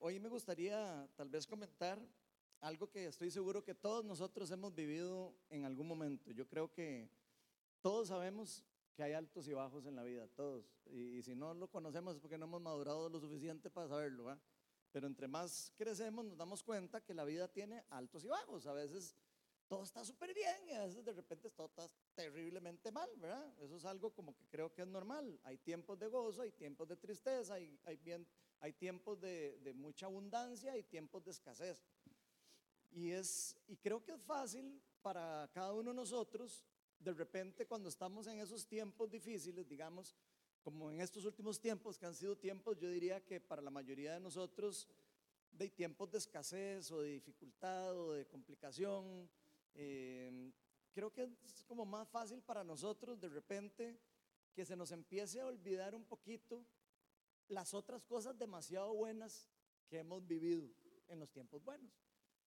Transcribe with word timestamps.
hoy 0.00 0.20
me 0.20 0.28
gustaría 0.28 1.08
tal 1.16 1.28
vez 1.28 1.46
comentar 1.46 1.98
algo 2.60 2.88
que 2.88 3.06
estoy 3.06 3.30
seguro 3.30 3.64
que 3.64 3.74
todos 3.74 4.04
nosotros 4.04 4.50
hemos 4.50 4.74
vivido 4.74 5.34
en 5.50 5.64
algún 5.64 5.88
momento. 5.88 6.30
Yo 6.30 6.46
creo 6.46 6.72
que 6.72 7.08
todos 7.80 8.08
sabemos 8.08 8.64
que 8.94 9.02
hay 9.02 9.14
altos 9.14 9.48
y 9.48 9.52
bajos 9.52 9.86
en 9.86 9.96
la 9.96 10.04
vida, 10.04 10.28
todos. 10.28 10.64
Y, 10.86 11.22
si 11.22 11.34
no 11.34 11.54
lo 11.54 11.68
conocemos 11.68 12.14
es 12.14 12.20
porque 12.20 12.38
no 12.38 12.44
hemos 12.44 12.60
madurado 12.60 13.08
lo 13.08 13.18
suficiente 13.18 13.70
para 13.70 13.88
saberlo. 13.88 14.24
¿va? 14.24 14.38
Pero 14.92 15.06
entre 15.06 15.26
más 15.26 15.72
crecemos 15.76 16.24
nos 16.24 16.36
damos 16.36 16.62
cuenta 16.62 17.00
que 17.00 17.14
la 17.14 17.24
vida 17.24 17.48
tiene 17.48 17.82
altos 17.90 18.24
y 18.24 18.28
bajos. 18.28 18.66
A 18.66 18.72
veces 18.72 19.16
todo 19.72 19.84
está 19.84 20.04
súper 20.04 20.34
bien 20.34 20.68
y 20.68 20.72
a 20.72 20.84
veces 20.84 21.02
de 21.02 21.14
repente 21.14 21.48
todo 21.48 21.66
está 21.68 21.88
terriblemente 22.14 22.92
mal, 22.92 23.08
¿verdad? 23.16 23.54
Eso 23.58 23.76
es 23.76 23.86
algo 23.86 24.10
como 24.10 24.36
que 24.36 24.46
creo 24.46 24.70
que 24.70 24.82
es 24.82 24.86
normal. 24.86 25.40
Hay 25.44 25.56
tiempos 25.56 25.98
de 25.98 26.08
gozo, 26.08 26.42
hay 26.42 26.50
tiempos 26.50 26.86
de 26.88 26.98
tristeza, 26.98 27.54
hay, 27.54 27.80
hay, 27.84 27.96
bien, 27.96 28.26
hay 28.60 28.74
tiempos 28.74 29.18
de, 29.18 29.58
de 29.60 29.72
mucha 29.72 30.04
abundancia 30.04 30.76
y 30.76 30.82
tiempos 30.82 31.24
de 31.24 31.30
escasez. 31.30 31.78
Y, 32.90 33.12
es, 33.12 33.56
y 33.66 33.78
creo 33.78 34.04
que 34.04 34.12
es 34.12 34.20
fácil 34.20 34.78
para 35.00 35.50
cada 35.54 35.72
uno 35.72 35.92
de 35.92 35.96
nosotros, 35.96 36.66
de 36.98 37.14
repente 37.14 37.66
cuando 37.66 37.88
estamos 37.88 38.26
en 38.26 38.40
esos 38.40 38.66
tiempos 38.66 39.10
difíciles, 39.10 39.66
digamos, 39.66 40.14
como 40.60 40.90
en 40.90 41.00
estos 41.00 41.24
últimos 41.24 41.58
tiempos, 41.58 41.96
que 41.96 42.04
han 42.04 42.14
sido 42.14 42.36
tiempos, 42.36 42.78
yo 42.78 42.90
diría 42.90 43.24
que 43.24 43.40
para 43.40 43.62
la 43.62 43.70
mayoría 43.70 44.12
de 44.12 44.20
nosotros, 44.20 44.86
de 45.50 45.70
tiempos 45.70 46.10
de 46.10 46.18
escasez 46.18 46.90
o 46.90 47.00
de 47.00 47.08
dificultad 47.08 47.98
o 47.98 48.12
de 48.12 48.26
complicación, 48.26 49.30
eh, 49.74 50.52
creo 50.92 51.12
que 51.12 51.28
es 51.44 51.64
como 51.64 51.84
más 51.84 52.08
fácil 52.08 52.42
para 52.42 52.62
nosotros 52.64 53.20
de 53.20 53.28
repente 53.28 53.98
que 54.54 54.64
se 54.64 54.76
nos 54.76 54.92
empiece 54.92 55.40
a 55.40 55.46
olvidar 55.46 55.94
un 55.94 56.04
poquito 56.04 56.64
las 57.48 57.74
otras 57.74 58.04
cosas 58.04 58.38
demasiado 58.38 58.94
buenas 58.94 59.48
que 59.88 59.98
hemos 59.98 60.26
vivido 60.26 60.68
en 61.08 61.18
los 61.18 61.30
tiempos 61.30 61.62
buenos. 61.64 61.90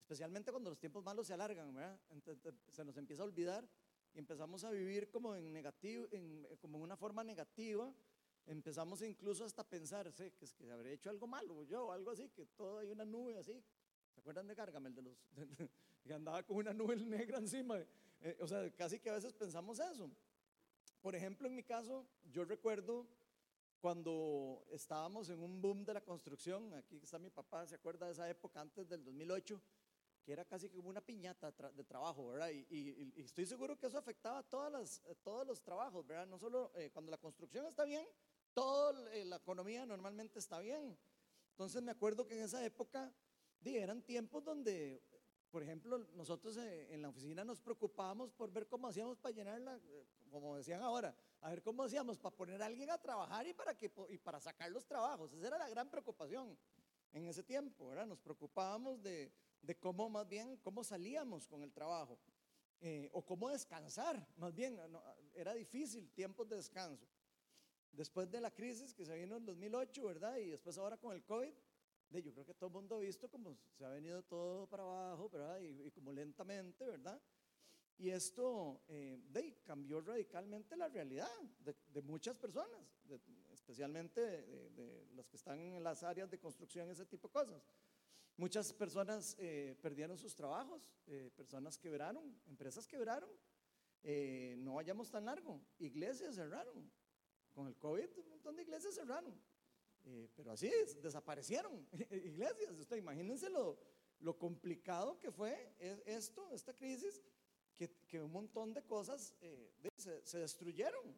Especialmente 0.00 0.50
cuando 0.50 0.70
los 0.70 0.78
tiempos 0.78 1.04
malos 1.04 1.26
se 1.26 1.34
alargan, 1.34 1.74
¿verdad? 1.74 2.00
Entonces, 2.10 2.54
se 2.70 2.84
nos 2.84 2.96
empieza 2.96 3.22
a 3.22 3.26
olvidar 3.26 3.68
y 4.14 4.18
empezamos 4.18 4.64
a 4.64 4.70
vivir 4.70 5.10
como 5.10 5.36
en 5.36 5.52
negativo, 5.52 6.08
en, 6.10 6.46
como 6.60 6.78
en 6.78 6.84
una 6.84 6.96
forma 6.96 7.22
negativa. 7.22 7.92
Empezamos 8.46 9.02
incluso 9.02 9.44
hasta 9.44 9.62
a 9.62 9.68
pensar 9.68 10.10
¿sí? 10.12 10.30
que, 10.30 10.46
que 10.46 10.70
habría 10.70 10.92
hecho 10.92 11.10
algo 11.10 11.26
malo 11.26 11.62
yo 11.64 11.92
algo 11.92 12.10
así, 12.10 12.30
que 12.30 12.46
todo 12.46 12.78
hay 12.78 12.88
una 12.88 13.04
nube 13.04 13.36
así. 13.36 13.62
¿Se 14.14 14.20
acuerdan 14.20 14.46
de 14.46 14.54
Gargamel? 14.54 14.94
De 14.94 15.02
los, 15.02 15.16
que 16.04 16.14
andaba 16.14 16.42
con 16.42 16.56
una 16.56 16.72
nube 16.72 16.96
negra 16.96 17.38
encima. 17.38 17.78
Eh, 18.20 18.36
o 18.40 18.46
sea, 18.46 18.70
casi 18.74 18.98
que 18.98 19.10
a 19.10 19.14
veces 19.14 19.32
pensamos 19.32 19.78
eso. 19.78 20.10
Por 21.00 21.14
ejemplo, 21.14 21.48
en 21.48 21.54
mi 21.54 21.62
caso, 21.62 22.06
yo 22.30 22.44
recuerdo 22.44 23.06
cuando 23.80 24.64
estábamos 24.72 25.28
en 25.30 25.40
un 25.40 25.60
boom 25.62 25.84
de 25.84 25.94
la 25.94 26.00
construcción, 26.00 26.74
aquí 26.74 26.96
está 26.96 27.18
mi 27.18 27.30
papá, 27.30 27.66
se 27.66 27.76
acuerda 27.76 28.06
de 28.06 28.12
esa 28.12 28.28
época 28.28 28.60
antes 28.60 28.88
del 28.88 29.04
2008, 29.04 29.60
que 30.24 30.32
era 30.32 30.44
casi 30.44 30.68
como 30.68 30.88
una 30.88 31.00
piñata 31.00 31.52
de 31.52 31.84
trabajo, 31.84 32.28
¿verdad? 32.28 32.50
Y, 32.50 33.12
estoy 33.16 33.46
seguro 33.46 33.78
que 33.78 33.86
eso 33.86 33.96
afectaba 33.96 34.38
a 34.38 34.42
todas 34.42 34.72
las, 34.72 35.02
todos 35.22 35.46
los 35.46 35.62
trabajos, 35.62 36.06
¿verdad? 36.06 36.26
No 36.26 36.38
solo 36.38 36.72
eh, 36.74 36.90
cuando 36.92 37.10
la 37.10 37.18
construcción 37.18 37.66
está 37.66 37.84
bien, 37.84 38.06
toda 38.52 39.10
eh, 39.14 39.24
la 39.24 39.36
economía 39.36 39.86
normalmente 39.86 40.38
está 40.38 40.58
bien. 40.58 40.98
Entonces 41.52 41.80
me 41.82 41.92
acuerdo 41.92 42.26
que 42.26 42.34
en 42.34 42.42
esa 42.42 42.64
época 42.64 43.12
di, 43.60 43.76
eran 43.76 44.02
tiempos 44.02 44.44
donde, 44.44 45.02
por 45.50 45.62
ejemplo, 45.62 45.98
nosotros 46.14 46.56
eh, 46.56 46.94
en 46.94 47.02
la 47.02 47.08
oficina 47.08 47.44
nos 47.44 47.60
preocupábamos 47.60 48.30
por 48.32 48.52
ver 48.52 48.66
cómo 48.66 48.88
hacíamos 48.88 49.18
para 49.18 49.34
llenarla, 49.34 49.80
como 50.30 50.56
decían 50.56 50.82
ahora, 50.82 51.14
a 51.40 51.50
ver 51.50 51.62
cómo 51.62 51.84
hacíamos 51.84 52.18
para 52.18 52.36
poner 52.36 52.62
a 52.62 52.66
alguien 52.66 52.90
a 52.90 52.98
trabajar 52.98 53.46
y 53.46 53.54
para, 53.54 53.76
que, 53.76 53.90
y 54.10 54.18
para 54.18 54.40
sacar 54.40 54.70
los 54.70 54.86
trabajos. 54.86 55.32
Esa 55.32 55.46
era 55.46 55.58
la 55.58 55.68
gran 55.68 55.90
preocupación 55.90 56.56
en 57.12 57.26
ese 57.26 57.42
tiempo, 57.42 57.88
¿verdad? 57.88 58.06
Nos 58.06 58.20
preocupábamos 58.20 59.02
de 59.02 59.32
de 59.62 59.76
cómo 59.76 60.08
más 60.08 60.28
bien, 60.28 60.56
cómo 60.58 60.84
salíamos 60.84 61.46
con 61.46 61.62
el 61.62 61.72
trabajo, 61.72 62.18
eh, 62.80 63.08
o 63.12 63.24
cómo 63.24 63.48
descansar, 63.48 64.26
más 64.36 64.54
bien, 64.54 64.78
era 65.34 65.52
difícil, 65.54 66.10
tiempos 66.12 66.48
de 66.48 66.56
descanso. 66.56 67.06
Después 67.92 68.30
de 68.30 68.40
la 68.40 68.50
crisis 68.52 68.94
que 68.94 69.04
se 69.04 69.16
vino 69.16 69.36
en 69.36 69.44
2008, 69.44 70.04
¿verdad? 70.04 70.36
Y 70.36 70.50
después 70.50 70.78
ahora 70.78 70.96
con 70.96 71.14
el 71.14 71.24
COVID, 71.24 71.52
yo 72.10 72.32
creo 72.32 72.44
que 72.46 72.54
todo 72.54 72.68
el 72.68 72.74
mundo 72.74 72.96
ha 72.96 73.00
visto 73.00 73.28
cómo 73.28 73.56
se 73.76 73.84
ha 73.84 73.90
venido 73.90 74.22
todo 74.22 74.66
para 74.66 74.82
abajo, 74.82 75.28
¿verdad? 75.28 75.60
Y, 75.60 75.90
como 75.90 76.12
lentamente, 76.12 76.86
¿verdad? 76.86 77.20
Y 77.98 78.10
esto 78.10 78.82
eh, 78.88 79.18
de, 79.28 79.60
cambió 79.64 80.00
radicalmente 80.00 80.76
la 80.76 80.88
realidad 80.88 81.28
de, 81.58 82.02
muchas 82.02 82.38
personas, 82.38 82.80
especialmente 83.52 84.20
de, 84.20 84.70
de, 84.70 85.06
los 85.14 85.28
que 85.28 85.36
están 85.36 85.58
en 85.58 85.82
las 85.82 86.02
áreas 86.02 86.30
de 86.30 86.38
construcción, 86.38 86.88
ese 86.90 87.06
tipo 87.06 87.28
de 87.28 87.32
cosas. 87.32 87.62
Muchas 88.38 88.72
personas 88.72 89.34
eh, 89.40 89.76
perdieron 89.82 90.16
sus 90.16 90.32
trabajos, 90.32 90.80
eh, 91.08 91.28
personas 91.34 91.76
quebraron, 91.76 92.40
empresas 92.46 92.86
quebraron. 92.86 93.28
Eh, 94.04 94.54
no 94.58 94.74
vayamos 94.74 95.10
tan 95.10 95.24
largo, 95.24 95.60
iglesias 95.80 96.36
cerraron. 96.36 96.88
Con 97.52 97.66
el 97.66 97.76
COVID 97.76 98.16
un 98.16 98.28
montón 98.28 98.54
de 98.54 98.62
iglesias 98.62 98.94
cerraron. 98.94 99.34
Pero 100.34 100.52
así 100.52 100.70
desaparecieron 101.02 101.86
iglesias. 102.10 102.78
Usted 102.78 102.96
imagínense 102.96 103.50
lo, 103.50 103.78
lo, 104.20 104.38
complicado 104.38 105.18
que 105.18 105.30
fue 105.30 105.74
e, 105.78 106.02
esto, 106.06 106.50
esta 106.50 106.74
crisis, 106.74 107.22
que, 107.76 107.90
que 108.06 108.20
un 108.20 108.32
montón 108.32 108.72
de 108.74 108.82
cosas 108.82 109.34
se, 109.96 110.22
se, 110.24 110.38
destruyeron. 110.38 111.14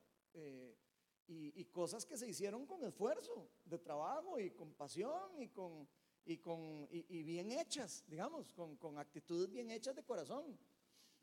Y, 1.26 1.60
y 1.60 1.64
cosas 1.66 2.04
que 2.04 2.16
se 2.16 2.26
hicieron 2.26 2.66
con 2.66 2.84
esfuerzo 2.84 3.48
de 3.64 3.78
trabajo 3.78 4.40
y 4.40 4.50
con 4.50 4.74
pasión 4.74 5.40
y 5.40 5.48
con 5.48 5.88
y, 6.24 6.38
con, 6.38 6.88
y, 6.90 7.22
bien 7.22 7.50
hechas, 7.52 8.04
digamos, 8.06 8.52
con, 8.52 8.76
con, 8.76 8.98
actitudes 8.98 9.50
bien 9.50 9.70
hechas 9.70 9.96
de 9.96 10.04
corazón. 10.04 10.58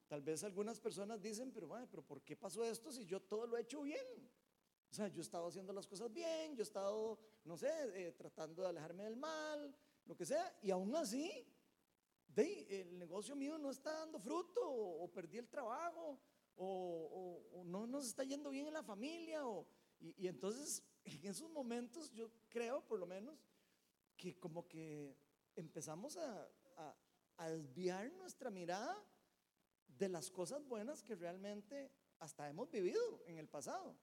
Tal 0.07 0.21
vez 0.21 0.43
algunas 0.43 0.79
personas 0.79 1.21
dicen, 1.21 1.51
pero, 1.51 1.67
bueno, 1.67 1.87
pero 1.89 2.01
¿por 2.03 2.21
qué 2.21 2.35
pasó 2.35 2.63
esto 2.63 2.91
si 2.91 3.05
yo 3.05 3.21
todo 3.21 3.45
lo 3.45 3.57
he 3.57 3.61
hecho 3.61 3.81
bien? 3.81 4.05
O 4.89 4.93
sea, 4.93 5.07
yo 5.07 5.19
he 5.19 5.21
estado 5.21 5.47
haciendo 5.47 5.73
las 5.73 5.87
cosas 5.87 6.11
bien, 6.11 6.55
yo 6.55 6.61
he 6.61 6.63
estado, 6.63 7.19
no 7.43 7.57
sé, 7.57 7.69
eh, 7.93 8.11
tratando 8.13 8.61
de 8.61 8.69
alejarme 8.69 9.03
del 9.03 9.17
mal, 9.17 9.75
lo 10.05 10.15
que 10.15 10.25
sea, 10.25 10.57
y 10.61 10.71
aún 10.71 10.95
así, 10.95 11.45
de, 12.27 12.81
el 12.81 12.97
negocio 12.97 13.35
mío 13.35 13.57
no 13.57 13.69
está 13.69 13.91
dando 13.91 14.19
fruto, 14.19 14.61
o, 14.63 15.07
perdí 15.11 15.37
el 15.37 15.49
trabajo, 15.49 16.19
o, 16.55 17.49
o, 17.53 17.63
no 17.65 17.85
nos 17.85 18.07
está 18.07 18.23
yendo 18.23 18.49
bien 18.49 18.67
en 18.67 18.73
la 18.73 18.83
familia, 18.83 19.41
y, 19.99 20.23
y 20.23 20.27
entonces 20.27 20.83
en 21.03 21.25
esos 21.25 21.49
momentos 21.49 22.11
yo 22.11 22.29
creo, 22.49 22.81
por 22.85 22.99
lo 22.99 23.05
menos, 23.05 23.45
que 24.15 24.37
como 24.39 24.67
que 24.67 25.15
empezamos 25.55 26.17
a, 26.17 26.49
a, 27.37 27.49
desviar 27.49 28.11
nuestra 28.13 28.49
mirada 28.49 28.97
de 29.87 30.09
las 30.09 30.29
cosas 30.31 30.65
buenas 30.65 31.03
que 31.03 31.15
realmente 31.15 31.91
hasta 32.19 32.49
hemos 32.49 32.69
vivido 32.69 33.23
en 33.25 33.37
el 33.37 33.47
pasado. 33.47 33.95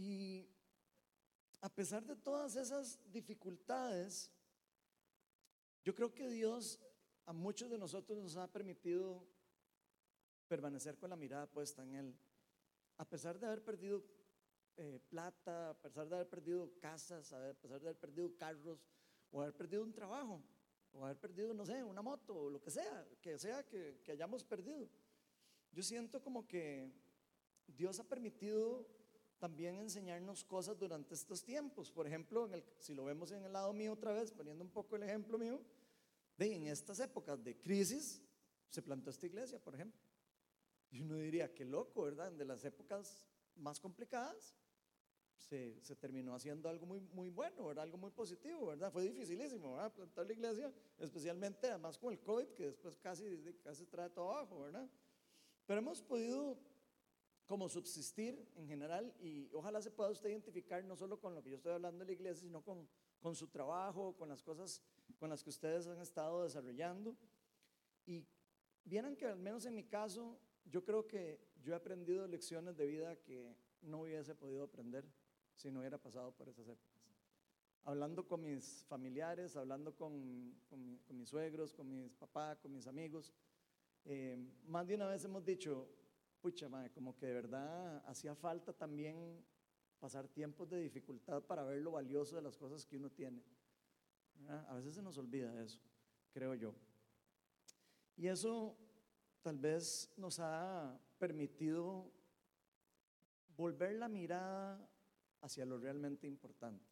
Y 0.00 0.48
a 1.60 1.68
pesar 1.68 2.02
de 2.06 2.16
todas 2.16 2.56
esas 2.56 2.98
dificultades, 3.12 4.32
yo 5.84 5.94
creo 5.94 6.14
que 6.14 6.26
Dios 6.26 6.80
a 7.26 7.34
muchos 7.34 7.68
de 7.68 7.76
nosotros 7.76 8.18
nos 8.18 8.34
ha 8.38 8.50
permitido 8.50 9.22
permanecer 10.48 10.96
con 10.96 11.10
la 11.10 11.16
mirada 11.16 11.46
puesta 11.46 11.82
en 11.82 11.94
Él. 11.96 12.18
A 12.96 13.04
pesar 13.06 13.38
de 13.38 13.46
haber 13.46 13.62
perdido 13.62 14.02
eh, 14.78 15.00
plata, 15.10 15.68
a 15.68 15.74
pesar 15.74 16.08
de 16.08 16.14
haber 16.14 16.30
perdido 16.30 16.72
casas, 16.80 17.30
a 17.34 17.52
pesar 17.60 17.78
de 17.78 17.88
haber 17.88 18.00
perdido 18.00 18.34
carros, 18.38 18.82
o 19.30 19.42
haber 19.42 19.54
perdido 19.54 19.82
un 19.82 19.92
trabajo, 19.92 20.42
o 20.94 21.04
haber 21.04 21.18
perdido, 21.18 21.52
no 21.52 21.66
sé, 21.66 21.84
una 21.84 22.00
moto, 22.00 22.34
o 22.34 22.48
lo 22.48 22.62
que 22.62 22.70
sea, 22.70 23.06
que 23.20 23.38
sea 23.38 23.66
que, 23.66 24.00
que 24.02 24.12
hayamos 24.12 24.44
perdido. 24.44 24.88
Yo 25.72 25.82
siento 25.82 26.22
como 26.22 26.48
que 26.48 26.90
Dios 27.66 28.00
ha 28.00 28.04
permitido 28.04 28.99
también 29.40 29.76
enseñarnos 29.76 30.44
cosas 30.44 30.78
durante 30.78 31.14
estos 31.14 31.42
tiempos. 31.42 31.90
Por 31.90 32.06
ejemplo, 32.06 32.46
en 32.46 32.54
el, 32.54 32.64
si 32.78 32.94
lo 32.94 33.04
vemos 33.04 33.32
en 33.32 33.44
el 33.44 33.52
lado 33.52 33.72
mío 33.72 33.94
otra 33.94 34.12
vez, 34.12 34.30
poniendo 34.30 34.62
un 34.62 34.70
poco 34.70 34.96
el 34.96 35.02
ejemplo 35.02 35.38
mío, 35.38 35.60
de 36.36 36.54
en 36.54 36.66
estas 36.68 37.00
épocas 37.00 37.42
de 37.42 37.56
crisis 37.56 38.22
se 38.68 38.82
plantó 38.82 39.10
esta 39.10 39.26
iglesia, 39.26 39.58
por 39.58 39.74
ejemplo. 39.74 40.00
Y 40.90 41.00
uno 41.00 41.16
diría, 41.16 41.52
qué 41.54 41.64
loco, 41.64 42.02
¿verdad? 42.02 42.30
De 42.32 42.44
las 42.44 42.64
épocas 42.64 43.26
más 43.56 43.80
complicadas, 43.80 44.54
se, 45.36 45.80
se, 45.82 45.96
terminó 45.96 46.34
haciendo 46.34 46.68
algo 46.68 46.84
muy, 46.84 47.00
muy 47.00 47.30
bueno, 47.30 47.66
¿verdad? 47.66 47.84
algo 47.84 47.96
muy 47.96 48.10
positivo, 48.10 48.66
¿verdad? 48.66 48.92
Fue 48.92 49.02
dificilísimo, 49.02 49.74
¿verdad? 49.74 49.92
Plantar 49.92 50.26
la 50.26 50.32
iglesia, 50.32 50.72
especialmente 50.98 51.68
además 51.68 51.96
con 51.96 52.12
el 52.12 52.20
COVID, 52.20 52.48
que 52.48 52.66
después 52.66 52.98
casi, 52.98 53.24
casi 53.64 53.86
trae 53.86 54.10
todo 54.10 54.30
abajo, 54.30 54.60
¿verdad? 54.60 54.88
Pero 55.66 55.80
hemos 55.80 56.02
podido 56.02 56.58
como 57.50 57.68
subsistir 57.68 58.48
en 58.54 58.68
general 58.68 59.12
y 59.18 59.50
ojalá 59.52 59.82
se 59.82 59.90
pueda 59.90 60.08
usted 60.08 60.28
identificar 60.28 60.84
no 60.84 60.94
solo 60.94 61.18
con 61.18 61.34
lo 61.34 61.42
que 61.42 61.50
yo 61.50 61.56
estoy 61.56 61.72
hablando 61.72 61.98
de 61.98 62.04
la 62.04 62.12
iglesia, 62.12 62.42
sino 62.46 62.62
con, 62.62 62.88
con 63.18 63.34
su 63.34 63.48
trabajo, 63.48 64.14
con 64.16 64.28
las 64.28 64.40
cosas 64.40 64.80
con 65.18 65.30
las 65.30 65.42
que 65.42 65.50
ustedes 65.50 65.88
han 65.88 66.00
estado 66.00 66.44
desarrollando. 66.44 67.16
Y 68.06 68.24
vieran 68.84 69.16
que 69.16 69.26
al 69.26 69.40
menos 69.40 69.66
en 69.66 69.74
mi 69.74 69.82
caso, 69.82 70.38
yo 70.64 70.84
creo 70.84 71.08
que 71.08 71.40
yo 71.60 71.72
he 71.72 71.76
aprendido 71.76 72.24
lecciones 72.28 72.76
de 72.76 72.86
vida 72.86 73.16
que 73.16 73.56
no 73.82 74.02
hubiese 74.02 74.36
podido 74.36 74.62
aprender 74.62 75.04
si 75.56 75.72
no 75.72 75.80
hubiera 75.80 75.98
pasado 75.98 76.30
por 76.30 76.48
esas 76.48 76.68
épocas. 76.68 77.02
hablando 77.82 78.28
con 78.28 78.42
mis 78.42 78.84
familiares, 78.84 79.56
hablando 79.56 79.96
con, 79.96 80.54
mis 81.08 81.28
suegros, 81.28 81.74
con 81.74 81.88
mis 81.88 82.14
papás, 82.14 82.60
con 82.60 82.70
mis 82.70 82.86
amigos, 82.86 83.32
eh, 84.04 84.38
más 84.66 84.86
de 84.86 84.94
una 84.94 85.08
vez 85.08 85.24
hemos 85.24 85.44
dicho, 85.44 85.88
pucha, 86.40 86.68
madre, 86.68 86.90
como 86.90 87.16
que 87.16 87.26
de 87.26 87.34
verdad 87.34 88.02
hacía 88.06 88.34
falta 88.34 88.72
también 88.72 89.44
pasar 89.98 90.28
tiempos 90.28 90.68
de 90.68 90.80
dificultad 90.80 91.42
para 91.42 91.62
ver 91.62 91.82
lo 91.82 91.92
valioso 91.92 92.36
de 92.36 92.42
las 92.42 92.56
cosas 92.56 92.86
que 92.86 92.96
uno 92.96 93.10
tiene. 93.10 93.42
A 94.68 94.74
veces 94.74 94.94
se 94.94 95.02
nos 95.02 95.18
olvida 95.18 95.62
eso, 95.62 95.78
creo 96.32 96.54
yo. 96.54 96.74
Y 98.16 98.26
eso 98.28 98.76
tal 99.42 99.58
vez 99.58 100.12
nos 100.16 100.38
ha 100.40 100.98
permitido 101.18 102.10
volver 103.56 103.92
la 103.92 104.08
mirada 104.08 104.88
hacia 105.42 105.64
lo 105.64 105.78
realmente 105.78 106.26
importante, 106.26 106.86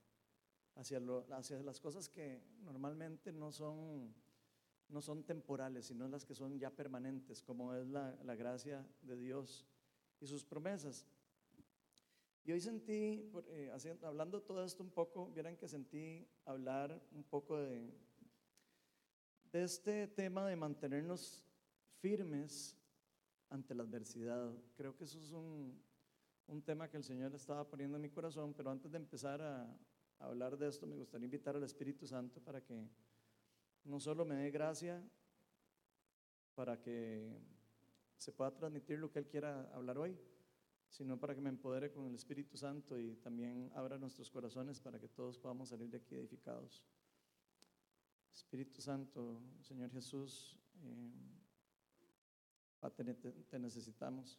hacia, 0.75 1.01
las 1.01 1.81
cosas 1.81 2.09
que 2.09 2.43
normalmente 2.61 3.33
no 3.33 3.53
son, 3.53 4.15
no 4.89 5.03
son 5.03 5.25
temporales, 5.25 5.87
sino 5.87 6.09
las 6.09 6.25
que 6.25 6.35
son 6.35 6.59
ya 6.59 6.71
permanentes, 6.71 7.43
como 7.43 7.75
es 7.75 7.87
la, 7.89 8.17
la 8.25 8.35
gracia 8.35 8.87
de 9.03 9.17
Dios 9.17 9.67
y 10.21 10.27
sus 10.27 10.45
promesas. 10.45 11.07
Y 12.45 12.53
hoy 12.53 12.61
sentí, 12.61 13.31
eh, 13.49 13.71
hablando 14.03 14.41
todo 14.41 14.65
esto 14.65 14.83
un 14.83 14.91
poco, 14.91 15.31
vieran 15.33 15.57
que 15.57 15.69
sentí 15.69 16.27
hablar 16.47 16.99
un 17.13 17.23
poco 17.23 17.59
de, 17.59 17.93
de 19.53 19.65
este 19.65 20.09
tema 20.09 20.47
de 20.47 20.57
mantenernos 20.57 21.45
firmes 22.01 22.75
ante 23.51 23.75
la 23.75 23.83
adversidad. 23.83 24.51
Creo 24.77 24.97
que 24.97 25.05
eso 25.05 25.19
es 25.19 25.33
un, 25.33 25.79
un 26.47 26.63
tema 26.63 26.89
que 26.89 26.97
el 26.97 27.05
Señor 27.05 27.35
estaba 27.35 27.69
poniendo 27.69 27.97
en 27.97 28.03
mi 28.03 28.11
corazón, 28.11 28.55
pero 28.55 28.71
antes 28.71 28.91
de 28.91 28.97
empezar 28.97 29.43
a, 29.43 29.65
a 30.19 30.25
hablar 30.25 30.57
de 30.57 30.69
esto, 30.69 30.87
me 30.87 30.97
gustaría 30.97 31.27
invitar 31.27 31.55
al 31.55 31.65
Espíritu 31.65 32.07
Santo 32.07 32.41
para 32.41 32.63
que 32.63 32.89
no 33.89 33.99
solo 33.99 34.25
me 34.25 34.37
dé 34.37 34.51
gracia, 34.51 35.03
para 36.55 36.81
que 36.81 37.41
se 38.19 38.33
pueda 38.33 38.55
transmitir 38.55 38.99
lo 38.99 39.11
que 39.11 39.21
Él 39.21 39.27
quiera 39.27 39.71
hablar 39.73 39.97
hoy, 39.97 40.19
sino 40.89 41.19
para 41.19 41.35
que 41.35 41.41
me 41.41 41.51
empodere 41.51 41.91
con 41.91 42.07
el 42.07 42.15
Espíritu 42.15 42.57
Santo 42.57 42.99
y 42.99 43.17
también 43.17 43.71
abra 43.75 43.99
nuestros 43.99 44.31
corazones 44.31 44.81
para 44.81 44.99
que 44.99 45.09
todos 45.09 45.39
podamos 45.39 45.71
salir 45.71 45.91
de 45.91 45.99
aquí 45.99 46.15
edificados. 46.15 46.85
Espíritu 48.33 48.81
Santo, 48.81 49.41
Señor 49.63 49.91
Jesús, 49.91 50.59
eh, 50.83 51.11
te, 53.49 53.59
necesitamos. 53.59 54.39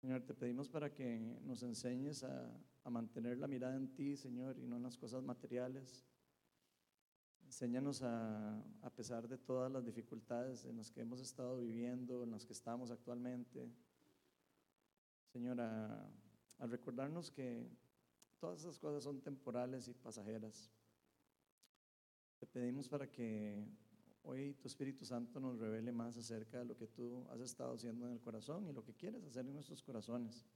Señor, 0.00 0.22
te 0.22 0.34
pedimos 0.34 0.68
para 0.68 0.92
que 0.92 1.38
nos 1.42 1.62
enseñes 1.62 2.24
a, 2.24 2.50
a 2.84 2.90
mantener 2.90 3.38
la 3.38 3.46
mirada 3.46 3.76
en 3.76 3.94
ti, 3.94 4.16
Señor, 4.16 4.58
y 4.58 4.66
no 4.66 4.76
en 4.76 4.82
las 4.82 4.96
cosas 4.96 5.22
materiales. 5.22 6.09
Enséñanos 7.50 8.00
a, 8.04 8.62
a 8.80 8.90
pesar 8.90 9.26
de 9.26 9.36
todas 9.36 9.72
las 9.72 9.84
dificultades 9.84 10.64
en 10.66 10.76
las 10.76 10.88
que 10.92 11.00
hemos 11.00 11.18
estado 11.18 11.58
viviendo, 11.58 12.22
en 12.22 12.30
las 12.30 12.46
que 12.46 12.52
estamos 12.52 12.92
actualmente, 12.92 13.68
Señor, 15.32 15.60
a, 15.60 16.08
recordarnos 16.60 17.28
que 17.28 17.68
todas 18.38 18.60
esas 18.60 18.78
cosas 18.78 19.02
son 19.02 19.20
temporales 19.20 19.88
y 19.88 19.94
pasajeras. 19.94 20.70
Te 22.38 22.46
pedimos 22.46 22.88
para 22.88 23.10
que 23.10 23.66
hoy 24.22 24.54
tu 24.54 24.68
Espíritu 24.68 25.04
Santo 25.04 25.40
nos 25.40 25.58
revele 25.58 25.90
más 25.90 26.16
acerca 26.16 26.60
de 26.60 26.66
lo 26.66 26.76
que 26.76 26.86
tú 26.86 27.26
has 27.30 27.40
estado 27.40 27.74
haciendo 27.74 28.06
en 28.06 28.12
el 28.12 28.20
corazón 28.20 28.68
y 28.68 28.72
lo 28.72 28.84
que 28.84 28.94
quieres 28.94 29.24
hacer 29.24 29.44
en 29.44 29.54
nuestros 29.54 29.82
corazones. 29.82 30.46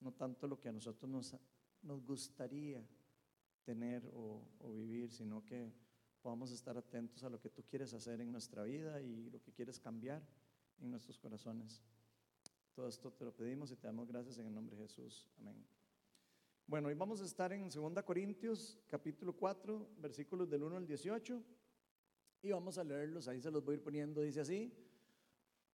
No 0.00 0.12
tanto 0.12 0.48
lo 0.48 0.58
que 0.58 0.70
a 0.70 0.72
nosotros 0.72 1.08
nos, 1.08 1.36
nos 1.82 2.04
gustaría 2.04 2.84
tener 3.62 4.04
o, 4.12 4.42
o 4.58 4.72
vivir, 4.72 5.12
sino 5.12 5.44
que 5.44 5.72
podamos 6.22 6.50
estar 6.50 6.76
atentos 6.76 7.24
a 7.24 7.30
lo 7.30 7.40
que 7.40 7.48
tú 7.48 7.62
quieres 7.64 7.92
hacer 7.94 8.20
en 8.20 8.30
nuestra 8.30 8.62
vida 8.64 9.00
y 9.00 9.30
lo 9.30 9.40
que 9.42 9.52
quieres 9.52 9.78
cambiar 9.78 10.22
en 10.80 10.90
nuestros 10.90 11.18
corazones. 11.18 11.82
Todo 12.74 12.88
esto 12.88 13.12
te 13.12 13.24
lo 13.24 13.32
pedimos 13.32 13.70
y 13.72 13.76
te 13.76 13.86
damos 13.86 14.08
gracias 14.08 14.38
en 14.38 14.46
el 14.46 14.54
nombre 14.54 14.76
de 14.76 14.82
Jesús. 14.82 15.28
Amén. 15.38 15.64
Bueno, 16.66 16.88
hoy 16.88 16.94
vamos 16.94 17.20
a 17.20 17.24
estar 17.24 17.52
en 17.52 17.68
2 17.68 18.02
Corintios 18.04 18.78
capítulo 18.88 19.34
4, 19.34 19.88
versículos 19.98 20.48
del 20.48 20.62
1 20.62 20.76
al 20.76 20.86
18 20.86 21.42
y 22.42 22.52
vamos 22.52 22.78
a 22.78 22.84
leerlos, 22.84 23.28
ahí 23.28 23.40
se 23.40 23.50
los 23.50 23.64
voy 23.64 23.74
a 23.74 23.78
ir 23.78 23.82
poniendo, 23.82 24.22
dice 24.22 24.40
así. 24.40 24.72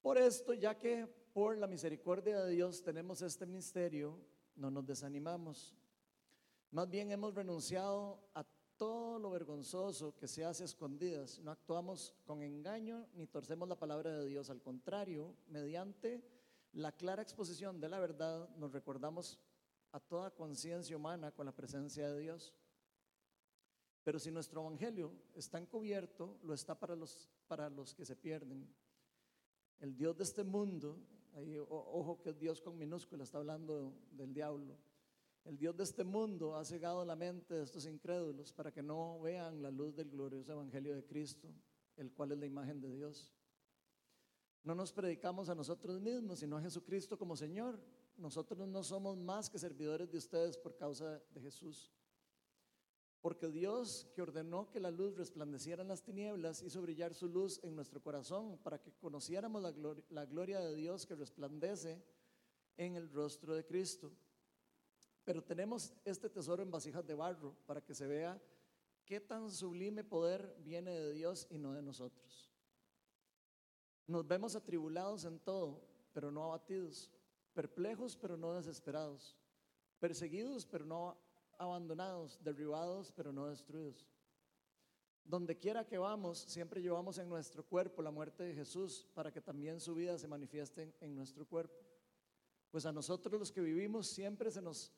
Por 0.01 0.17
esto, 0.17 0.53
ya 0.53 0.77
que 0.77 1.07
por 1.33 1.57
la 1.57 1.67
misericordia 1.67 2.41
de 2.43 2.51
Dios 2.51 2.83
tenemos 2.83 3.21
este 3.21 3.45
ministerio, 3.45 4.19
no 4.55 4.71
nos 4.71 4.85
desanimamos. 4.85 5.75
Más 6.71 6.89
bien 6.89 7.11
hemos 7.11 7.33
renunciado 7.35 8.19
a 8.33 8.43
todo 8.77 9.19
lo 9.19 9.31
vergonzoso 9.31 10.15
que 10.15 10.27
se 10.27 10.45
hace 10.45 10.63
a 10.63 10.65
escondidas. 10.65 11.39
No 11.39 11.51
actuamos 11.51 12.13
con 12.25 12.43
engaño 12.43 13.07
ni 13.15 13.27
torcemos 13.27 13.67
la 13.67 13.77
palabra 13.77 14.11
de 14.11 14.27
Dios. 14.27 14.49
Al 14.49 14.61
contrario, 14.61 15.35
mediante 15.47 16.23
la 16.73 16.91
clara 16.91 17.21
exposición 17.21 17.81
de 17.81 17.89
la 17.89 17.99
verdad, 17.99 18.49
nos 18.57 18.71
recordamos 18.71 19.39
a 19.91 19.99
toda 19.99 20.31
conciencia 20.31 20.95
humana 20.95 21.31
con 21.31 21.45
la 21.45 21.55
presencia 21.55 22.07
de 22.09 22.19
Dios. 22.19 22.53
Pero 24.03 24.19
si 24.19 24.31
nuestro 24.31 24.61
evangelio 24.61 25.11
está 25.33 25.57
encubierto, 25.57 26.37
lo 26.43 26.53
está 26.53 26.79
para 26.79 26.95
los, 26.95 27.27
para 27.47 27.69
los 27.69 27.93
que 27.93 28.05
se 28.05 28.15
pierden. 28.15 28.73
El 29.79 29.97
Dios 29.97 30.15
de 30.17 30.23
este 30.23 30.43
mundo, 30.43 30.97
ojo 31.69 32.21
que 32.21 32.33
Dios 32.33 32.61
con 32.61 32.77
minúscula 32.77 33.23
está 33.23 33.39
hablando 33.39 33.93
del 34.11 34.33
diablo 34.33 34.77
el 35.47 35.57
Dios 35.57 35.77
de 35.77 35.83
este 35.85 36.03
mundo 36.03 36.55
ha 36.57 36.65
cegado 36.65 37.05
la 37.05 37.15
mente 37.15 37.53
de 37.53 37.63
estos 37.63 37.85
incrédulos 37.85 38.51
para 38.51 38.71
que 38.71 38.83
no 38.83 39.19
vean 39.21 39.61
la 39.61 39.71
luz 39.71 39.95
del 39.95 40.09
glorioso 40.09 40.51
Evangelio 40.51 40.93
de 40.93 41.05
Cristo, 41.05 41.47
el 41.95 42.11
cual 42.11 42.33
es 42.33 42.37
la 42.37 42.45
imagen 42.45 42.81
de 42.81 42.91
Dios. 42.91 43.33
No 44.63 44.75
nos 44.75 44.91
predicamos 44.91 45.47
a 45.47 45.55
nosotros 45.55 46.01
mismos, 46.01 46.39
sino 46.39 46.57
a 46.57 46.61
Jesucristo 46.61 47.17
como 47.17 47.37
Señor. 47.37 47.79
Nosotros 48.17 48.67
no 48.67 48.83
somos 48.83 49.15
más 49.15 49.49
que 49.49 49.57
servidores 49.57 50.11
de 50.11 50.17
ustedes 50.17 50.57
por 50.57 50.75
causa 50.75 51.21
de 51.33 51.39
Jesús. 51.39 51.93
Porque 53.21 53.47
Dios 53.47 54.05
que 54.13 54.21
ordenó 54.21 54.69
que 54.69 54.81
la 54.81 54.91
luz 54.91 55.15
resplandeciera 55.15 55.81
en 55.81 55.87
las 55.87 56.03
tinieblas 56.03 56.61
hizo 56.61 56.81
brillar 56.81 57.13
su 57.13 57.29
luz 57.29 57.61
en 57.63 57.73
nuestro 57.73 58.01
corazón 58.01 58.57
para 58.63 58.81
que 58.81 58.91
conociéramos 58.91 59.61
la 59.61 59.71
gloria, 59.71 60.03
la 60.09 60.25
gloria 60.25 60.59
de 60.59 60.75
Dios 60.75 61.05
que 61.05 61.15
resplandece 61.15 62.03
en 62.75 62.97
el 62.97 63.09
rostro 63.09 63.55
de 63.55 63.65
Cristo. 63.65 64.11
Pero 65.27 65.43
tenemos 65.43 65.93
este 66.05 66.29
tesoro 66.29 66.63
en 66.63 66.71
vasijas 66.71 67.05
de 67.05 67.13
barro 67.13 67.53
para 67.65 67.81
que 67.81 67.93
se 67.93 68.07
vea 68.07 68.41
qué 69.03 69.19
tan 69.19 69.51
sublime 69.51 70.05
poder 70.05 70.55
viene 70.59 70.91
de 70.91 71.11
Dios 71.11 71.47
y 71.49 71.57
no 71.57 71.73
de 71.73 71.81
nosotros. 71.81 72.49
Nos 74.07 74.25
vemos 74.25 74.55
atribulados 74.55 75.25
en 75.25 75.37
todo, 75.39 75.81
pero 76.13 76.31
no 76.31 76.45
abatidos, 76.45 77.11
perplejos, 77.53 78.15
pero 78.15 78.37
no 78.37 78.53
desesperados, 78.53 79.35
perseguidos, 79.99 80.65
pero 80.65 80.85
no 80.85 81.17
abandonados, 81.57 82.41
derribados, 82.41 83.11
pero 83.11 83.33
no 83.33 83.47
destruidos. 83.47 84.07
Donde 85.25 85.57
quiera 85.57 85.85
que 85.85 85.97
vamos, 85.97 86.37
siempre 86.37 86.81
llevamos 86.81 87.17
en 87.17 87.27
nuestro 87.27 87.65
cuerpo 87.65 88.01
la 88.01 88.11
muerte 88.11 88.43
de 88.43 88.55
Jesús 88.55 89.05
para 89.13 89.29
que 89.29 89.41
también 89.41 89.81
su 89.81 89.93
vida 89.93 90.17
se 90.17 90.29
manifieste 90.29 90.95
en 91.01 91.13
nuestro 91.13 91.45
cuerpo. 91.45 91.83
Pues 92.71 92.85
a 92.85 92.93
nosotros 92.93 93.37
los 93.37 93.51
que 93.51 93.59
vivimos 93.59 94.07
siempre 94.07 94.51
se 94.51 94.61
nos 94.61 94.93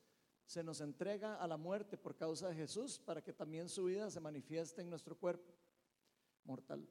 se 0.50 0.64
nos 0.64 0.80
entrega 0.80 1.36
a 1.36 1.46
la 1.46 1.56
muerte 1.56 1.96
por 1.96 2.16
causa 2.16 2.48
de 2.48 2.56
Jesús 2.56 2.98
para 2.98 3.22
que 3.22 3.32
también 3.32 3.68
su 3.68 3.84
vida 3.84 4.10
se 4.10 4.18
manifieste 4.18 4.82
en 4.82 4.90
nuestro 4.90 5.16
cuerpo 5.16 5.54
mortal. 6.42 6.84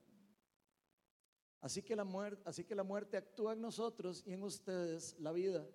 Así 1.60 1.84
que 1.84 1.94
la 1.94 2.06
muerte, 2.06 2.42
así 2.46 2.64
que 2.64 2.74
la 2.74 2.86
muerte 2.86 3.18
actúa 3.18 3.52
en 3.52 3.60
nosotros 3.60 4.24
y 4.26 4.32
en 4.32 4.44
ustedes 4.44 5.20
la 5.20 5.34
vida. 5.34 5.68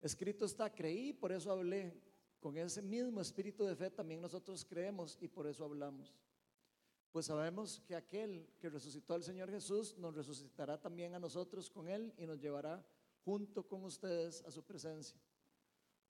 Escrito 0.00 0.46
está, 0.46 0.74
creí, 0.74 1.12
por 1.12 1.32
eso 1.32 1.52
hablé. 1.52 2.00
Con 2.40 2.56
ese 2.56 2.80
mismo 2.80 3.20
espíritu 3.20 3.64
de 3.64 3.76
fe 3.76 3.90
también 3.90 4.22
nosotros 4.22 4.64
creemos 4.64 5.18
y 5.20 5.28
por 5.28 5.46
eso 5.46 5.66
hablamos. 5.66 6.14
Pues 7.12 7.26
sabemos 7.26 7.80
que 7.80 7.94
aquel 7.94 8.48
que 8.58 8.70
resucitó 8.70 9.12
al 9.12 9.22
Señor 9.22 9.50
Jesús 9.50 9.98
nos 9.98 10.14
resucitará 10.14 10.80
también 10.80 11.14
a 11.14 11.18
nosotros 11.18 11.68
con 11.68 11.88
Él 11.88 12.14
y 12.16 12.24
nos 12.24 12.40
llevará 12.40 12.82
junto 13.22 13.68
con 13.68 13.84
ustedes 13.84 14.42
a 14.46 14.50
su 14.50 14.62
presencia. 14.62 15.20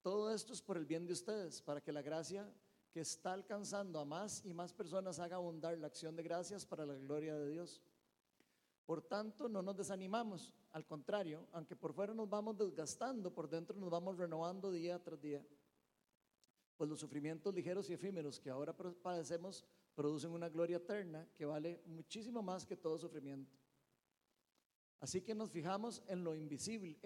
Todo 0.02 0.33
esto 0.33 0.52
es 0.52 0.62
por 0.62 0.76
el 0.76 0.87
bien 0.87 1.07
de 1.07 1.12
ustedes, 1.12 1.61
para 1.61 1.81
que 1.81 1.93
la 1.93 2.02
gracia 2.02 2.50
que 2.90 3.00
está 3.00 3.33
alcanzando 3.33 4.00
a 4.00 4.05
más 4.05 4.45
y 4.45 4.55
más 4.55 4.73
personas 4.73 5.19
haga 5.19 5.37
abundar 5.37 5.76
la 5.78 5.87
acción 5.87 6.17
de 6.17 6.23
gracias 6.23 6.64
para 6.64 6.87
la 6.87 6.95
gloria 6.95 7.37
de 7.37 7.50
Dios. 7.50 7.83
Por 8.87 9.02
tanto, 9.02 9.49
no 9.49 9.61
nos 9.61 9.76
desanimamos, 9.76 10.55
al 10.73 10.87
contrario, 10.87 11.47
aunque 11.52 11.76
por 11.76 11.93
fuera 11.93 12.14
nos 12.14 12.28
vamos 12.28 12.57
desgastando, 12.57 13.33
por 13.33 13.49
dentro 13.49 13.76
nos 13.76 13.90
vamos 13.90 14.17
renovando 14.17 14.71
día 14.71 14.99
tras 15.02 15.21
día. 15.21 15.45
Pues 16.76 16.88
los 16.88 17.00
sufrimientos 17.00 17.55
ligeros 17.55 17.90
y 17.90 17.95
efímeros 17.95 18.40
que 18.40 18.49
ahora 18.49 18.75
padecemos 18.75 19.64
producen 19.95 20.31
una 20.31 20.49
gloria 20.49 20.76
eterna 20.76 21.28
que 21.35 21.45
vale 21.45 21.83
muchísimo 21.85 22.40
más 22.40 22.64
que 22.64 22.76
todo 22.76 22.97
sufrimiento. 22.97 23.57
Así 25.00 25.21
que 25.23 25.35
nos 25.35 25.50
fijamos 25.50 26.02
en 26.07 26.25
lo 26.25 26.35
invisible, 26.35 26.99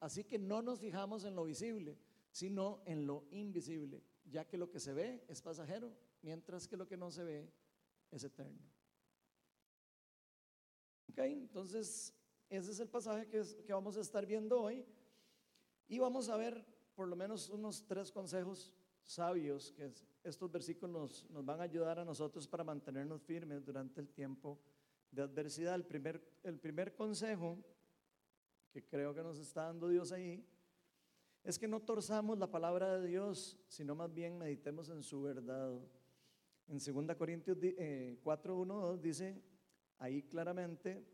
así 0.00 0.24
que 0.24 0.38
no 0.38 0.62
nos 0.62 0.80
fijamos 0.80 1.24
en 1.24 1.34
lo 1.34 1.44
visible, 1.44 1.98
sino 2.36 2.82
en 2.84 3.06
lo 3.06 3.24
invisible, 3.30 4.02
ya 4.26 4.46
que 4.46 4.58
lo 4.58 4.68
que 4.68 4.78
se 4.78 4.92
ve 4.92 5.24
es 5.26 5.40
pasajero, 5.40 5.90
mientras 6.20 6.68
que 6.68 6.76
lo 6.76 6.86
que 6.86 6.98
no 6.98 7.10
se 7.10 7.24
ve 7.24 7.50
es 8.10 8.24
eterno. 8.24 8.60
Ok, 11.10 11.18
entonces 11.20 12.14
ese 12.50 12.72
es 12.72 12.80
el 12.80 12.88
pasaje 12.88 13.26
que, 13.26 13.72
vamos 13.72 13.96
a 13.96 14.02
estar 14.02 14.26
viendo 14.26 14.60
hoy 14.60 14.84
y 15.88 15.98
vamos 15.98 16.28
a 16.28 16.36
ver 16.36 16.62
por 16.94 17.08
lo 17.08 17.16
menos 17.16 17.48
unos 17.48 17.86
tres 17.86 18.12
consejos 18.12 18.74
sabios 19.02 19.72
que 19.72 19.90
estos 20.22 20.52
versículos 20.52 21.26
nos, 21.30 21.42
van 21.42 21.60
a 21.60 21.64
ayudar 21.64 21.98
a 22.00 22.04
nosotros 22.04 22.46
para 22.46 22.64
mantenernos 22.64 23.22
firmes 23.22 23.64
durante 23.64 23.98
el 23.98 24.10
tiempo 24.10 24.60
de 25.10 25.22
adversidad. 25.22 25.74
El 25.74 25.86
primer, 25.86 26.22
el 26.42 26.58
primer 26.58 26.94
consejo 26.94 27.56
que 28.70 28.84
creo 28.84 29.14
que 29.14 29.22
nos 29.22 29.38
está 29.38 29.62
dando 29.62 29.88
Dios 29.88 30.12
ahí 30.12 30.46
es 31.46 31.60
que 31.60 31.68
no 31.68 31.80
torzamos 31.80 32.36
la 32.38 32.50
palabra 32.50 32.98
de 32.98 33.06
Dios, 33.06 33.56
sino 33.68 33.94
más 33.94 34.12
bien 34.12 34.36
meditemos 34.36 34.88
en 34.88 35.04
su 35.04 35.22
verdad. 35.22 35.78
En 36.66 36.78
2 36.78 37.16
Corintios 37.16 37.56
4, 38.20 38.56
1, 38.56 38.74
2 38.74 39.00
dice 39.00 39.40
ahí 39.98 40.24
claramente 40.24 41.06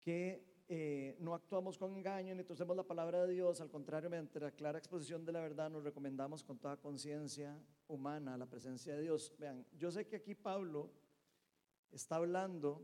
que 0.00 0.62
eh, 0.68 1.16
no 1.18 1.34
actuamos 1.34 1.76
con 1.76 1.96
engaño 1.96 2.36
ni 2.36 2.44
torcemos 2.44 2.76
la 2.76 2.84
palabra 2.84 3.26
de 3.26 3.32
Dios, 3.32 3.60
al 3.60 3.68
contrario, 3.68 4.08
mediante 4.08 4.38
la 4.38 4.52
clara 4.52 4.78
exposición 4.78 5.24
de 5.24 5.32
la 5.32 5.40
verdad 5.40 5.70
nos 5.70 5.82
recomendamos 5.82 6.44
con 6.44 6.58
toda 6.60 6.76
conciencia 6.76 7.60
humana 7.88 8.34
a 8.34 8.38
la 8.38 8.46
presencia 8.46 8.94
de 8.94 9.02
Dios. 9.02 9.34
Vean, 9.40 9.66
yo 9.76 9.90
sé 9.90 10.06
que 10.06 10.16
aquí 10.16 10.36
Pablo 10.36 10.88
está 11.90 12.14
hablando 12.14 12.80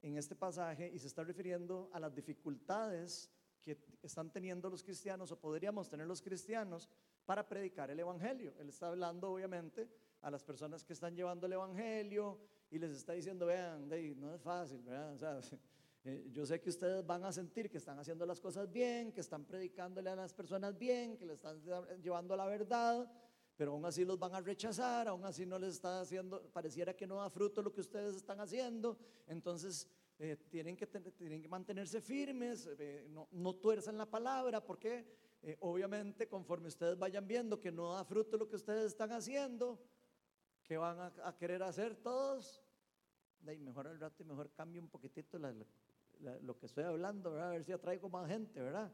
en 0.00 0.16
este 0.16 0.34
pasaje 0.34 0.90
y 0.90 0.98
se 0.98 1.06
está 1.06 1.22
refiriendo 1.22 1.90
a 1.92 2.00
las 2.00 2.14
dificultades 2.14 3.30
que 3.64 3.78
están 4.02 4.30
teniendo 4.30 4.68
los 4.68 4.82
cristianos 4.82 5.32
o 5.32 5.40
podríamos 5.40 5.88
tener 5.88 6.06
los 6.06 6.20
cristianos 6.20 6.88
para 7.24 7.48
predicar 7.48 7.90
el 7.90 7.98
Evangelio. 7.98 8.52
Él 8.58 8.68
está 8.68 8.88
hablando 8.88 9.32
obviamente 9.32 9.88
a 10.20 10.30
las 10.30 10.44
personas 10.44 10.84
que 10.84 10.92
están 10.92 11.16
llevando 11.16 11.46
el 11.46 11.54
Evangelio 11.54 12.38
y 12.70 12.78
les 12.78 12.90
está 12.92 13.14
diciendo, 13.14 13.46
vean, 13.46 13.88
no 13.88 14.34
es 14.34 14.42
fácil, 14.42 14.82
¿verdad? 14.82 15.42
Eh, 16.06 16.28
yo 16.30 16.44
sé 16.44 16.60
que 16.60 16.68
ustedes 16.68 17.06
van 17.06 17.24
a 17.24 17.32
sentir 17.32 17.70
que 17.70 17.78
están 17.78 17.98
haciendo 17.98 18.26
las 18.26 18.38
cosas 18.38 18.70
bien, 18.70 19.10
que 19.10 19.22
están 19.22 19.46
predicándole 19.46 20.10
a 20.10 20.14
las 20.14 20.34
personas 20.34 20.76
bien, 20.76 21.16
que 21.16 21.24
le 21.24 21.32
están 21.32 21.62
llevando 22.02 22.36
la 22.36 22.44
verdad, 22.44 23.10
pero 23.56 23.72
aún 23.72 23.86
así 23.86 24.04
los 24.04 24.18
van 24.18 24.34
a 24.34 24.42
rechazar, 24.42 25.08
aún 25.08 25.24
así 25.24 25.46
no 25.46 25.58
les 25.58 25.76
está 25.76 26.02
haciendo, 26.02 26.42
pareciera 26.52 26.94
que 26.94 27.06
no 27.06 27.16
da 27.16 27.30
fruto 27.30 27.62
lo 27.62 27.72
que 27.72 27.80
ustedes 27.80 28.16
están 28.16 28.38
haciendo, 28.38 28.98
entonces 29.26 29.88
eh, 30.24 30.36
tienen, 30.48 30.74
que 30.74 30.86
tienen 30.86 31.42
que 31.42 31.48
mantenerse 31.48 32.00
firmes, 32.00 32.66
eh, 32.78 33.06
no, 33.10 33.28
no, 33.32 33.54
tuerzan 33.56 33.98
la 33.98 34.06
palabra, 34.06 34.64
porque 34.64 35.22
obviamente 35.60 36.26
conforme 36.26 36.68
ustedes 36.68 36.98
vayan 36.98 37.28
viendo 37.28 37.60
que 37.60 37.70
no 37.70 37.92
da 37.92 38.02
fruto 38.02 38.38
lo 38.38 38.48
que 38.48 38.56
ustedes 38.56 38.86
están 38.86 39.12
haciendo, 39.12 39.78
¿qué 40.62 40.78
van 40.78 40.98
a, 40.98 41.36
querer 41.36 41.62
hacer 41.62 41.94
todos? 41.96 42.62
Mejor 43.42 43.86
al 43.86 44.00
rato 44.00 44.22
y 44.22 44.26
mejor 44.26 44.50
cambie 44.52 44.80
un 44.80 44.88
poquitito 44.88 45.38
la, 45.38 45.54
lo 46.40 46.58
que 46.58 46.64
estoy 46.64 46.84
hablando, 46.84 47.32
¿verdad? 47.32 47.48
a 47.48 47.52
ver 47.52 47.64
si 47.64 47.72
atraigo 47.72 48.08
más 48.08 48.26
gente, 48.26 48.62
¿verdad? 48.62 48.90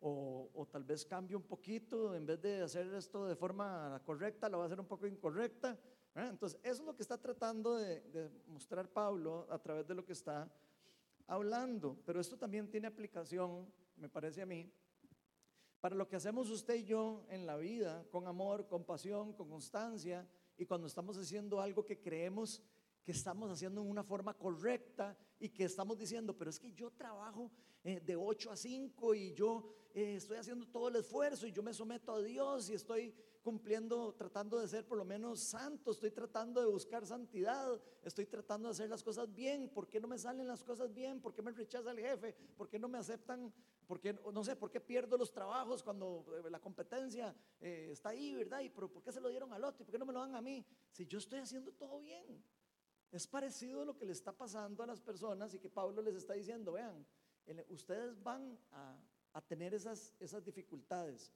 O, 0.00 0.50
o, 0.52 0.66
tal 0.66 0.84
vez 0.84 1.06
cambie 1.06 1.34
un 1.34 1.44
poquito, 1.44 2.14
en 2.14 2.26
vez 2.26 2.42
de 2.42 2.60
hacer 2.60 2.92
esto 2.92 3.24
de 3.24 3.36
forma 3.36 4.02
correcta, 4.04 4.50
lo 4.50 4.58
va 4.58 4.64
a 4.64 4.66
hacer 4.66 4.80
un 4.80 4.86
poco 4.86 5.06
incorrecta. 5.06 5.78
Entonces, 6.14 6.60
eso 6.62 6.82
es 6.82 6.86
lo 6.86 6.94
que 6.94 7.02
está 7.02 7.16
tratando 7.16 7.76
de, 7.76 8.02
de 8.10 8.30
mostrar 8.46 8.88
Pablo 8.88 9.46
a 9.50 9.58
través 9.58 9.86
de 9.86 9.94
lo 9.94 10.04
que 10.04 10.12
está 10.12 10.48
hablando. 11.26 11.98
Pero 12.04 12.20
esto 12.20 12.36
también 12.36 12.70
tiene 12.70 12.86
aplicación, 12.86 13.72
me 13.96 14.08
parece 14.08 14.42
a 14.42 14.46
mí, 14.46 14.72
para 15.80 15.94
lo 15.94 16.08
que 16.08 16.16
hacemos 16.16 16.50
usted 16.50 16.76
y 16.76 16.84
yo 16.84 17.26
en 17.28 17.46
la 17.46 17.56
vida, 17.56 18.06
con 18.10 18.26
amor, 18.26 18.66
con 18.66 18.84
pasión, 18.84 19.32
con 19.34 19.48
constancia, 19.48 20.26
y 20.56 20.64
cuando 20.64 20.86
estamos 20.86 21.18
haciendo 21.18 21.60
algo 21.60 21.84
que 21.84 22.00
creemos 22.00 22.62
que 23.04 23.12
estamos 23.12 23.50
haciendo 23.50 23.82
en 23.82 23.90
una 23.90 24.02
forma 24.02 24.34
correcta 24.34 25.16
y 25.38 25.50
que 25.50 25.64
estamos 25.64 25.98
diciendo, 25.98 26.36
pero 26.36 26.48
es 26.48 26.58
que 26.58 26.72
yo 26.72 26.90
trabajo 26.90 27.50
eh, 27.84 28.00
de 28.00 28.16
8 28.16 28.50
a 28.50 28.56
5 28.56 29.14
y 29.14 29.34
yo 29.34 29.68
eh, 29.94 30.14
estoy 30.16 30.38
haciendo 30.38 30.66
todo 30.66 30.88
el 30.88 30.96
esfuerzo 30.96 31.46
y 31.46 31.52
yo 31.52 31.62
me 31.62 31.74
someto 31.74 32.14
a 32.14 32.22
Dios 32.22 32.70
y 32.70 32.74
estoy 32.74 33.14
cumpliendo, 33.44 34.14
tratando 34.14 34.58
de 34.58 34.66
ser 34.66 34.86
por 34.86 34.96
lo 34.96 35.04
menos 35.04 35.38
santo, 35.38 35.90
estoy 35.90 36.10
tratando 36.10 36.62
de 36.62 36.66
buscar 36.66 37.04
santidad, 37.04 37.78
estoy 38.02 38.24
tratando 38.24 38.68
de 38.68 38.72
hacer 38.72 38.88
las 38.88 39.04
cosas 39.04 39.32
bien, 39.34 39.68
¿por 39.68 39.86
qué 39.86 40.00
no 40.00 40.08
me 40.08 40.18
salen 40.18 40.48
las 40.48 40.64
cosas 40.64 40.94
bien? 40.94 41.20
¿Por 41.20 41.34
qué 41.34 41.42
me 41.42 41.52
rechaza 41.52 41.90
el 41.90 42.00
jefe? 42.00 42.32
¿Por 42.56 42.70
qué 42.70 42.78
no 42.78 42.88
me 42.88 42.96
aceptan? 42.96 43.52
¿Por 43.86 44.00
qué, 44.00 44.14
no 44.14 44.42
sé, 44.42 44.56
por 44.56 44.70
qué 44.70 44.80
pierdo 44.80 45.18
los 45.18 45.30
trabajos 45.30 45.82
cuando 45.82 46.24
eh, 46.42 46.50
la 46.50 46.58
competencia 46.58 47.36
está 47.60 48.08
ahí, 48.08 48.34
verdad? 48.34 48.60
¿Y 48.60 48.70
por, 48.70 48.90
qué 49.02 49.12
se 49.12 49.20
lo 49.20 49.28
dieron 49.28 49.52
al 49.52 49.62
otro? 49.62 49.82
¿Y 49.82 49.84
por 49.84 49.92
qué 49.92 49.98
no 49.98 50.06
me 50.06 50.14
lo 50.14 50.20
dan 50.20 50.34
a 50.34 50.40
mí? 50.40 50.64
Si 50.90 51.06
yo 51.06 51.18
estoy 51.18 51.40
haciendo 51.40 51.70
todo 51.72 52.00
bien. 52.00 52.42
Es 53.12 53.26
parecido 53.26 53.82
a 53.82 53.84
lo 53.84 53.94
que 53.94 54.06
le 54.06 54.12
está 54.12 54.32
pasando 54.32 54.82
a 54.82 54.86
las 54.86 55.02
personas 55.02 55.52
y 55.52 55.58
que 55.58 55.68
Pablo 55.68 56.00
les 56.00 56.16
está 56.16 56.32
diciendo, 56.32 56.72
vean, 56.72 57.06
ustedes 57.68 58.20
van 58.22 58.58
a, 58.72 58.98
tener 59.46 59.74
esas, 59.74 60.14
esas 60.18 60.42
dificultades. 60.42 61.30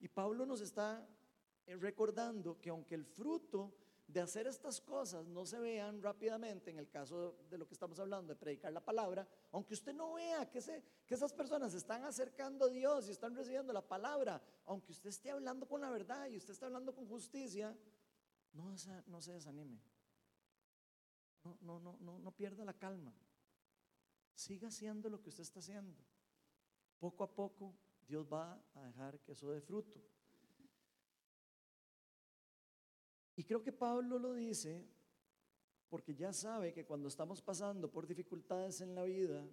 Y 0.00 0.08
Pablo 0.08 0.44
nos 0.44 0.60
está 0.60 1.06
eh, 1.08 1.25
recordando 1.66 2.60
que 2.60 2.70
aunque 2.70 2.94
el 2.94 3.04
fruto 3.04 3.74
de 4.06 4.20
hacer 4.20 4.46
estas 4.46 4.80
cosas 4.80 5.26
no 5.26 5.44
se 5.44 5.58
vean 5.58 6.00
rápidamente, 6.00 6.70
en 6.70 6.78
el 6.78 6.88
caso 6.88 7.36
de 7.50 7.58
lo 7.58 7.66
que 7.66 7.74
estamos 7.74 7.98
hablando, 7.98 8.32
de 8.32 8.38
predicar 8.38 8.72
la 8.72 8.84
palabra, 8.84 9.26
aunque 9.50 9.74
usted 9.74 9.92
no 9.92 10.14
vea 10.14 10.48
que, 10.48 10.60
se, 10.60 10.82
que 11.04 11.14
esas 11.14 11.32
personas 11.32 11.72
se 11.72 11.78
están 11.78 12.04
acercando 12.04 12.66
a 12.66 12.68
Dios 12.68 13.08
y 13.08 13.10
están 13.10 13.34
recibiendo 13.34 13.72
la 13.72 13.82
palabra, 13.82 14.40
aunque 14.66 14.92
usted 14.92 15.10
esté 15.10 15.30
hablando 15.30 15.66
con 15.66 15.80
la 15.80 15.90
verdad 15.90 16.28
y 16.28 16.36
usted 16.36 16.52
esté 16.52 16.66
hablando 16.66 16.94
con 16.94 17.06
justicia, 17.08 17.76
no, 18.52 18.74
no 19.06 19.20
se 19.20 19.32
desanime 19.32 19.80
no, 21.60 21.80
no, 21.80 21.96
no, 22.00 22.18
no, 22.18 22.30
pierda 22.32 22.64
la 22.64 22.74
calma. 22.74 23.12
Siga 24.34 24.68
haciendo 24.68 25.08
lo 25.08 25.20
que 25.20 25.30
usted 25.30 25.42
está 25.42 25.60
haciendo. 25.60 26.02
Poco 26.98 27.24
a 27.24 27.30
poco 27.30 27.74
Dios 28.06 28.26
va 28.30 28.60
a 28.74 28.82
dejar 28.82 29.20
que 29.20 29.32
eso 29.32 29.50
dé 29.50 29.60
fruto. 29.60 30.00
Y 33.36 33.44
creo 33.44 33.62
que 33.62 33.72
Pablo 33.72 34.18
lo 34.18 34.32
dice 34.32 34.84
porque 35.88 36.14
ya 36.14 36.32
sabe 36.32 36.72
que 36.72 36.84
cuando 36.84 37.08
estamos 37.08 37.40
pasando 37.42 37.90
por 37.90 38.06
dificultades 38.06 38.80
en 38.80 38.94
la 38.94 39.04
vida 39.04 39.46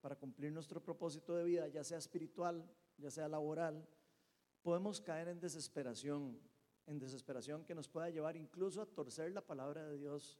para 0.00 0.16
cumplir 0.16 0.52
nuestro 0.52 0.82
propósito 0.82 1.34
de 1.36 1.44
vida, 1.44 1.68
ya 1.68 1.84
sea 1.84 1.98
espiritual, 1.98 2.68
ya 2.98 3.10
sea 3.10 3.28
laboral, 3.28 3.86
podemos 4.62 5.00
caer 5.00 5.28
en 5.28 5.40
desesperación, 5.40 6.38
en 6.86 6.98
desesperación 6.98 7.64
que 7.64 7.74
nos 7.74 7.88
pueda 7.88 8.10
llevar 8.10 8.36
incluso 8.36 8.82
a 8.82 8.86
torcer 8.86 9.32
la 9.32 9.46
palabra 9.46 9.86
de 9.86 9.96
Dios 9.96 10.38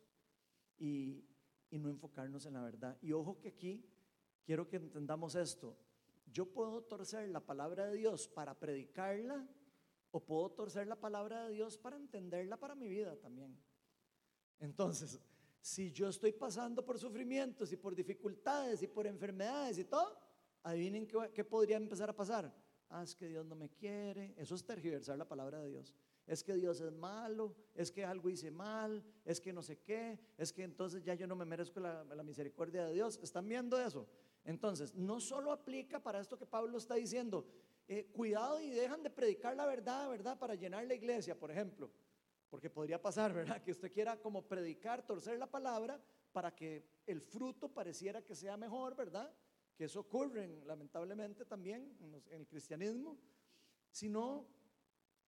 y, 0.78 1.26
no 1.70 1.88
enfocarnos 1.88 2.44
en 2.46 2.54
la 2.54 2.62
verdad. 2.62 2.98
Y 3.00 3.12
ojo 3.12 3.38
que 3.38 3.48
aquí 3.48 3.88
quiero 4.44 4.68
que 4.68 4.76
entendamos 4.76 5.36
esto. 5.36 5.76
Yo 6.32 6.46
puedo 6.46 6.82
torcer 6.82 7.28
la 7.28 7.40
palabra 7.40 7.86
de 7.86 7.96
Dios 7.96 8.26
para 8.28 8.58
predicarla 8.58 9.48
o 10.10 10.20
puedo 10.20 10.50
torcer 10.50 10.86
la 10.86 10.96
palabra 10.96 11.46
de 11.46 11.54
Dios 11.54 11.78
para 11.78 11.96
entenderla 11.96 12.56
para 12.56 12.74
mi 12.74 12.88
vida 12.88 13.16
también. 13.16 13.56
Entonces, 14.58 15.20
si 15.60 15.92
yo 15.92 16.08
estoy 16.08 16.32
pasando 16.32 16.84
por 16.84 16.98
sufrimientos 16.98 17.72
y 17.72 17.76
por 17.76 17.94
dificultades 17.94 18.82
y 18.82 18.86
por 18.86 19.06
enfermedades 19.06 19.78
y 19.78 19.84
todo, 19.84 20.18
adivinen 20.62 21.06
qué, 21.06 21.30
qué 21.32 21.44
podría 21.44 21.76
empezar 21.76 22.10
a 22.10 22.16
pasar. 22.16 22.52
Ah, 22.88 23.02
es 23.02 23.14
que 23.14 23.28
Dios 23.28 23.46
no 23.46 23.54
me 23.54 23.70
quiere. 23.70 24.34
Eso 24.36 24.54
es 24.54 24.64
tergiversar 24.64 25.16
la 25.16 25.28
palabra 25.28 25.60
de 25.60 25.68
Dios 25.68 25.94
es 26.30 26.44
que 26.44 26.54
Dios 26.54 26.80
es 26.80 26.92
malo, 26.92 27.56
es 27.74 27.90
que 27.90 28.04
algo 28.04 28.30
hice 28.30 28.52
mal, 28.52 29.02
es 29.24 29.40
que 29.40 29.52
no 29.52 29.62
sé 29.64 29.78
qué, 29.78 30.16
es 30.38 30.52
que 30.52 30.62
entonces 30.62 31.02
ya 31.02 31.14
yo 31.14 31.26
no 31.26 31.34
me 31.34 31.44
merezco 31.44 31.80
la, 31.80 32.04
misericordia 32.22 32.86
de 32.86 32.94
Dios. 32.94 33.18
¿Están 33.20 33.48
viendo 33.48 33.80
eso? 33.80 34.06
Entonces, 34.44 34.94
no 34.94 35.18
solo 35.18 35.50
aplica 35.50 36.00
para 36.00 36.20
esto 36.20 36.38
que 36.38 36.46
Pablo 36.46 36.78
está 36.78 36.94
diciendo, 36.94 37.44
eh, 37.92 38.06
cuidado 38.12 38.60
y 38.60 38.70
dejan 38.70 39.02
de 39.02 39.10
predicar 39.10 39.56
la 39.56 39.66
verdad, 39.66 40.08
¿verdad? 40.08 40.38
Para 40.38 40.54
llenar 40.54 40.86
la 40.86 40.94
iglesia, 40.94 41.36
por 41.36 41.50
ejemplo. 41.50 41.90
Porque 42.48 42.70
podría 42.70 43.02
pasar, 43.02 43.32
¿verdad? 43.34 43.60
Que 43.60 43.72
usted 43.72 43.90
quiera 43.90 44.16
como 44.16 44.46
predicar, 44.46 45.04
torcer 45.04 45.36
la 45.40 45.50
palabra 45.50 46.00
para 46.30 46.54
que 46.54 46.84
el 47.04 47.20
fruto 47.20 47.68
pareciera 47.68 48.22
que 48.22 48.36
sea 48.36 48.56
mejor, 48.56 48.94
¿verdad? 48.94 49.34
Que 49.74 49.86
eso 49.86 49.98
ocurre 49.98 50.62
lamentablemente 50.66 51.44
también 51.44 51.96
en, 52.00 52.14
el 52.30 52.46
cristianismo. 52.46 53.18
Sino, 53.90 54.46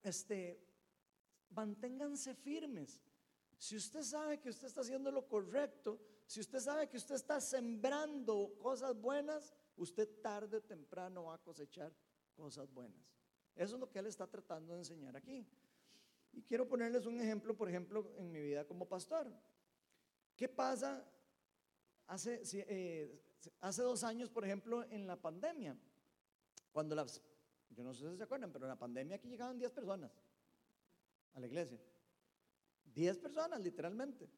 este, 0.01 0.65
manténganse 1.51 2.33
firmes. 2.33 3.03
Si 3.59 3.75
usted 3.75 4.03
sabe 4.03 4.39
que 4.39 4.51
usted 4.51 4.69
está 4.69 4.83
haciendo 4.83 5.11
lo 5.11 5.27
correcto, 5.27 6.01
si 6.27 6.39
usted 6.39 6.61
sabe 6.61 6.89
que 6.89 6.97
usted 6.97 7.17
está 7.17 7.41
sembrando 7.41 8.55
cosas 8.61 8.95
buenas, 8.95 9.53
usted 9.77 10.09
tarde 10.21 10.59
o 10.59 10.63
temprano 10.63 11.25
va 11.25 11.35
a 11.35 11.39
cosechar 11.39 11.93
cosas 12.33 12.73
buenas. 12.73 13.01
Eso 13.55 13.75
es 13.75 13.81
lo 13.81 13.91
que 13.91 13.99
él 13.99 14.07
está 14.07 14.27
tratando 14.27 14.73
de 14.73 14.81
enseñar 14.81 15.17
aquí. 15.17 15.47
Y 16.33 16.43
quiero 16.43 16.67
ponerles 16.67 17.07
un 17.07 17.21
ejemplo, 17.21 17.57
por 17.57 17.69
ejemplo, 17.69 18.11
en 18.17 18.31
mi 18.31 18.41
vida 18.41 18.67
como 18.67 18.89
pastor. 18.89 19.31
¿Qué 20.35 20.49
pasa 20.49 21.07
hace, 22.07 22.41
eh, 22.53 23.23
hace 23.61 23.83
dos 23.83 24.03
años, 24.03 24.31
por 24.31 24.45
ejemplo, 24.45 24.85
en 24.91 25.07
la 25.07 25.21
pandemia? 25.21 25.77
Cuando 26.71 26.95
las 26.95 27.23
Yo 27.69 27.83
no 27.83 27.95
sé 27.95 28.11
si 28.11 28.17
se 28.17 28.25
acuerdan, 28.25 28.53
pero 28.53 28.67
en 28.67 28.71
la 28.71 28.79
pandemia 28.79 29.17
aquí 29.17 29.29
llegaban 29.29 29.59
10 29.59 29.73
personas 29.73 30.11
a 31.35 31.41
la 31.41 31.47
iglesia. 31.47 31.81
10 32.85 33.19
personas, 33.19 33.61
literalmente. 33.61 34.29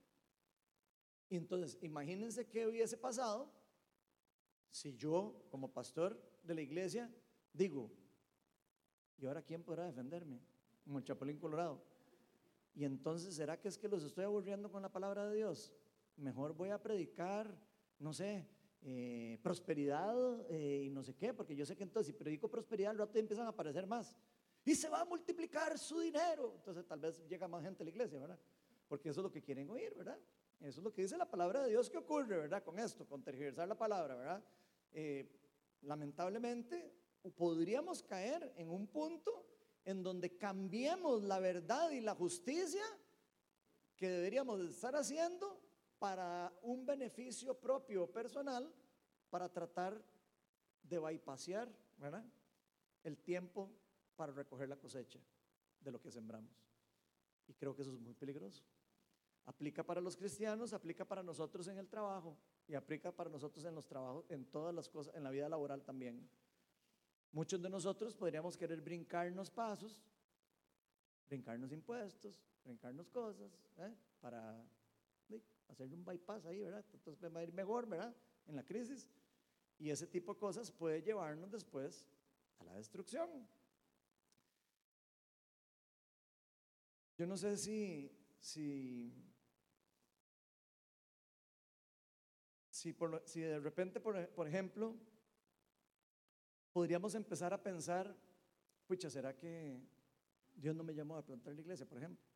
Y 1.28 1.36
entonces, 1.36 1.78
imagínense 1.82 2.46
qué 2.46 2.66
hubiese 2.66 2.96
pasado 2.96 3.52
si 4.70 4.96
yo, 4.96 5.46
como 5.50 5.72
pastor 5.72 6.20
de 6.42 6.54
la 6.54 6.60
iglesia, 6.60 7.12
digo, 7.54 7.90
¿y 9.18 9.26
ahora 9.26 9.42
quién 9.42 9.62
podrá 9.62 9.86
defenderme? 9.86 10.40
Como 10.84 10.98
el 10.98 11.04
Chapulín 11.04 11.38
Colorado. 11.38 11.82
Y 12.74 12.84
entonces, 12.84 13.34
¿será 13.34 13.58
que 13.58 13.68
es 13.68 13.78
que 13.78 13.88
los 13.88 14.02
estoy 14.02 14.24
aburriendo 14.24 14.70
con 14.70 14.82
la 14.82 14.92
palabra 14.92 15.28
de 15.28 15.36
Dios? 15.36 15.72
Mejor 16.16 16.52
voy 16.52 16.70
a 16.70 16.82
predicar, 16.82 17.48
no 17.98 18.12
sé, 18.12 18.46
eh, 18.82 19.38
prosperidad 19.42 20.14
eh, 20.50 20.82
y 20.86 20.90
no 20.90 21.02
sé 21.02 21.14
qué, 21.14 21.32
porque 21.32 21.54
yo 21.54 21.64
sé 21.64 21.76
que 21.76 21.84
entonces 21.84 22.08
si 22.08 22.12
predico 22.12 22.50
prosperidad, 22.50 22.90
al 22.90 22.98
rato 22.98 23.18
empiezan 23.18 23.46
a 23.46 23.50
aparecer 23.50 23.86
más. 23.86 24.16
Y 24.64 24.74
se 24.74 24.88
va 24.88 25.02
a 25.02 25.04
multiplicar 25.04 25.78
su 25.78 26.00
dinero. 26.00 26.54
Entonces 26.56 26.84
tal 26.86 27.00
vez 27.00 27.24
llega 27.28 27.46
más 27.46 27.62
gente 27.62 27.82
a 27.82 27.84
la 27.84 27.90
iglesia, 27.90 28.18
¿verdad? 28.18 28.38
Porque 28.88 29.10
eso 29.10 29.20
es 29.20 29.24
lo 29.24 29.30
que 29.30 29.42
quieren 29.42 29.70
oír, 29.70 29.94
¿verdad? 29.94 30.18
Eso 30.60 30.80
es 30.80 30.84
lo 30.84 30.92
que 30.92 31.02
dice 31.02 31.16
la 31.16 31.30
palabra 31.30 31.62
de 31.62 31.70
Dios 31.70 31.88
que 31.88 31.98
ocurre, 31.98 32.38
¿verdad? 32.38 32.62
Con 32.64 32.78
esto, 32.78 33.06
con 33.06 33.22
tergiversar 33.22 33.68
la 33.68 33.76
palabra, 33.76 34.16
¿verdad? 34.16 34.44
Eh, 34.92 35.28
lamentablemente 35.82 36.92
podríamos 37.30 38.02
caer 38.02 38.52
en 38.56 38.70
un 38.70 38.86
punto 38.86 39.46
en 39.84 40.02
donde 40.02 40.36
cambiemos 40.36 41.22
la 41.22 41.38
verdad 41.38 41.90
y 41.90 42.00
la 42.00 42.14
justicia 42.14 42.84
que 43.96 44.08
deberíamos 44.08 44.60
estar 44.60 44.96
haciendo 44.96 45.60
para 45.98 46.52
un 46.62 46.84
beneficio 46.84 47.58
propio 47.58 48.10
personal, 48.10 48.72
para 49.30 49.48
tratar 49.48 50.02
de 50.82 50.98
bypassear 50.98 51.68
¿verdad? 51.98 52.24
el 53.04 53.18
tiempo 53.18 53.70
para 54.16 54.32
recoger 54.32 54.68
la 54.68 54.76
cosecha 54.76 55.20
de 55.80 55.90
lo 55.90 56.00
que 56.00 56.10
sembramos. 56.10 56.52
Y 57.46 57.54
creo 57.54 57.74
que 57.74 57.82
eso 57.82 57.92
es 57.92 58.00
muy 58.00 58.14
peligroso. 58.14 58.62
Aplica 59.46 59.82
para 59.82 60.00
los 60.00 60.16
cristianos, 60.16 60.72
aplica 60.72 61.04
para 61.04 61.22
nosotros 61.22 61.68
en 61.68 61.78
el 61.78 61.88
trabajo 61.88 62.36
y 62.66 62.74
aplica 62.74 63.12
para 63.12 63.28
nosotros 63.28 63.64
en 63.64 63.74
los 63.74 63.86
trabajos, 63.86 64.24
en 64.30 64.46
todas 64.46 64.74
las 64.74 64.88
cosas, 64.88 65.14
en 65.14 65.22
la 65.22 65.30
vida 65.30 65.48
laboral 65.48 65.82
también. 65.82 66.28
Muchos 67.34 67.60
de 67.60 67.68
nosotros 67.68 68.14
podríamos 68.14 68.56
querer 68.56 68.80
brincarnos 68.80 69.50
pasos, 69.50 70.00
brincarnos 71.26 71.72
impuestos, 71.72 72.40
brincarnos 72.62 73.10
cosas, 73.10 73.50
¿eh? 73.78 73.92
para 74.20 74.64
hacerle 75.66 75.96
un 75.96 76.04
bypass 76.04 76.46
ahí, 76.46 76.60
¿verdad? 76.60 76.84
Entonces 76.92 77.34
va 77.34 77.40
a 77.40 77.42
ir 77.42 77.52
mejor, 77.52 77.88
¿verdad? 77.88 78.14
En 78.46 78.54
la 78.54 78.64
crisis. 78.64 79.10
Y 79.80 79.90
ese 79.90 80.06
tipo 80.06 80.34
de 80.34 80.38
cosas 80.38 80.70
puede 80.70 81.02
llevarnos 81.02 81.50
después 81.50 82.06
a 82.60 82.64
la 82.66 82.74
destrucción. 82.76 83.28
Yo 87.18 87.26
no 87.26 87.36
sé 87.36 87.56
si, 87.56 88.16
si, 88.38 89.12
si, 92.70 92.92
de 93.40 93.58
repente, 93.58 93.98
por 93.98 94.46
ejemplo, 94.46 94.96
podríamos 96.74 97.14
empezar 97.14 97.54
a 97.54 97.62
pensar, 97.62 98.12
pucha, 98.88 99.08
¿será 99.08 99.32
que 99.32 99.80
Dios 100.56 100.74
no 100.74 100.82
me 100.82 100.92
llamó 100.92 101.16
a 101.16 101.24
plantar 101.24 101.54
la 101.54 101.60
iglesia, 101.60 101.86
por 101.86 101.98
ejemplo? 101.98 102.26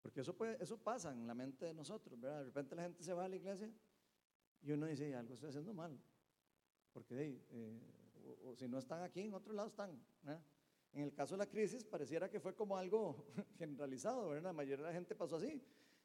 Porque 0.00 0.20
eso, 0.20 0.36
puede, 0.36 0.56
eso 0.62 0.78
pasa 0.78 1.12
en 1.12 1.26
la 1.26 1.34
mente 1.34 1.66
de 1.66 1.74
nosotros, 1.74 2.18
¿verdad? 2.20 2.38
De 2.38 2.44
repente 2.44 2.76
la 2.76 2.82
gente 2.82 3.02
se 3.02 3.12
va 3.12 3.24
a 3.24 3.28
la 3.28 3.34
iglesia 3.34 3.70
y 4.62 4.70
uno 4.70 4.86
dice, 4.86 5.12
algo 5.16 5.34
estoy 5.34 5.48
haciendo 5.48 5.74
mal. 5.74 6.00
Porque 6.92 7.42
eh, 7.50 7.80
o, 8.44 8.54
si 8.54 8.68
no 8.68 8.78
están 8.78 9.02
aquí, 9.02 9.22
en 9.22 9.34
otro 9.34 9.52
lado 9.52 9.66
están. 9.66 10.00
En 10.92 11.02
el 11.02 11.12
caso 11.12 11.34
de 11.34 11.38
la 11.38 11.46
crisis, 11.46 11.84
pareciera 11.84 12.30
que 12.30 12.38
fue 12.38 12.54
como 12.54 12.76
algo 12.76 13.26
generalizado, 13.58 14.28
¿verdad? 14.28 14.50
La 14.50 14.52
mayoría 14.52 14.84
de 14.84 14.92
la 14.92 14.94
gente 14.94 15.16
pasó 15.16 15.36
así. 15.36 15.60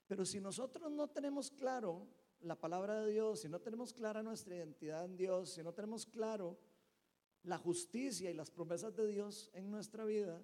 Pero 0.08 0.26
si 0.26 0.42
nosotros 0.42 0.92
no 0.92 1.08
tenemos 1.12 1.52
claro 1.52 2.08
la 2.42 2.60
palabra 2.60 3.02
de 3.02 3.12
Dios, 3.12 3.42
si 3.42 3.50
no 3.50 3.62
tenemos 3.62 3.94
clara 3.94 4.24
nuestra 4.24 4.56
identidad 4.56 5.06
en 5.06 5.16
Dios, 5.16 5.52
si 5.52 5.62
no 5.62 5.74
tenemos 5.74 6.08
claro 6.08 6.58
la 7.44 7.58
justicia 7.58 8.32
y 8.32 8.34
las 8.34 8.50
promesas 8.50 8.96
de 8.96 9.08
Dios 9.08 9.50
en 9.54 9.70
nuestra 9.70 10.06
vida, 10.06 10.42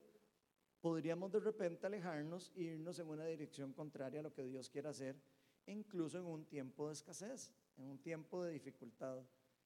podríamos 0.81 1.31
de 1.31 1.39
repente 1.39 1.87
alejarnos 1.87 2.51
e 2.55 2.63
irnos 2.63 2.99
en 2.99 3.07
una 3.07 3.25
dirección 3.25 3.73
contraria 3.73 4.19
a 4.19 4.23
lo 4.23 4.33
que 4.33 4.43
Dios 4.43 4.69
quiere 4.69 4.89
hacer, 4.89 5.21
incluso 5.65 6.19
en 6.19 6.25
un 6.25 6.45
tiempo 6.45 6.87
de 6.87 6.93
escasez, 6.93 7.53
en 7.77 7.85
un 7.85 7.99
tiempo 7.99 8.43
de 8.43 8.53
dificultad, 8.53 9.23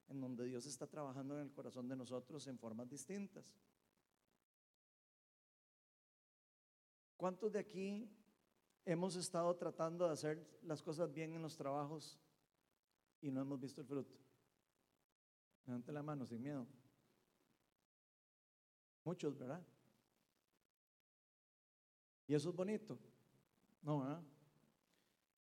en 0.10 0.22
donde 0.22 0.46
Dios 0.46 0.66
está 0.66 0.86
trabajando 0.88 1.36
en 1.36 1.48
el 1.48 1.52
corazón 1.52 1.88
de 1.88 1.96
nosotros 1.96 2.46
en 2.48 2.60
formas 2.60 2.90
distintas. 2.90 3.58
¿Cuántos 7.18 7.52
de 7.54 7.60
aquí 7.60 8.12
hemos 8.86 9.16
estado 9.16 9.56
tratando 9.56 10.06
de 10.06 10.14
hacer 10.14 10.60
las 10.64 10.84
cosas 10.84 11.12
bien 11.14 11.34
en 11.34 11.42
los 11.42 11.56
trabajos 11.56 12.20
y 13.22 13.32
no 13.32 13.42
hemos 13.42 13.60
visto 13.60 13.82
el 13.82 13.88
fruto? 13.88 14.14
Levante 15.66 15.92
la 15.94 16.04
mano 16.04 16.26
sin 16.26 16.44
miedo. 16.44 16.68
Muchos, 19.04 19.38
¿verdad? 19.38 19.62
Y 22.28 22.34
eso 22.34 22.50
es 22.50 22.56
bonito. 22.56 22.98
No, 23.82 24.00
¿verdad? 24.00 24.22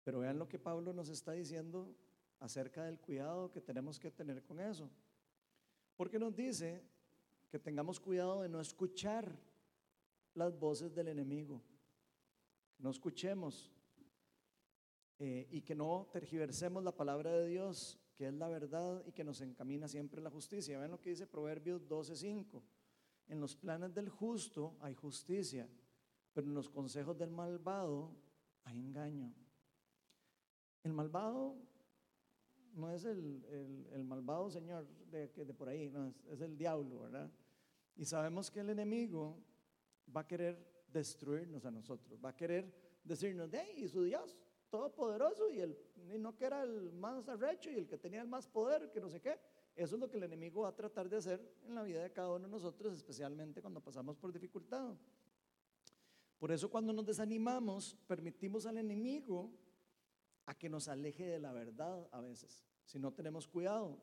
Pero 0.04 0.20
vean 0.20 0.38
lo 0.38 0.48
que 0.48 0.58
Pablo 0.58 0.92
nos 0.92 1.08
está 1.08 1.32
diciendo 1.32 1.94
acerca 2.38 2.84
del 2.84 2.98
cuidado 2.98 3.50
que 3.50 3.60
tenemos 3.60 3.98
que 3.98 4.10
tener 4.10 4.42
con 4.42 4.60
eso. 4.60 4.90
Porque 5.96 6.18
nos 6.18 6.34
dice 6.34 6.82
que 7.50 7.58
tengamos 7.58 8.00
cuidado 8.00 8.42
de 8.42 8.48
no 8.48 8.60
escuchar 8.60 9.38
las 10.34 10.58
voces 10.58 10.94
del 10.94 11.08
enemigo, 11.08 11.60
no 12.78 12.90
escuchemos 12.90 13.72
eh, 15.18 15.46
y 15.50 15.60
que 15.60 15.74
no 15.74 16.08
tergiversemos 16.12 16.82
la 16.82 16.96
palabra 16.96 17.32
de 17.32 17.48
Dios, 17.48 17.98
que 18.14 18.28
es 18.28 18.34
la 18.34 18.48
verdad 18.48 19.02
y 19.06 19.12
que 19.12 19.24
nos 19.24 19.40
encamina 19.40 19.88
siempre 19.88 20.20
a 20.20 20.24
la 20.24 20.30
justicia. 20.30 20.78
Vean 20.78 20.92
lo 20.92 21.00
que 21.00 21.10
dice 21.10 21.26
Proverbios 21.26 21.86
12:5. 21.86 22.62
En 23.30 23.40
los 23.40 23.54
planes 23.54 23.94
del 23.94 24.08
justo 24.08 24.76
hay 24.80 24.94
justicia, 24.94 25.68
pero 26.34 26.48
en 26.48 26.54
los 26.54 26.68
consejos 26.68 27.16
del 27.16 27.30
malvado 27.30 28.10
hay 28.64 28.78
engaño. 28.80 29.32
El 30.82 30.92
malvado 30.92 31.56
no 32.74 32.90
es 32.90 33.04
el, 33.04 33.88
el, 33.92 34.04
malvado 34.04 34.50
señor 34.50 34.84
de, 35.10 35.28
de, 35.28 35.54
por 35.54 35.68
ahí, 35.68 35.88
no, 35.90 36.06
es, 36.06 36.24
es 36.26 36.40
el 36.40 36.58
diablo, 36.58 37.02
¿verdad? 37.02 37.30
Y 37.94 38.04
sabemos 38.04 38.50
que 38.50 38.60
el 38.60 38.70
enemigo 38.70 39.38
va 40.14 40.22
a 40.22 40.26
querer 40.26 40.84
destruirnos 40.92 41.64
a 41.64 41.70
nosotros, 41.70 42.18
va 42.22 42.30
a 42.30 42.36
querer 42.36 42.72
decirnos, 43.04 43.48
de 43.48 43.62
y 43.76 43.86
su 43.86 44.02
Dios, 44.02 44.36
todopoderoso, 44.70 45.48
y, 45.48 45.60
el, 45.60 45.78
y 46.12 46.18
no 46.18 46.36
que 46.36 46.46
era 46.46 46.64
el 46.64 46.92
más 46.92 47.28
arrecho 47.28 47.70
y 47.70 47.76
el 47.76 47.86
que 47.86 47.96
tenía 47.96 48.22
el 48.22 48.28
más 48.28 48.48
poder, 48.48 48.90
que 48.90 49.00
no 49.00 49.08
sé 49.08 49.20
qué. 49.20 49.38
Eso 49.74 49.94
es 49.94 50.00
lo 50.00 50.11
que 50.11 50.16
el 50.16 50.24
enemigo 50.24 50.62
va 50.62 50.68
a 50.68 50.76
tratar 50.76 51.09
de 51.09 51.16
hacer 51.16 51.54
en 51.66 51.74
la 51.74 51.83
vida 51.83 52.02
de 52.02 52.12
cada 52.12 52.30
uno 52.30 52.46
de 52.46 52.50
nosotros, 52.50 52.94
especialmente 52.94 53.61
cuando 53.61 53.80
pasamos 53.80 54.16
por 54.16 54.33
dificultad. 54.33 54.94
Por 56.38 56.52
eso 56.52 56.70
cuando 56.70 56.92
nos 56.92 57.06
desanimamos, 57.06 57.96
permitimos 58.06 58.66
al 58.66 58.78
enemigo 58.78 59.52
a 60.46 60.54
que 60.54 60.68
nos 60.68 60.88
aleje 60.88 61.24
de 61.26 61.38
la 61.38 61.52
verdad 61.52 62.09
a 62.12 62.20
veces, 62.20 62.64
si 62.85 62.98
no 62.98 63.12
tenemos 63.12 63.46
cuidado. 63.46 63.98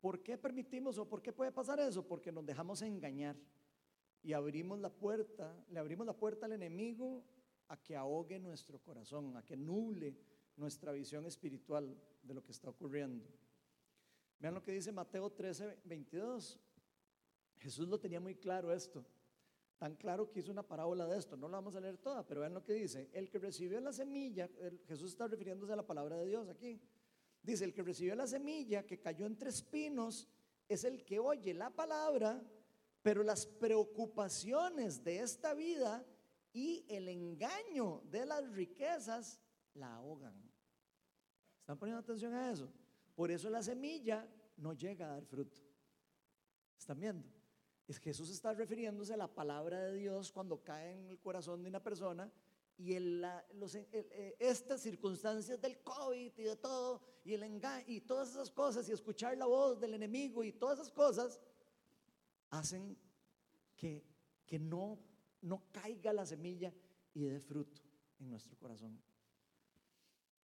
¿Por 0.00 0.22
qué 0.22 0.36
permitimos 0.36 0.98
o 0.98 1.08
por 1.08 1.22
qué 1.22 1.32
puede 1.32 1.50
pasar 1.50 1.80
eso? 1.80 2.06
Porque 2.06 2.30
nos 2.30 2.44
dejamos 2.44 2.82
engañar 2.82 3.36
y 4.22 4.32
abrimos 4.32 4.78
la 4.78 4.90
puerta, 4.90 5.54
le 5.70 5.78
abrimos 5.78 6.06
la 6.06 6.12
puerta 6.12 6.46
al 6.46 6.52
enemigo 6.52 7.24
a 7.68 7.76
que 7.76 7.96
ahogue 7.96 8.38
nuestro 8.38 8.78
corazón, 8.78 9.36
a 9.36 9.44
que 9.44 9.56
nuble 9.56 10.16
nuestra 10.56 10.92
visión 10.92 11.26
espiritual 11.26 11.96
de 12.22 12.34
lo 12.34 12.42
que 12.42 12.52
está 12.52 12.68
ocurriendo. 12.68 13.24
Vean 14.40 14.54
lo 14.54 14.62
que 14.62 14.72
dice 14.72 14.92
Mateo 14.92 15.30
13, 15.30 15.80
22. 15.84 16.60
Jesús 17.58 17.88
lo 17.88 17.98
tenía 17.98 18.20
muy 18.20 18.36
claro 18.36 18.72
esto. 18.72 19.04
Tan 19.78 19.94
claro 19.94 20.30
que 20.30 20.40
hizo 20.40 20.50
una 20.50 20.62
parábola 20.62 21.06
de 21.06 21.18
esto. 21.18 21.36
No 21.36 21.48
la 21.48 21.58
vamos 21.58 21.76
a 21.76 21.80
leer 21.80 21.98
toda, 21.98 22.26
pero 22.26 22.40
vean 22.40 22.54
lo 22.54 22.64
que 22.64 22.72
dice. 22.72 23.08
El 23.12 23.28
que 23.30 23.38
recibió 23.38 23.80
la 23.80 23.92
semilla, 23.92 24.48
Jesús 24.86 25.12
está 25.12 25.28
refiriéndose 25.28 25.72
a 25.72 25.76
la 25.76 25.86
palabra 25.86 26.16
de 26.16 26.26
Dios 26.26 26.48
aquí. 26.48 26.80
Dice, 27.42 27.64
el 27.64 27.72
que 27.72 27.82
recibió 27.82 28.14
la 28.14 28.26
semilla 28.26 28.84
que 28.84 29.00
cayó 29.00 29.26
entre 29.26 29.50
espinos 29.50 30.28
es 30.68 30.84
el 30.84 31.04
que 31.04 31.18
oye 31.18 31.54
la 31.54 31.70
palabra, 31.70 32.44
pero 33.02 33.22
las 33.22 33.46
preocupaciones 33.46 35.02
de 35.04 35.20
esta 35.20 35.54
vida 35.54 36.04
y 36.52 36.84
el 36.88 37.08
engaño 37.08 38.02
de 38.10 38.26
las 38.26 38.50
riquezas 38.52 39.40
la 39.74 39.94
ahogan. 39.94 40.34
¿Están 41.60 41.78
poniendo 41.78 42.00
atención 42.00 42.34
a 42.34 42.50
eso? 42.50 42.72
Por 43.18 43.32
eso 43.32 43.50
la 43.50 43.64
semilla 43.64 44.24
no 44.58 44.74
llega 44.74 45.06
a 45.06 45.14
dar 45.14 45.24
fruto. 45.24 45.60
¿Están 46.78 47.00
viendo? 47.00 47.28
Es 47.88 47.98
Jesús 47.98 48.30
está 48.30 48.54
refiriéndose 48.54 49.12
a 49.12 49.16
la 49.16 49.26
palabra 49.26 49.86
de 49.86 49.94
Dios 49.94 50.30
cuando 50.30 50.62
cae 50.62 50.92
en 50.92 51.08
el 51.08 51.18
corazón 51.18 51.64
de 51.64 51.68
una 51.68 51.82
persona 51.82 52.30
y 52.76 52.92
eh, 52.94 54.36
estas 54.38 54.82
circunstancias 54.82 55.60
del 55.60 55.82
COVID 55.82 56.32
y 56.36 56.42
de 56.44 56.54
todo, 56.54 57.02
y 57.24 57.34
el 57.34 57.42
engaño 57.42 57.86
y 57.88 58.02
todas 58.02 58.30
esas 58.30 58.52
cosas, 58.52 58.88
y 58.88 58.92
escuchar 58.92 59.36
la 59.36 59.46
voz 59.46 59.80
del 59.80 59.94
enemigo 59.94 60.44
y 60.44 60.52
todas 60.52 60.78
esas 60.78 60.92
cosas, 60.92 61.40
hacen 62.50 62.96
que, 63.74 64.04
que 64.46 64.60
no, 64.60 64.96
no 65.42 65.64
caiga 65.72 66.12
la 66.12 66.24
semilla 66.24 66.72
y 67.14 67.24
dé 67.24 67.40
fruto 67.40 67.82
en 68.20 68.30
nuestro 68.30 68.56
corazón. 68.56 68.96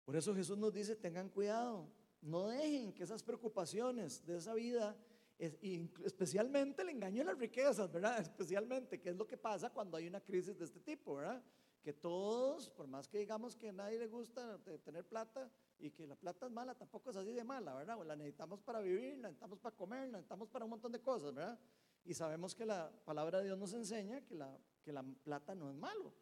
Por 0.05 0.15
eso 0.15 0.33
Jesús 0.37 0.57
nos 0.57 0.73
dice, 0.73 0.95
tengan 0.95 1.31
cuidado, 1.31 1.91
no 2.23 2.49
dejen 2.49 2.93
que 2.93 3.03
esas 3.03 3.23
preocupaciones 3.23 4.25
de 4.27 4.37
esa 4.37 4.55
vida, 4.55 4.97
especialmente 5.39 6.83
el 6.83 6.91
engaño 6.91 7.19
de 7.19 7.25
las 7.25 7.39
riquezas, 7.39 7.91
¿verdad? 7.91 8.19
Especialmente, 8.21 9.01
¿qué 9.01 9.11
es 9.11 9.17
lo 9.17 9.27
que 9.27 9.37
pasa 9.37 9.71
cuando 9.71 9.97
hay 9.97 10.07
una 10.07 10.21
crisis 10.21 10.59
de 10.59 10.65
este 10.65 10.81
tipo, 10.81 11.17
¿verdad? 11.17 11.43
Que 11.83 11.95
todos, 11.95 12.69
por 12.69 12.87
más 12.87 13.09
que 13.09 13.19
digamos 13.19 13.57
que 13.57 13.71
a 13.71 13.73
nadie 13.73 13.99
le 13.99 14.07
gusta 14.07 14.59
tener 14.85 15.07
plata 15.07 15.51
y 15.79 15.91
que 15.91 16.07
la 16.07 16.15
plata 16.15 16.45
es 16.45 16.53
mala, 16.53 16.75
tampoco 16.75 17.11
es 17.11 17.17
así 17.17 17.33
de 17.33 17.43
mala, 17.43 17.75
¿verdad? 17.75 17.99
O 17.99 18.05
la 18.05 18.17
necesitamos 18.17 18.61
para 18.61 18.81
vivir, 18.81 19.17
la 19.17 19.29
necesitamos 19.29 19.59
para 19.59 19.75
comer, 19.75 20.09
la 20.09 20.19
necesitamos 20.19 20.51
para 20.51 20.67
un 20.67 20.73
montón 20.73 20.93
de 20.93 21.01
cosas, 21.01 21.35
¿verdad? 21.35 21.59
Y 22.05 22.13
sabemos 22.13 22.55
que 22.55 22.67
la 22.67 22.91
palabra 23.05 23.39
de 23.39 23.45
Dios 23.47 23.59
nos 23.59 23.73
enseña 23.73 24.21
que 24.23 24.35
la, 24.35 24.59
que 24.83 24.93
la 24.93 25.03
plata 25.03 25.55
no 25.55 25.71
es 25.71 25.77
malo. 25.77 26.13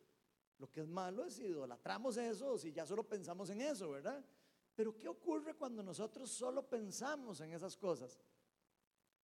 Lo 0.58 0.70
que 0.70 0.80
es 0.80 0.88
malo 0.88 1.24
es 1.24 1.34
si 1.34 1.44
idolatramos 1.44 2.16
eso 2.16 2.52
o 2.52 2.58
si 2.58 2.72
ya 2.72 2.86
solo 2.86 3.04
pensamos 3.04 3.50
en 3.50 3.60
eso, 3.60 3.90
¿verdad? 3.90 4.24
Pero 4.78 4.96
¿qué 4.96 5.08
ocurre 5.08 5.54
cuando 5.54 5.82
nosotros 5.82 6.30
solo 6.30 6.64
pensamos 6.64 7.40
en 7.40 7.52
esas 7.52 7.76
cosas? 7.76 8.16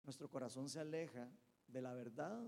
Nuestro 0.04 0.28
corazón 0.28 0.68
se 0.68 0.78
aleja 0.78 1.26
de 1.66 1.80
la 1.80 1.94
verdad 1.94 2.46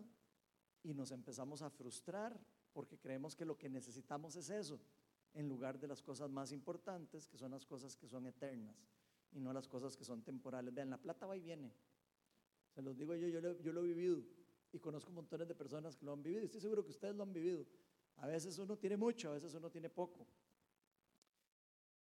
y 0.82 0.92
nos 0.92 1.10
empezamos 1.10 1.62
a 1.62 1.70
frustrar 1.70 2.38
porque 2.74 2.98
creemos 2.98 3.34
que 3.34 3.46
lo 3.46 3.56
que 3.56 3.70
necesitamos 3.70 4.36
es 4.36 4.50
eso, 4.50 4.78
en 5.32 5.48
lugar 5.48 5.78
de 5.78 5.88
las 5.88 6.02
cosas 6.02 6.30
más 6.30 6.52
importantes, 6.52 7.26
que 7.26 7.38
son 7.38 7.52
las 7.52 7.64
cosas 7.64 7.96
que 7.96 8.06
son 8.06 8.26
eternas 8.26 8.76
y 9.32 9.40
no 9.40 9.54
las 9.54 9.66
cosas 9.66 9.96
que 9.96 10.04
son 10.04 10.20
temporales. 10.22 10.74
Vean, 10.74 10.90
la 10.90 10.98
plata 10.98 11.24
va 11.24 11.38
y 11.38 11.40
viene. 11.40 11.72
Se 12.68 12.82
los 12.82 12.98
digo 12.98 13.14
yo, 13.14 13.28
yo 13.28 13.40
lo, 13.40 13.58
yo 13.62 13.72
lo 13.72 13.80
he 13.80 13.94
vivido 13.94 14.22
y 14.72 14.78
conozco 14.78 15.10
montones 15.10 15.48
de 15.48 15.54
personas 15.54 15.96
que 15.96 16.04
lo 16.04 16.12
han 16.12 16.22
vivido. 16.22 16.44
Estoy 16.44 16.60
seguro 16.60 16.84
que 16.84 16.90
ustedes 16.90 17.16
lo 17.16 17.22
han 17.22 17.32
vivido. 17.32 17.64
A 18.16 18.26
veces 18.26 18.58
uno 18.58 18.76
tiene 18.76 18.98
mucho, 18.98 19.30
a 19.30 19.32
veces 19.32 19.54
uno 19.54 19.70
tiene 19.70 19.88
poco. 19.88 20.26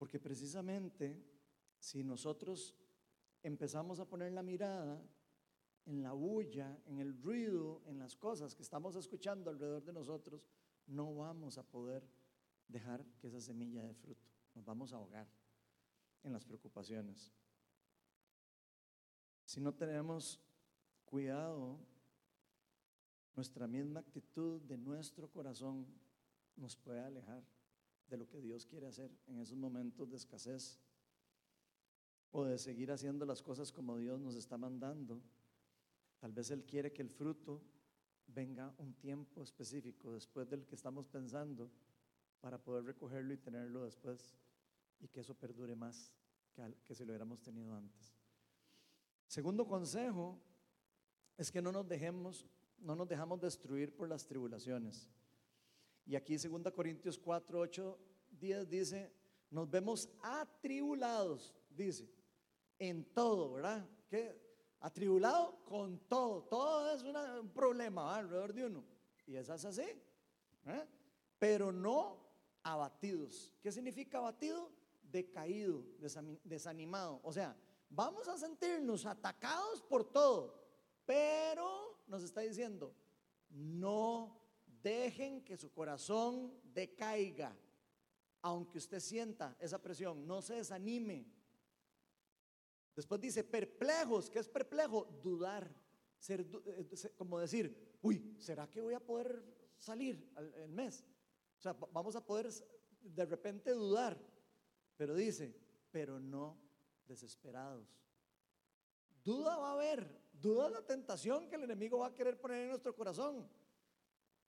Porque 0.03 0.19
precisamente 0.19 1.17
si 1.79 2.03
nosotros 2.03 2.75
empezamos 3.41 4.01
a 4.01 4.05
poner 4.05 4.33
la 4.33 4.43
mirada 4.43 5.01
en 5.87 6.03
la 6.03 6.11
bulla, 6.11 6.77
en 6.87 6.99
el 6.99 7.23
ruido, 7.23 7.83
en 7.87 8.01
las 8.01 8.17
cosas 8.17 8.53
que 8.53 8.65
estamos 8.65 8.97
escuchando 8.97 9.49
alrededor 9.49 9.85
de 9.85 9.93
nosotros, 9.93 10.45
no 10.89 11.15
vamos 11.15 11.57
a 11.57 11.63
poder 11.63 12.05
dejar 12.67 13.07
que 13.21 13.29
esa 13.29 13.41
semilla 13.41 13.85
de 13.85 13.95
fruto. 13.95 14.29
Nos 14.57 14.65
vamos 14.65 14.93
a 14.93 14.97
ahogar 14.97 15.29
en 16.25 16.33
las 16.33 16.45
preocupaciones. 16.45 17.33
Si 19.45 19.61
no 19.61 19.73
tenemos 19.73 20.41
cuidado, 21.05 21.79
nuestra 23.37 23.69
misma 23.69 24.01
actitud 24.01 24.61
de 24.63 24.79
nuestro 24.79 25.31
corazón 25.31 25.87
nos 26.57 26.75
puede 26.75 26.99
alejar 26.99 27.52
de 28.13 28.19
lo 28.19 28.29
que 28.29 28.43
Dios 28.43 28.67
quiere 28.67 28.87
hacer 28.87 29.11
en 29.27 29.39
esos 29.39 29.57
momentos 29.57 30.11
de 30.11 30.19
escasez 30.19 30.79
o 32.31 32.45
de 32.45 32.59
seguir 32.59 32.93
haciendo 32.93 33.25
las 33.25 33.41
cosas 33.41 33.73
como 33.73 33.97
Dios 33.97 34.21
nos 34.21 34.35
está 34.35 34.59
mandando. 34.59 35.23
Tal 36.19 36.31
vez 36.31 36.51
Él 36.51 36.63
quiere 36.67 36.93
que 36.93 37.01
el 37.01 37.09
fruto 37.09 37.63
venga 38.27 38.75
un 38.77 38.93
tiempo 38.93 39.43
específico 39.43 40.13
después 40.13 40.47
del 40.51 40.67
que 40.67 40.75
estamos 40.75 41.07
pensando 41.07 41.71
para 42.43 42.63
poder 42.63 42.85
recogerlo 42.85 43.33
y 43.33 43.39
tenerlo 43.39 43.85
después 43.85 44.37
y 45.01 45.09
que 45.09 45.21
eso 45.21 45.35
perdure 45.35 45.75
más 45.75 46.13
que, 46.85 46.95
si 46.95 47.07
lo 47.07 47.13
hubiéramos 47.13 47.41
tenido 47.41 47.75
antes. 47.75 48.15
Segundo 49.27 49.67
consejo 49.67 50.39
es 51.39 51.51
que 51.51 51.63
no 51.63 51.73
nos 51.73 51.89
dejemos, 51.89 52.47
no 52.77 52.95
nos 52.95 53.09
dejamos 53.09 53.41
destruir 53.41 53.97
por 53.97 54.07
las 54.07 54.27
tribulaciones. 54.27 55.09
Y 56.07 56.17
aquí 56.17 56.37
2 56.37 56.73
Corintios 56.73 57.19
4, 57.19 57.61
8, 57.61 57.99
10 58.31 58.69
dice, 58.69 59.13
nos 59.51 59.71
vemos 59.71 60.09
atribulados, 60.23 61.55
dice, 61.71 62.09
en 62.79 63.05
todo, 63.13 63.53
¿verdad? 63.53 63.89
¿Qué? 64.09 64.41
Atribulado 64.81 65.65
con 65.65 65.99
todo. 66.09 66.43
Todo 66.43 66.93
es 66.93 67.03
un 67.05 67.51
problema 67.51 68.17
alrededor 68.17 68.53
de 68.53 68.67
uno. 68.67 68.85
Y 69.27 69.37
eso 69.37 69.55
es 69.55 69.65
así. 69.65 69.83
¿eh? 70.67 70.87
Pero 71.39 71.71
no 71.71 72.19
abatidos. 72.65 73.53
¿Qué 73.63 73.71
significa 73.71 74.19
abatido? 74.19 74.71
Decaído, 75.03 75.85
desanimado. 76.43 77.21
O 77.23 77.33
sea, 77.33 77.57
vamos 77.91 78.27
a 78.27 78.37
sentirnos 78.37 79.07
atacados 79.07 79.83
por 79.83 80.05
todo. 80.11 80.61
Pero 81.07 82.01
nos 82.09 82.23
está 82.23 82.41
diciendo, 82.41 82.93
no 83.51 84.42
Dejen 84.83 85.45
que 85.45 85.57
su 85.57 85.73
corazón 85.73 86.53
decaiga, 86.75 87.57
aunque 88.43 88.79
usted 88.79 89.01
sienta 89.01 89.57
esa 89.61 89.81
presión, 89.81 90.27
no 90.27 90.43
se 90.43 90.55
desanime. 90.55 91.27
Después 92.95 93.21
dice, 93.21 93.45
perplejos, 93.45 94.29
¿qué 94.29 94.39
es 94.41 94.49
perplejo? 94.49 95.07
Dudar, 95.23 95.71
ser, 96.19 96.47
eh, 96.67 97.13
como 97.17 97.39
decir, 97.39 97.97
uy, 98.03 98.37
¿será 98.39 98.69
que 98.69 98.81
voy 98.81 98.95
a 98.95 99.01
poder 99.01 99.43
salir 99.79 100.31
el 100.57 100.73
mes? 100.73 101.05
O 101.59 101.63
sea, 101.63 101.73
vamos 101.73 102.17
a 102.17 102.25
poder 102.25 102.51
de 103.01 103.25
repente 103.25 103.71
dudar, 103.71 104.19
pero 104.97 105.15
dice, 105.15 105.55
pero 105.91 106.19
no 106.19 106.59
desesperados. 107.07 107.87
Duda 109.25 109.57
va 109.57 109.71
a 109.71 109.75
haber, 109.75 110.21
duda 110.33 110.69
la 110.69 110.85
tentación 110.85 111.49
que 111.49 111.55
el 111.55 111.65
enemigo 111.65 111.99
va 111.99 112.09
a 112.09 112.15
querer 112.15 112.41
poner 112.41 112.63
en 112.63 112.69
nuestro 112.71 112.95
corazón. 112.95 113.49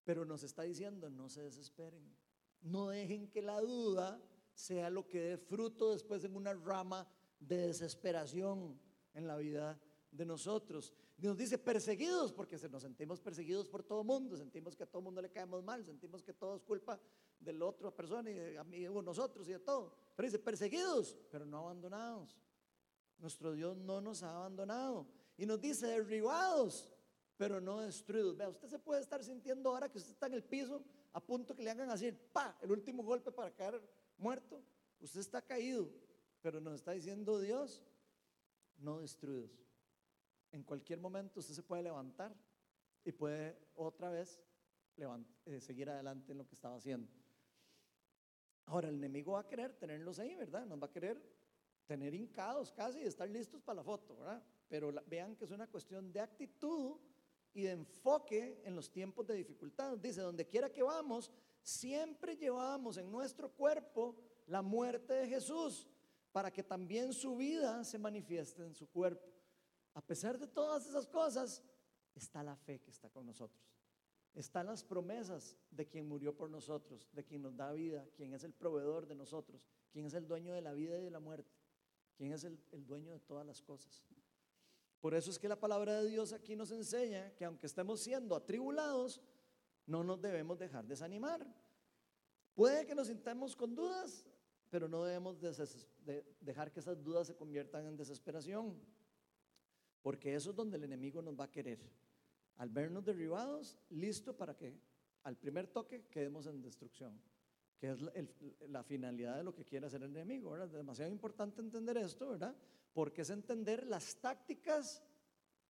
Pero 0.05 0.25
nos 0.25 0.43
está 0.43 0.63
diciendo, 0.63 1.11
no 1.11 1.29
se 1.29 1.43
desesperen. 1.43 2.15
No 2.61 2.89
dejen 2.89 3.29
que 3.29 3.43
la 3.43 3.61
duda 3.61 4.21
sea 4.55 4.91
lo 4.91 5.09
que 5.09 5.21
dé 5.21 5.39
fruto 5.39 5.93
después 5.93 6.25
en 6.25 6.37
una 6.37 6.55
rama 6.55 7.09
de 7.41 7.67
desesperación 7.67 8.79
en 9.13 9.27
la 9.27 9.37
vida 9.37 9.81
de 10.11 10.25
nosotros. 10.25 10.93
Nos 11.19 11.37
dice 11.37 11.59
perseguidos 11.59 12.33
porque 12.33 12.57
nos 12.69 12.83
sentimos 12.83 13.21
perseguidos 13.21 13.69
por 13.69 13.83
todo 13.83 14.05
mundo, 14.05 14.37
sentimos 14.37 14.77
que 14.77 14.85
a 14.85 14.87
todo 14.87 15.03
mundo 15.03 15.21
le 15.21 15.31
caemos 15.31 15.63
mal, 15.63 15.85
sentimos 15.85 16.23
que 16.23 16.33
todo 16.33 16.57
es 16.57 16.63
culpa 16.63 17.01
de 17.39 17.53
la 17.53 17.67
otra 17.67 17.91
persona 17.91 18.31
y 18.31 18.35
de 18.35 19.03
nosotros 19.03 19.49
y 19.49 19.53
de 19.53 19.59
todo. 19.59 19.95
Pero 20.15 20.27
dice 20.27 20.39
perseguidos, 20.39 21.17
pero 21.31 21.45
no 21.45 21.59
abandonados. 21.59 22.37
Nuestro 23.19 23.53
Dios 23.53 23.77
no 23.77 24.01
nos 24.01 24.23
ha 24.23 24.37
abandonado. 24.37 25.07
Y 25.37 25.47
nos 25.47 25.61
dice 25.61 25.87
derribados, 25.87 26.89
pero 27.37 27.61
no 27.61 27.81
destruidos. 27.81 28.37
Vea, 28.37 28.49
usted 28.49 28.69
se 28.69 28.79
puede 28.79 29.01
estar 29.01 29.23
sintiendo 29.23 29.71
ahora 29.71 29.91
que 29.91 29.99
usted 29.99 30.13
está 30.13 30.27
en 30.27 30.35
el 30.35 30.45
piso 30.45 30.83
a 31.13 31.21
punto 31.21 31.55
que 31.55 31.63
le 31.63 31.71
hagan 31.71 31.91
así, 31.91 32.11
pa, 32.13 32.57
el 32.63 32.73
último 32.73 33.03
golpe 33.03 33.31
para 33.33 33.51
caer 33.53 33.81
muerto. 34.19 34.63
Usted 35.01 35.21
está 35.21 35.43
caído, 35.43 35.89
pero 36.41 36.61
nos 36.61 36.75
está 36.75 36.93
diciendo 36.93 37.39
Dios, 37.39 37.83
no 38.79 39.01
destruidos. 39.01 39.51
En 40.53 40.63
cualquier 40.63 41.01
momento 41.01 41.41
usted 41.41 41.55
se 41.55 41.63
puede 41.63 41.83
levantar 41.83 42.35
y 43.05 43.13
puede 43.13 43.59
otra 43.75 44.11
vez 44.11 44.41
eh, 45.45 45.61
seguir 45.61 45.91
adelante 45.91 46.33
en 46.33 46.39
lo 46.39 46.47
que 46.47 46.55
estaba 46.55 46.77
haciendo. 46.77 47.11
Ahora, 48.67 48.89
el 48.89 48.95
enemigo 48.95 49.33
va 49.33 49.41
a 49.41 49.47
querer 49.47 49.75
tenerlos 49.75 50.19
ahí, 50.19 50.35
¿verdad? 50.37 50.65
Nos 50.65 50.81
va 50.81 50.87
a 50.87 50.91
querer 50.91 51.21
tener 51.87 52.15
hincados 52.15 52.73
casi 52.73 53.01
y 53.01 53.03
estar 53.03 53.29
listos 53.29 53.61
para 53.61 53.77
la 53.77 53.85
foto, 53.85 54.17
¿verdad? 54.17 54.43
Pero 54.69 54.93
vean 55.07 55.37
que 55.37 55.45
es 55.45 55.51
una 55.51 55.67
cuestión 55.67 56.13
de 56.13 56.21
actitud 56.21 56.97
y 57.55 57.63
de 57.63 57.71
enfoque 57.71 58.61
en 58.65 58.75
los 58.75 58.91
tiempos 58.91 59.27
de 59.27 59.35
dificultad. 59.35 59.97
Dice, 59.97 60.21
donde 60.21 60.47
quiera 60.47 60.71
que 60.71 60.83
vamos, 60.83 61.31
siempre 61.63 62.37
llevamos 62.37 62.99
en 62.99 63.11
nuestro 63.11 63.51
cuerpo 63.51 64.17
la 64.47 64.61
muerte 64.61 65.15
de 65.15 65.29
Jesús 65.29 65.89
para 66.33 66.53
que 66.53 66.65
también 66.65 67.13
su 67.13 67.37
vida 67.37 67.85
se 67.85 67.99
manifieste 67.99 68.63
en 68.63 68.75
su 68.75 68.89
cuerpo. 68.89 69.25
A 69.95 70.05
pesar 70.05 70.37
de 70.37 70.49
todas 70.49 70.85
esas 70.87 71.07
cosas, 71.07 71.63
está 72.13 72.43
la 72.43 72.57
fe 72.57 72.81
que 72.81 72.91
está 72.91 73.09
con 73.09 73.25
nosotros. 73.25 73.65
Están 74.35 74.67
las 74.67 74.83
promesas 74.83 75.57
de 75.71 75.87
quien 75.87 76.09
murió 76.09 76.37
por 76.37 76.51
nosotros, 76.51 77.09
de 77.13 77.25
quien 77.25 77.43
nos 77.43 77.57
da 77.57 77.71
vida, 77.71 78.05
quien 78.17 78.35
es 78.35 78.43
el 78.43 78.53
proveedor 78.53 79.07
de 79.07 79.15
nosotros, 79.15 79.65
quien 79.93 80.07
es 80.07 80.15
el 80.15 80.27
dueño 80.27 80.53
de 80.53 80.61
la 80.61 80.73
vida 80.73 80.99
y 80.99 81.03
de 81.03 81.11
la 81.11 81.21
muerte, 81.21 81.55
quien 82.17 82.33
es 82.33 82.43
el, 82.43 82.59
el 82.73 82.85
dueño 82.85 83.13
de 83.13 83.21
todas 83.21 83.47
las 83.47 83.63
cosas. 83.63 84.05
Por 85.05 85.13
eso 85.13 85.31
es 85.31 85.39
que 85.39 85.51
la 85.51 85.61
palabra 85.61 86.01
de 86.01 86.09
Dios 86.09 86.33
aquí 86.33 86.57
nos 86.57 86.71
enseña 86.71 87.31
que 87.37 87.45
aunque 87.45 87.67
estemos 87.67 88.01
siendo 88.01 88.35
atribulados, 88.35 89.21
no 89.85 90.03
nos 90.03 90.19
debemos 90.19 90.59
dejar 90.59 90.87
desanimar. 90.87 91.47
Puede 92.55 92.87
que 92.87 92.95
nos 92.95 93.09
sintamos 93.09 93.55
con 93.55 93.75
dudas, 93.75 94.27
pero 94.71 94.89
no 94.89 95.05
debemos 95.05 95.37
dejar 96.41 96.73
que 96.73 96.81
esas 96.81 97.05
dudas 97.05 97.27
se 97.27 97.37
conviertan 97.37 97.85
en 97.85 97.99
desesperación, 97.99 98.81
porque 100.01 100.35
eso 100.35 100.49
es 100.49 100.57
donde 100.57 100.79
el 100.79 100.85
enemigo 100.85 101.21
nos 101.21 101.39
va 101.39 101.45
a 101.45 101.51
querer. 101.51 101.81
Al 102.57 102.71
vernos 102.71 103.05
derribados, 103.05 103.77
listo 103.91 104.35
para 104.35 104.57
que 104.57 104.73
al 105.25 105.37
primer 105.37 105.67
toque 105.67 106.07
quedemos 106.07 106.47
en 106.47 106.63
destrucción, 106.63 107.21
que 107.77 107.91
es 107.91 107.99
la, 108.71 108.83
finalidad 108.83 109.37
de 109.37 109.45
lo 109.45 109.55
que 109.55 109.67
quiere 109.67 109.85
hacer 109.85 110.03
el 110.03 110.17
enemigo. 110.17 110.57
Es 110.57 110.73
demasiado 110.73 111.13
importante 111.13 111.61
entender 111.61 111.99
esto, 111.99 112.31
¿verdad? 112.31 112.57
Porque 112.95 113.23
es 113.23 113.31
entender 113.31 113.87
las 113.87 114.17
tácticas 114.17 115.03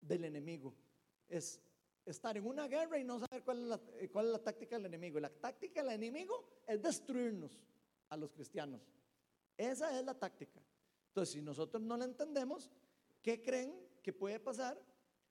del 0.01 0.25
enemigo. 0.25 0.75
Es 1.27 1.61
estar 2.05 2.37
en 2.37 2.47
una 2.47 2.69
guerra 2.69 2.99
y 2.99 3.05
no 3.05 3.19
saber 3.19 3.43
cuál 3.43 3.63
es 3.63 3.69
la, 3.69 3.81
eh, 3.99 4.39
táctica 4.45 4.77
del 4.77 4.87
enemigo. 4.87 5.19
La 5.19 5.31
táctica 5.31 5.83
del 5.83 5.95
enemigo 5.95 6.61
es 6.67 6.81
destruirnos 6.81 7.59
a 8.11 8.17
los 8.17 8.31
cristianos. 8.31 8.83
Esa 9.57 9.99
es 9.99 10.05
la 10.05 10.15
táctica. 10.15 10.61
Entonces, 11.09 11.33
si 11.33 11.41
nosotros 11.41 11.83
no 11.83 11.97
la 11.97 12.05
entendemos, 12.05 12.71
¿qué 13.23 13.43
creen 13.43 13.75
que 14.03 14.13
puede 14.13 14.39
pasar 14.39 14.81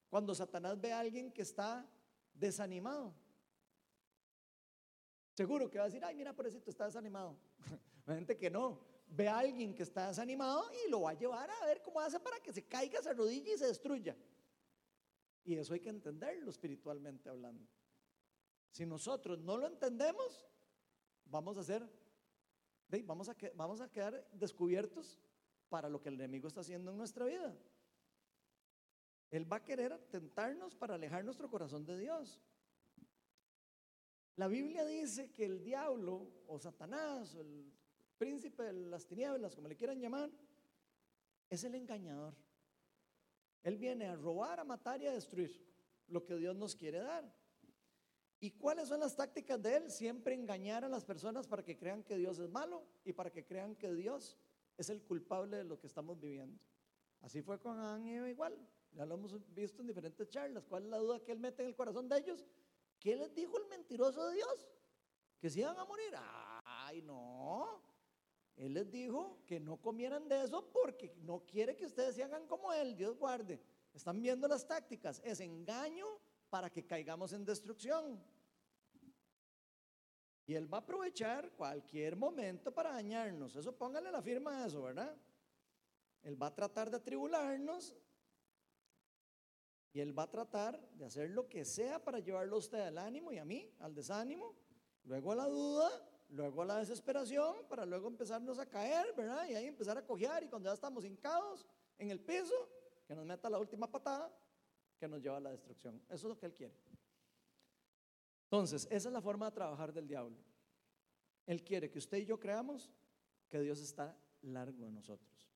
cuando 0.10 0.34
Satanás 0.34 0.82
ve 0.82 0.94
a 0.94 1.00
alguien 1.00 1.32
que 1.32 1.44
está 1.44 1.88
desanimado? 2.34 3.14
Seguro 5.36 5.70
que 5.70 5.78
va 5.78 5.86
a 5.86 5.88
decir, 5.88 6.04
ay, 6.04 6.16
mira, 6.16 6.34
por 6.34 6.48
eso 6.48 6.60
está 6.66 6.86
desanimado. 6.86 7.38
Gente 8.08 8.38
que 8.38 8.50
no. 8.50 8.93
Ve 9.16 9.28
a 9.28 9.38
alguien 9.38 9.76
que 9.76 9.84
está 9.84 10.08
desanimado 10.08 10.64
y 10.84 10.90
lo 10.90 11.02
va 11.02 11.12
a 11.12 11.14
llevar 11.14 11.48
a 11.48 11.66
ver 11.68 11.84
cómo 11.84 12.00
hace 12.00 12.20
para 12.20 12.40
que 12.40 12.52
se 12.52 12.66
caiga, 12.66 13.00
se 13.00 13.10
arrodille 13.10 13.54
y 13.54 13.58
se 13.58 13.68
destruya. 13.68 14.18
Y 15.44 15.56
eso 15.56 15.76
hay 15.76 15.82
que 15.82 15.90
entenderlo 15.90 16.50
espiritualmente 16.50 17.30
hablando. 17.30 17.68
Si 18.72 18.88
nosotros 18.88 19.40
no 19.40 19.56
lo 19.58 19.68
entendemos, 19.68 20.48
vamos 21.26 21.58
a 21.58 21.64
ser, 21.64 21.88
vamos 23.04 23.30
a, 23.30 23.36
vamos 23.54 23.82
a 23.82 23.92
quedar 23.92 24.28
descubiertos 24.32 25.20
para 25.70 25.90
lo 25.90 26.02
que 26.02 26.10
el 26.10 26.16
enemigo 26.16 26.48
está 26.48 26.62
haciendo 26.62 26.90
en 26.90 26.98
nuestra 26.98 27.26
vida. 27.26 27.56
Él 29.30 29.52
va 29.52 29.58
a 29.58 29.64
querer 29.64 29.96
tentarnos 30.10 30.76
para 30.76 30.96
alejar 30.96 31.24
nuestro 31.24 31.50
corazón 31.52 31.86
de 31.86 32.00
Dios. 32.00 32.42
La 34.38 34.48
Biblia 34.48 34.86
dice 34.86 35.32
que 35.32 35.46
el 35.46 35.64
diablo 35.64 36.32
o 36.48 36.58
Satanás 36.58 37.36
o 37.36 37.42
el 37.42 37.72
príncipe 38.18 38.64
de 38.64 38.74
las 38.74 39.06
tinieblas, 39.06 39.56
como 39.56 39.68
le 39.68 39.76
quieran 39.76 40.00
llamar, 40.00 40.30
es 41.50 41.64
el 41.64 41.76
engañador. 41.76 42.34
Él 43.64 43.78
viene 43.78 44.08
a 44.08 44.16
robar, 44.16 44.60
a 44.60 44.64
matar 44.64 45.02
y 45.02 45.08
a 45.08 45.14
destruir 45.14 45.66
lo 46.08 46.26
que 46.26 46.36
Dios 46.36 46.56
nos 46.56 46.76
quiere 46.76 47.00
dar. 47.00 47.32
¿Y 48.40 48.52
cuáles 48.52 48.90
son 48.90 49.00
las 49.00 49.16
tácticas 49.16 49.62
de 49.62 49.78
él? 49.78 49.92
Siempre 49.92 50.36
engañar 50.36 50.84
a 50.84 50.90
las 50.90 51.06
personas 51.06 51.48
para 51.48 51.64
que 51.64 51.78
crean 51.78 52.04
que 52.04 52.18
Dios 52.18 52.40
es 52.40 52.50
malo 52.50 52.84
y 53.06 53.14
para 53.14 53.32
que 53.32 53.46
crean 53.46 53.76
que 53.76 53.94
Dios 53.94 54.38
es 54.78 54.90
el 54.90 55.02
culpable 55.02 55.58
de 55.58 55.64
lo 55.64 55.80
que 55.80 55.88
estamos 55.88 56.20
viviendo. 56.20 56.60
Así 57.22 57.42
fue 57.42 57.60
con 57.62 57.80
Adán 57.80 58.06
y 58.06 58.16
Eva 58.16 58.30
igual. 58.30 58.58
Ya 58.92 59.06
lo 59.06 59.16
hemos 59.16 59.34
visto 59.54 59.82
en 59.82 59.88
diferentes 59.88 60.28
charlas. 60.30 60.66
¿Cuál 60.66 60.84
es 60.84 60.90
la 60.90 60.98
duda 60.98 61.24
que 61.24 61.32
él 61.32 61.40
mete 61.40 61.64
en 61.64 61.70
el 61.70 61.76
corazón 61.76 62.10
de 62.10 62.18
ellos? 62.18 62.46
¿Qué 63.00 63.16
les 63.16 63.34
dijo 63.34 63.58
el 63.58 63.66
mentiroso 63.68 64.28
de 64.28 64.36
Dios? 64.36 64.68
Que 65.40 65.50
se 65.50 65.62
iban 65.62 65.78
a 65.78 65.86
morir. 65.86 66.14
Ay, 66.66 67.02
no. 67.02 67.82
Él 68.56 68.74
les 68.74 68.92
dijo 68.92 69.40
que 69.48 69.60
no 69.60 69.78
comieran 69.78 70.28
de 70.28 70.44
eso 70.44 70.70
porque 70.72 71.16
no 71.22 71.46
quiere 71.46 71.76
que 71.76 71.86
ustedes 71.86 72.16
se 72.16 72.24
hagan 72.24 72.48
como 72.48 72.72
él. 72.72 72.96
Dios 72.96 73.18
guarde. 73.18 73.60
Están 73.94 74.22
viendo 74.22 74.48
las 74.48 74.68
tácticas. 74.68 75.22
Es 75.24 75.40
engaño 75.40 76.06
para 76.50 76.70
que 76.70 76.86
caigamos 76.86 77.34
en 77.34 77.46
destrucción. 77.46 78.24
Y 80.46 80.56
él 80.56 80.72
va 80.72 80.80
a 80.80 80.82
aprovechar 80.82 81.52
cualquier 81.54 82.16
momento 82.16 82.74
para 82.74 82.92
dañarnos. 82.92 83.56
Eso 83.56 83.76
póngale 83.76 84.12
la 84.12 84.22
firma 84.22 84.64
a 84.64 84.68
eso, 84.68 84.84
¿verdad? 84.84 85.16
Él 86.22 86.42
va 86.42 86.48
a 86.48 86.56
tratar 86.56 86.90
de 86.90 86.98
atribularnos 86.98 87.96
y 89.94 90.00
él 90.00 90.18
va 90.18 90.24
a 90.24 90.30
tratar 90.30 90.80
de 90.92 91.06
hacer 91.06 91.30
lo 91.30 91.48
que 91.48 91.66
sea 91.66 92.04
para 92.04 92.20
llevarlo 92.20 92.56
a 92.56 92.60
usted 92.60 92.80
al 92.80 92.98
ánimo 92.98 93.32
y 93.32 93.38
a 93.38 93.46
mí, 93.46 93.72
al 93.80 93.94
desánimo, 93.94 94.56
luego 95.04 95.32
a 95.32 95.36
la 95.36 95.48
duda, 95.48 95.90
luego 96.34 96.66
la 96.66 96.78
desesperación, 96.78 97.68
para 97.68 97.86
luego 97.86 98.08
empezarnos 98.08 98.60
a 98.60 98.66
caer, 98.66 99.14
¿verdad? 99.16 99.48
Y 99.50 99.56
ahí 99.56 99.66
empezar 99.66 99.98
a 99.98 100.06
cojear 100.06 100.44
y 100.44 100.50
cuando 100.50 100.70
ya 100.70 100.74
estamos 100.74 101.06
hincados 101.06 101.66
en 101.98 102.10
el 102.12 102.20
piso, 102.20 102.54
que 103.08 103.16
nos 103.16 103.26
meta 103.26 103.50
la 103.50 103.60
última 103.60 103.90
patada 103.90 104.32
que 104.98 105.08
nos 105.08 105.22
lleva 105.22 105.38
a 105.38 105.40
la 105.40 105.52
destrucción. 105.52 106.02
Eso 106.08 106.16
es 106.16 106.24
lo 106.24 106.38
que 106.38 106.46
él 106.46 106.54
quiere. 106.54 106.76
Entonces, 108.46 108.88
esa 108.90 109.10
es 109.10 109.14
la 109.14 109.22
forma 109.22 109.48
de 109.48 109.52
trabajar 109.52 109.92
del 109.92 110.08
diablo. 110.08 110.38
Él 111.46 111.64
quiere 111.64 111.90
que 111.90 111.98
usted 111.98 112.18
y 112.18 112.26
yo 112.26 112.40
creamos 112.40 112.92
que 113.50 113.60
Dios 113.60 113.80
está 113.80 114.18
largo 114.42 114.86
de 114.86 114.92
nosotros. 114.92 115.50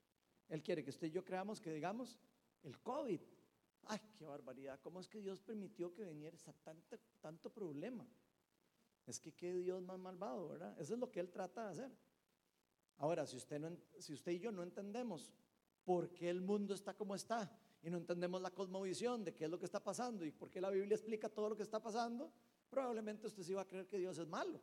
Él 0.50 0.64
quiere 0.64 0.84
que 0.84 0.90
usted 0.90 1.08
y 1.08 1.12
yo 1.12 1.24
creamos 1.24 1.62
que 1.62 1.72
digamos, 1.72 2.20
el 2.64 2.80
COVID 2.82 3.22
Ay, 3.90 4.00
qué 4.18 4.26
barbaridad. 4.26 4.80
¿Cómo 4.82 5.00
es 5.00 5.08
que 5.08 5.22
Dios 5.22 5.40
permitió 5.42 5.94
que 5.94 6.04
viniera 6.04 6.38
tanto, 6.64 6.98
tanto 7.22 7.50
problema? 7.50 8.06
Es 9.08 9.20
que 9.20 9.32
qué 9.32 9.54
Dios 9.54 9.82
más 9.82 9.98
malvado, 9.98 10.50
¿verdad? 10.50 10.76
Eso 10.80 10.94
es 10.94 11.00
lo 11.00 11.10
que 11.10 11.22
Él 11.22 11.32
trata 11.32 11.66
de 11.66 11.72
hacer. 11.72 11.92
Ahora, 12.98 13.26
si 13.26 13.38
usted, 13.38 14.32
y 14.32 14.40
yo 14.40 14.52
no 14.52 14.64
entendemos 14.64 15.32
por 15.86 16.14
qué 16.14 16.30
el 16.30 16.42
mundo 16.42 16.74
está 16.74 16.94
como 16.94 17.16
está 17.16 17.50
y 17.82 17.90
no 17.90 17.98
entendemos 17.98 18.42
la 18.42 18.52
cosmovisión 18.52 19.24
de 19.24 19.34
qué 19.34 19.46
es 19.46 19.50
lo 19.50 19.58
que 19.58 19.66
está 19.66 19.82
pasando 19.82 20.26
y 20.26 20.32
por 20.32 20.50
qué 20.50 20.60
la 20.60 20.70
Biblia 20.70 20.96
explica 20.96 21.30
todo 21.30 21.50
lo 21.50 21.56
que 21.56 21.64
está 21.64 21.82
pasando, 21.82 22.32
probablemente 22.70 23.28
usted 23.28 23.44
sí 23.44 23.54
va 23.54 23.62
a 23.62 23.68
creer 23.68 23.88
que 23.88 23.98
Dios 23.98 24.18
es 24.18 24.28
malo. 24.28 24.62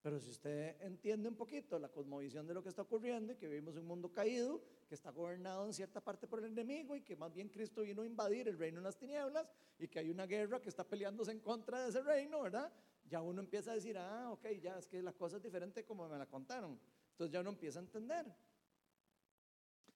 Pero 0.00 0.18
si 0.18 0.30
usted 0.30 0.82
entiende 0.82 1.28
un 1.28 1.36
poquito 1.36 1.78
la 1.78 1.88
cosmovisión 1.88 2.44
de 2.44 2.54
lo 2.54 2.62
que 2.62 2.70
está 2.70 2.82
ocurriendo 2.82 3.32
y 3.32 3.36
que 3.36 3.46
vivimos 3.46 3.76
un 3.76 3.86
mundo 3.86 4.12
caído, 4.12 4.60
que 4.88 4.96
está 4.96 5.12
gobernado 5.12 5.64
en 5.66 5.72
cierta 5.72 6.00
parte 6.00 6.26
por 6.26 6.40
el 6.40 6.46
enemigo 6.46 6.96
y 6.96 7.02
que 7.02 7.14
más 7.14 7.32
bien 7.32 7.48
Cristo 7.48 7.82
vino 7.82 8.02
a 8.02 8.06
invadir 8.06 8.48
el 8.48 8.58
reino 8.58 8.78
de 8.78 8.84
las 8.84 8.96
tinieblas 8.96 9.46
y 9.78 9.86
que 9.86 10.00
hay 10.00 10.10
una 10.10 10.26
guerra 10.26 10.60
que 10.60 10.70
está 10.70 10.82
peleándose 10.82 11.30
en 11.30 11.38
contra 11.38 11.82
de 11.82 11.90
ese 11.90 12.02
reino, 12.02 12.42
¿verdad? 12.42 12.72
Ya 13.12 13.20
uno 13.20 13.42
empieza 13.42 13.72
a 13.72 13.74
decir, 13.74 13.98
ah, 13.98 14.30
ok, 14.32 14.46
ya 14.62 14.78
es 14.78 14.86
que 14.86 15.02
la 15.02 15.12
cosa 15.12 15.36
es 15.36 15.42
diferente 15.42 15.84
como 15.84 16.08
me 16.08 16.16
la 16.16 16.24
contaron. 16.24 16.80
Entonces 17.10 17.30
ya 17.30 17.40
uno 17.40 17.50
empieza 17.50 17.78
a 17.78 17.82
entender. 17.82 18.24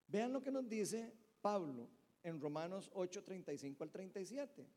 Vean 0.07 0.35
lo 0.35 0.43
que 0.43 0.51
nos 0.51 0.69
dice 0.69 1.15
Pablo 1.41 1.89
en 2.23 2.39
Romanos 2.39 2.91
8, 2.93 3.25
35 3.25 3.85
al 3.85 3.91
37. 3.91 4.69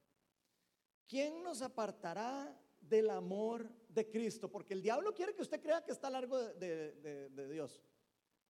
¿Quién 1.06 1.44
nos 1.44 1.62
apartará 1.62 2.58
del 2.80 3.10
amor 3.10 3.70
de 3.90 4.10
Cristo, 4.10 4.50
porque 4.50 4.74
el 4.74 4.82
diablo 4.82 5.14
quiere 5.14 5.36
que 5.36 5.42
usted 5.42 5.62
crea 5.62 5.84
que 5.84 5.92
está 5.92 6.10
largo 6.10 6.38
de, 6.38 7.50
Dios. 7.52 7.82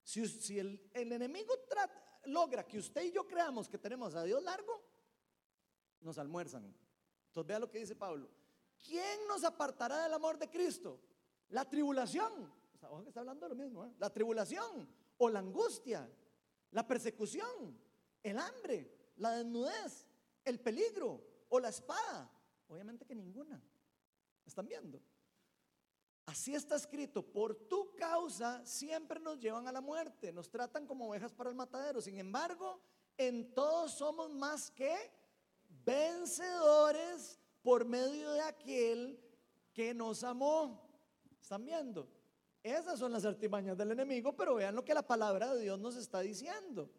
Si, 0.04 0.60
el, 0.60 0.82
enemigo 0.93 1.54
logra 2.26 2.67
que 2.67 2.78
usted 2.78 3.04
y 3.04 3.12
yo 3.13 3.26
creamos 3.26 3.69
que 3.69 3.78
tenemos 3.78 4.15
a 4.15 4.23
Dios 4.26 4.43
largo, 4.43 4.84
nos 6.02 6.17
almuerzan. 6.17 6.76
Entonces 7.28 7.47
vea 7.47 7.60
lo 7.60 7.71
que 7.71 7.80
dice 7.80 7.95
Pablo. 7.95 8.30
¿Quién 8.83 9.27
nos 9.27 9.43
apartará 9.43 10.03
del 10.03 10.13
amor 10.13 10.37
de 10.37 10.49
Cristo? 10.49 10.99
La 11.49 11.65
tribulación. 11.65 12.51
Está 13.07 13.19
hablando 13.19 13.45
de 13.45 13.49
lo 13.49 13.55
mismo. 13.55 13.85
¿eh? 13.85 13.93
La 13.99 14.11
tribulación 14.11 14.87
o 15.17 15.29
la 15.29 15.39
angustia, 15.39 16.09
la 16.71 16.85
persecución, 16.85 17.77
el 18.23 18.37
hambre, 18.37 19.11
la 19.17 19.31
desnudez, 19.31 20.07
el 20.45 20.59
peligro 20.59 21.21
o 21.49 21.59
la 21.59 21.69
espada. 21.69 22.31
Obviamente 22.67 23.05
que 23.05 23.15
ninguna. 23.15 23.61
¿Están 24.45 24.67
viendo? 24.67 25.01
Así 26.25 26.53
está 26.53 26.75
escrito, 26.75 27.23
por 27.23 27.55
tu 27.55 27.95
causa 27.95 28.65
siempre 28.65 29.17
nos 29.19 29.39
llevan 29.39 29.65
a 29.67 29.71
la 29.71 29.79
muerte, 29.79 30.33
nos 30.33 30.49
tratan 30.49 30.85
como 30.85 31.07
ovejas 31.07 31.33
para 31.33 31.49
el 31.49 31.55
matadero. 31.55 32.01
Sin 32.01 32.17
embargo, 32.17 32.81
en 33.17 33.53
todos 33.53 33.93
somos 33.93 34.33
más 34.33 34.69
que 34.71 34.93
vencedores 35.85 37.39
por 37.67 37.84
medio 37.84 38.32
de 38.32 38.39
aquel 38.39 39.19
que 39.73 39.93
nos 39.93 40.23
amó. 40.23 40.89
¿Están 41.41 41.65
viendo? 41.65 42.08
Esas 42.63 42.97
son 42.97 43.12
las 43.12 43.25
artimañas 43.25 43.77
del 43.77 43.91
enemigo, 43.91 44.34
pero 44.38 44.56
vean 44.56 44.73
lo 44.73 44.86
que 44.86 44.93
la 44.93 45.06
palabra 45.06 45.53
de 45.53 45.63
Dios 45.63 45.77
nos 45.77 45.97
está 45.97 46.21
diciendo. 46.21 46.89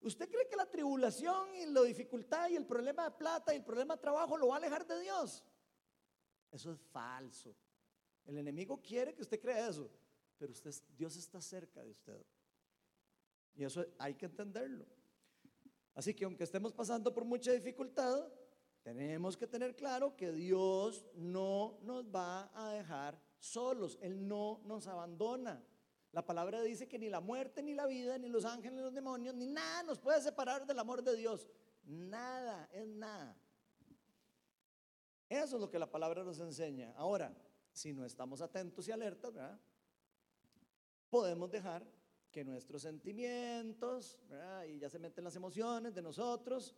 ¿Usted 0.00 0.30
cree 0.30 0.46
que 0.46 0.54
la 0.54 0.70
tribulación 0.70 1.52
y 1.56 1.66
la 1.66 1.82
dificultad 1.82 2.48
y 2.50 2.54
el 2.54 2.64
problema 2.64 3.02
de 3.02 3.16
plata 3.16 3.52
y 3.52 3.56
el 3.56 3.64
problema 3.64 3.96
de 3.96 4.00
trabajo 4.00 4.36
lo 4.36 4.46
va 4.46 4.54
a 4.54 4.58
alejar 4.58 4.86
de 4.86 5.00
Dios? 5.00 5.42
Eso 6.52 6.70
es 6.70 6.78
falso. 6.92 7.56
El 8.26 8.38
enemigo 8.38 8.80
quiere 8.80 9.12
que 9.12 9.22
usted 9.22 9.40
crea 9.40 9.68
eso, 9.68 9.90
pero 10.38 10.52
usted, 10.52 10.72
Dios 10.96 11.16
está 11.16 11.40
cerca 11.40 11.82
de 11.82 11.90
usted. 11.90 12.24
Y 13.56 13.64
eso 13.64 13.84
hay 13.98 14.14
que 14.14 14.26
entenderlo. 14.26 14.86
Así 15.96 16.14
que 16.14 16.24
aunque 16.24 16.44
estemos 16.44 16.72
pasando 16.72 17.12
por 17.12 17.24
mucha 17.24 17.50
dificultad, 17.50 18.30
tenemos 18.86 19.36
que 19.36 19.48
tener 19.48 19.74
claro 19.74 20.14
que 20.14 20.30
Dios 20.30 21.04
no 21.16 21.76
nos 21.82 22.04
va 22.04 22.52
a 22.54 22.70
dejar 22.70 23.20
solos. 23.40 23.98
Él 24.00 24.28
no 24.28 24.60
nos 24.64 24.86
abandona. 24.86 25.60
La 26.12 26.24
palabra 26.24 26.62
dice 26.62 26.86
que 26.86 26.96
ni 26.96 27.08
la 27.08 27.20
muerte, 27.20 27.64
ni 27.64 27.74
la 27.74 27.86
vida, 27.86 28.16
ni 28.16 28.28
los 28.28 28.44
ángeles, 28.44 28.74
ni 28.74 28.82
los 28.82 28.94
demonios, 28.94 29.34
ni 29.34 29.48
nada 29.48 29.82
nos 29.82 29.98
puede 29.98 30.20
separar 30.20 30.64
del 30.68 30.78
amor 30.78 31.02
de 31.02 31.16
Dios. 31.16 31.48
Nada, 31.82 32.68
es 32.70 32.86
nada. 32.86 33.36
Eso 35.28 35.56
es 35.56 35.60
lo 35.60 35.68
que 35.68 35.80
la 35.80 35.90
palabra 35.90 36.22
nos 36.22 36.38
enseña. 36.38 36.94
Ahora, 36.96 37.36
si 37.72 37.92
no 37.92 38.04
estamos 38.04 38.40
atentos 38.40 38.86
y 38.86 38.92
alertas, 38.92 39.34
podemos 41.10 41.50
dejar 41.50 41.84
que 42.30 42.44
nuestros 42.44 42.82
sentimientos, 42.82 44.20
y 44.68 44.78
ya 44.78 44.88
se 44.88 45.00
meten 45.00 45.24
las 45.24 45.34
emociones 45.34 45.92
de 45.92 46.02
nosotros, 46.02 46.72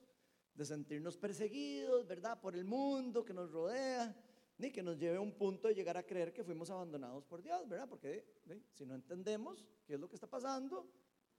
de 0.59 0.65
sentirnos 0.65 1.17
perseguidos, 1.17 2.05
¿verdad? 2.05 2.41
Por 2.41 2.57
el 2.57 2.65
mundo 2.65 3.25
que 3.25 3.33
nos 3.33 3.53
rodea, 3.53 4.13
ni 4.59 4.73
que 4.73 4.83
nos 4.83 4.99
lleve 4.99 5.17
a 5.17 5.21
un 5.21 5.31
punto 5.31 5.69
de 5.69 5.75
llegar 5.75 5.97
a 5.97 6.03
creer 6.03 6.33
que 6.33 6.43
fuimos 6.43 6.69
abandonados 6.69 7.25
por 7.25 7.41
Dios, 7.41 7.69
¿verdad? 7.69 7.89
Porque 7.89 8.25
si 8.73 8.85
no 8.85 8.97
entendemos 8.97 9.65
qué 9.87 9.95
es 9.95 10.01
lo 10.01 10.09
que 10.09 10.17
está 10.17 10.27
pasando, 10.27 10.91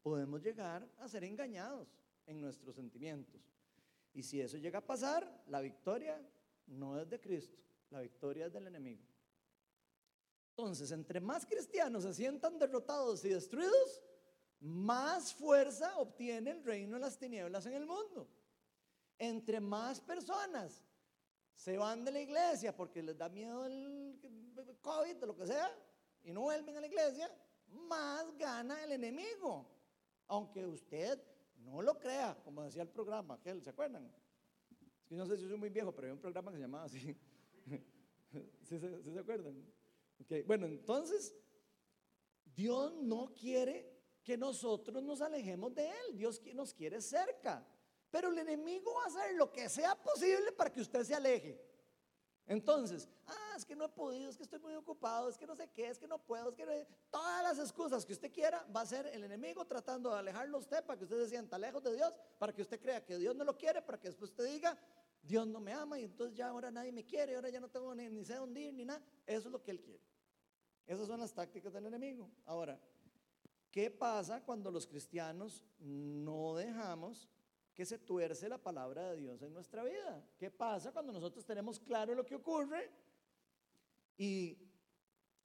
podemos 0.02 0.42
llegar 0.42 0.90
a 1.00 1.10
ser 1.10 1.26
engañados 1.26 1.90
en 2.28 2.40
nuestros 2.40 2.76
sentimientos. 2.76 3.42
Y 4.14 4.24
si 4.24 4.40
eso 4.40 4.58
llega 4.58 4.80
a 4.80 4.86
pasar, 4.86 5.44
la 5.48 5.60
victoria 5.60 6.26
no 6.68 6.98
es 6.98 7.10
de 7.10 7.20
Cristo, 7.20 7.58
la 7.90 8.00
victoria 8.00 8.46
es 8.46 8.54
del 8.54 8.68
enemigo. 8.68 9.04
Entonces, 10.52 10.92
entre 10.92 11.20
más 11.20 11.46
cristianos 11.46 12.04
se 12.04 12.14
sientan 12.14 12.58
derrotados 12.58 13.26
y 13.26 13.30
destruidos, 13.30 14.02
más 14.62 15.34
fuerza 15.34 15.98
obtiene 15.98 16.52
el 16.52 16.64
reino 16.64 16.96
de 16.96 17.02
las 17.02 17.18
tinieblas 17.18 17.66
en 17.66 17.74
el 17.74 17.86
mundo. 17.86 18.30
Entre 19.20 19.60
más 19.60 20.02
personas 20.02 20.84
se 21.54 21.78
van 21.78 22.04
de 22.04 22.12
la 22.12 22.22
iglesia 22.22 22.76
porque 22.76 23.04
les 23.04 23.18
da 23.18 23.30
miedo 23.30 23.66
el 23.66 24.20
COVID 24.82 25.24
o 25.24 25.26
lo 25.28 25.36
que 25.36 25.46
sea 25.46 25.72
y 26.24 26.32
no 26.32 26.42
vuelven 26.42 26.78
a 26.78 26.82
la 26.82 26.88
iglesia, 26.88 27.30
más 27.68 28.36
gana 28.38 28.84
el 28.84 28.94
enemigo. 28.94 29.70
Aunque 30.28 30.66
usted 30.66 31.22
no 31.58 31.82
lo 31.82 32.00
crea, 32.00 32.38
como 32.44 32.64
decía 32.64 32.82
el 32.82 32.90
programa, 32.90 33.36
aquel, 33.36 33.62
¿se 33.64 33.70
acuerdan? 33.70 34.12
no 35.10 35.26
sé 35.26 35.38
si 35.38 35.48
soy 35.48 35.58
muy 35.58 35.70
viejo, 35.70 35.92
pero 35.92 36.06
había 36.06 36.14
un 36.14 36.22
programa 36.22 36.52
que 36.52 36.58
se 36.58 36.62
llamaba 36.62 36.84
así. 36.86 37.18
¿Sí, 38.64 38.80
se 38.80 39.20
acuerdan? 39.20 39.66
Bueno, 40.46 40.68
entonces, 40.68 41.36
Dios 42.46 42.94
no 43.02 43.34
quiere 43.34 43.92
que 44.24 44.38
nosotros 44.38 45.02
nos 45.02 45.22
alejemos 45.22 45.74
de 45.74 45.88
Él. 45.88 46.16
Dios 46.18 46.42
nos 46.54 46.74
quiere 46.74 47.02
cerca. 47.02 47.66
Pero 48.12 48.30
el 48.30 48.38
enemigo 48.38 48.94
va 48.96 49.04
a 49.04 49.08
hacer 49.08 49.36
lo 49.36 49.52
que 49.52 49.70
sea 49.70 49.96
posible 49.96 50.52
para 50.52 50.72
que 50.72 50.82
usted 50.82 51.04
se 51.04 51.14
aleje. 51.14 51.70
Entonces, 52.50 53.08
ah, 53.28 53.54
es 53.56 53.64
que 53.64 53.76
no 53.76 53.86
he 53.86 53.90
podido, 53.90 54.28
es 54.28 54.36
que 54.36 54.42
estoy 54.42 54.58
muy 54.58 54.74
ocupado, 54.74 55.30
es 55.30 55.38
que 55.38 55.46
no 55.46 55.56
sé 55.56 55.70
qué, 55.70 55.88
es 55.88 56.00
que 56.00 56.08
no 56.08 56.18
puedo, 56.18 56.50
es 56.50 56.56
que 56.56 56.66
no... 56.66 56.72
todas 57.12 57.44
las 57.44 57.60
excusas 57.60 58.04
que 58.04 58.14
usted 58.14 58.32
quiera 58.32 58.66
va 58.76 58.82
a 58.82 58.86
ser 58.88 59.06
el 59.06 59.24
enemigo 59.24 59.64
tratando 59.66 60.12
de 60.12 60.18
alejarlo 60.18 60.58
a 60.58 60.60
usted 60.60 60.84
para 60.84 60.98
que 60.98 61.04
usted 61.04 61.22
se 61.22 61.30
sienta 61.30 61.60
lejos 61.60 61.84
de 61.84 61.94
Dios, 61.94 62.12
para 62.40 62.52
que 62.52 62.64
usted 62.64 62.82
crea 62.82 63.06
que 63.06 63.18
Dios 63.18 63.36
no 63.36 63.44
lo 63.44 63.56
quiere, 63.56 63.84
para 63.84 64.00
que 64.00 64.08
después 64.08 64.32
usted 64.32 64.46
diga, 64.46 64.76
Dios 65.22 65.46
no 65.46 65.60
me 65.60 65.74
ama 65.74 66.00
y 66.00 66.06
entonces 66.06 66.36
ya 66.36 66.48
ahora 66.48 66.72
nadie 66.72 66.92
me 66.92 67.06
quiere, 67.06 67.36
ahora 67.36 67.50
ya 67.50 67.60
no 67.60 67.70
tengo 67.70 67.94
ni, 67.94 68.10
ni 68.10 68.26
sé 68.26 68.34
dónde 68.34 68.62
ir 68.62 68.74
ni 68.74 68.84
nada. 68.84 69.04
Eso 69.28 69.48
es 69.48 69.52
lo 69.52 69.62
que 69.62 69.70
él 69.70 69.82
quiere. 69.82 70.02
Esas 70.88 71.06
son 71.06 71.20
las 71.20 71.32
tácticas 71.32 71.72
del 71.72 71.86
enemigo. 71.86 72.32
Ahora, 72.46 72.80
¿qué 73.70 73.92
pasa 73.92 74.44
cuando 74.44 74.72
los 74.72 74.88
cristianos 74.88 75.64
no 75.78 76.56
dejamos 76.56 77.30
que 77.80 77.86
se 77.86 77.98
tuerce 77.98 78.50
la 78.50 78.58
palabra 78.58 79.12
de 79.12 79.16
Dios 79.16 79.42
en 79.42 79.54
nuestra 79.54 79.86
vida? 79.86 80.22
¿Qué 80.38 80.52
pasa 80.52 80.92
cuando 80.92 81.14
nosotros 81.14 81.46
tenemos 81.46 81.80
claro 81.80 82.14
lo 82.14 82.26
que 82.26 82.36
ocurre 82.36 82.92
y 84.18 84.70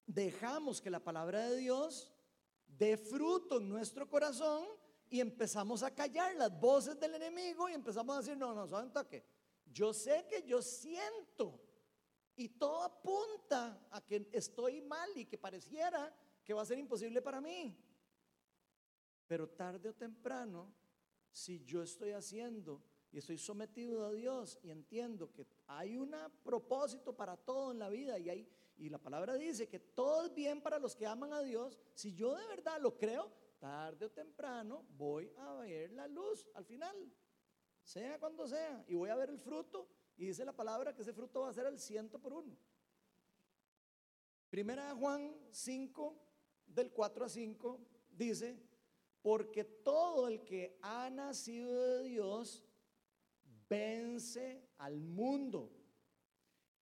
dejamos 0.04 0.80
que 0.80 0.90
la 0.90 0.98
palabra 0.98 1.48
de 1.48 1.58
Dios 1.58 2.12
dé 2.66 2.96
fruto 2.96 3.58
en 3.58 3.68
nuestro 3.68 4.10
corazón 4.10 4.66
y 5.08 5.20
empezamos 5.20 5.84
a 5.84 5.94
callar 5.94 6.34
las 6.34 6.58
voces 6.58 6.98
del 6.98 7.14
enemigo 7.14 7.68
y 7.68 7.74
empezamos 7.74 8.16
a 8.16 8.18
decir, 8.18 8.36
no, 8.36 8.52
no, 8.52 8.66
¿saben 8.66 8.92
toque? 8.92 9.24
Yo 9.66 9.94
sé 9.94 10.26
que 10.28 10.42
yo 10.42 10.60
siento 10.60 11.60
y 12.34 12.48
todo 12.48 12.82
apunta 12.82 13.86
a 13.92 14.04
que 14.04 14.28
estoy 14.32 14.80
mal 14.80 15.08
y 15.14 15.26
que 15.26 15.38
pareciera 15.38 16.12
que 16.42 16.52
va 16.52 16.62
a 16.62 16.66
ser 16.66 16.78
imposible 16.80 17.22
para 17.22 17.40
mí. 17.40 17.78
Pero 19.28 19.48
tarde 19.50 19.88
o 19.88 19.94
temprano, 19.94 20.74
si 21.34 21.64
yo 21.64 21.82
estoy 21.82 22.12
haciendo 22.12 22.80
y 23.10 23.18
estoy 23.18 23.38
sometido 23.38 24.06
a 24.06 24.12
Dios 24.12 24.56
y 24.62 24.70
entiendo 24.70 25.32
que 25.32 25.48
hay 25.66 25.96
un 25.96 26.14
propósito 26.44 27.14
para 27.16 27.36
todo 27.36 27.72
en 27.72 27.80
la 27.80 27.88
vida 27.88 28.20
y, 28.20 28.48
y 28.76 28.88
la 28.88 28.98
palabra 28.98 29.34
dice 29.34 29.68
que 29.68 29.80
todo 29.80 30.26
es 30.26 30.34
bien 30.34 30.62
para 30.62 30.78
los 30.78 30.94
que 30.94 31.08
aman 31.08 31.32
a 31.32 31.42
Dios, 31.42 31.76
si 31.92 32.14
yo 32.14 32.36
de 32.36 32.46
verdad 32.46 32.80
lo 32.80 32.96
creo, 32.96 33.32
tarde 33.58 34.06
o 34.06 34.12
temprano 34.12 34.86
voy 34.90 35.32
a 35.38 35.54
ver 35.54 35.92
la 35.92 36.06
luz 36.06 36.46
al 36.54 36.64
final, 36.64 37.12
sea 37.82 38.20
cuando 38.20 38.46
sea, 38.46 38.84
y 38.86 38.94
voy 38.94 39.10
a 39.10 39.16
ver 39.16 39.30
el 39.30 39.40
fruto 39.40 39.88
y 40.16 40.26
dice 40.26 40.44
la 40.44 40.54
palabra 40.54 40.94
que 40.94 41.02
ese 41.02 41.12
fruto 41.12 41.40
va 41.40 41.48
a 41.48 41.52
ser 41.52 41.66
el 41.66 41.80
ciento 41.80 42.20
por 42.20 42.32
uno. 42.32 42.56
Primera 44.50 44.94
Juan 44.94 45.34
5, 45.50 46.16
del 46.66 46.92
4 46.92 47.24
a 47.24 47.28
5, 47.28 47.80
dice, 48.10 48.56
porque 49.24 49.64
todo 49.64 50.28
el 50.28 50.44
que 50.44 50.78
ha 50.82 51.08
nacido 51.08 51.82
de 51.82 52.02
Dios 52.02 52.62
vence 53.66 54.68
al 54.76 55.00
mundo. 55.00 55.72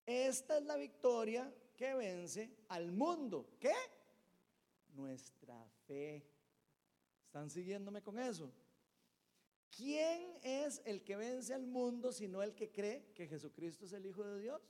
Esta 0.04 0.58
es 0.58 0.64
la 0.64 0.74
victoria 0.74 1.54
que 1.76 1.94
vence 1.94 2.52
al 2.66 2.90
mundo. 2.90 3.48
¿Qué? 3.60 3.72
Nuestra 4.88 5.64
fe. 5.86 6.26
¿Están 7.26 7.48
siguiéndome 7.48 8.02
con 8.02 8.18
eso? 8.18 8.52
¿Quién 9.70 10.36
es 10.42 10.82
el 10.84 11.04
que 11.04 11.14
vence 11.14 11.54
al 11.54 11.68
mundo 11.68 12.10
sino 12.10 12.42
el 12.42 12.56
que 12.56 12.72
cree 12.72 13.12
que 13.14 13.28
Jesucristo 13.28 13.84
es 13.84 13.92
el 13.92 14.04
Hijo 14.04 14.24
de 14.24 14.40
Dios? 14.40 14.60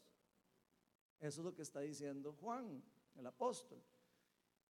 Eso 1.20 1.40
es 1.40 1.44
lo 1.46 1.54
que 1.54 1.62
está 1.62 1.80
diciendo 1.80 2.34
Juan, 2.34 2.84
el 3.16 3.26
apóstol. 3.26 3.82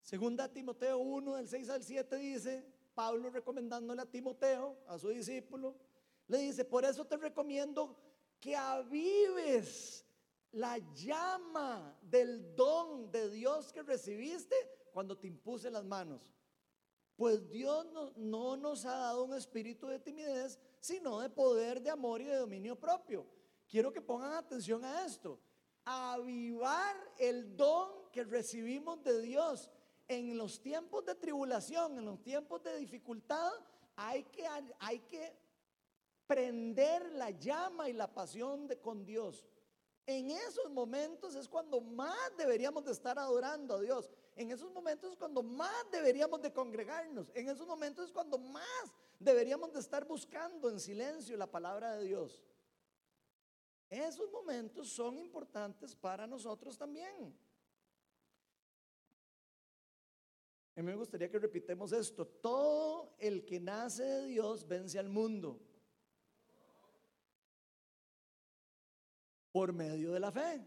Segunda 0.02 0.54
Timoteo 0.54 1.00
1, 1.00 1.38
del 1.38 1.48
6 1.48 1.70
al 1.70 1.84
7 1.84 2.16
dice, 2.18 2.81
Pablo 2.94 3.30
recomendándole 3.30 4.02
a 4.02 4.10
Timoteo, 4.10 4.78
a 4.88 4.98
su 4.98 5.10
discípulo, 5.10 5.76
le 6.28 6.38
dice, 6.40 6.66
por 6.66 6.86
eso 6.86 7.06
te 7.06 7.18
recomiendo 7.18 7.98
que 8.40 8.56
avives 8.56 10.06
la 10.52 10.78
llama 10.94 11.98
del 12.02 12.56
don 12.56 13.12
de 13.12 13.30
Dios 13.30 13.72
que 13.72 13.84
recibiste 13.84 14.56
cuando 14.92 15.18
te 15.18 15.28
impuse 15.28 15.72
las 15.72 15.86
manos. 15.86 16.34
Pues 17.16 17.48
Dios 17.50 17.86
no, 18.16 18.58
nos 18.58 18.86
ha 18.86 18.98
dado 18.98 19.24
un 19.24 19.36
espíritu 19.36 19.88
de 19.88 20.00
timidez, 20.00 20.60
sino 20.80 21.20
de 21.20 21.30
poder, 21.30 21.82
de 21.82 21.92
amor 21.92 22.22
y 22.22 22.26
de 22.26 22.36
dominio 22.36 22.80
propio. 22.80 23.28
Quiero 23.68 23.94
que 23.94 24.02
pongan 24.02 24.34
atención 24.34 24.84
a 24.84 25.06
esto. 25.06 25.40
Avivar 25.86 26.96
el 27.20 27.56
don 27.56 28.10
que 28.12 28.24
recibimos 28.24 29.04
de 29.04 29.22
Dios 29.22 29.70
en 30.12 30.38
los 30.38 30.62
tiempos 30.62 31.06
de 31.06 31.16
tribulación, 31.16 31.98
en 31.98 32.06
los 32.06 32.22
tiempos 32.22 32.62
de 32.64 32.78
dificultad, 32.78 33.52
hay 33.96 34.24
que, 34.26 34.46
hay 34.80 35.00
que 35.00 35.34
prender 36.28 37.14
la 37.14 37.30
llama 37.30 37.90
y 37.90 37.94
la 37.94 38.14
pasión 38.14 38.68
con 38.82 39.06
Dios. 39.06 39.48
En 40.06 40.32
esos 40.32 40.70
momentos 40.70 41.36
es 41.36 41.48
cuando 41.48 41.80
más 41.80 42.18
deberíamos 42.38 42.84
de 42.84 42.92
estar 42.92 43.18
adorando 43.18 43.76
a 43.76 43.82
Dios. 43.82 44.10
En 44.36 44.52
esos 44.52 44.72
momentos 44.72 45.12
es 45.12 45.18
cuando 45.18 45.44
más 45.44 45.86
deberíamos 45.92 46.42
de 46.42 46.52
congregarnos. 46.52 47.32
En 47.34 47.48
esos 47.48 47.66
momentos 47.66 48.08
es 48.08 48.12
cuando 48.12 48.38
más 48.38 48.94
deberíamos 49.20 49.72
de 49.72 49.80
estar 49.80 50.06
buscando 50.06 50.70
en 50.70 50.80
silencio 50.80 51.38
la 51.38 51.48
palabra 51.48 51.96
de 51.96 52.06
Dios. 52.06 52.44
Esos 53.90 54.32
momentos 54.32 54.90
son 54.90 55.18
importantes 55.18 55.96
para 55.96 56.26
nosotros 56.28 56.78
también. 56.78 57.38
A 60.76 60.82
mí 60.82 60.86
me 60.86 60.96
gustaría 60.96 61.30
que 61.30 61.40
repitamos 61.40 61.92
esto. 61.92 62.26
Todo 62.26 63.16
el 63.20 63.44
que 63.46 63.60
nace 63.60 64.04
de 64.04 64.26
Dios 64.28 64.68
vence 64.68 64.98
al 64.98 65.10
mundo. 65.10 65.60
Por 69.52 69.74
medio 69.74 70.14
de 70.14 70.20
la 70.20 70.32
fe. 70.32 70.66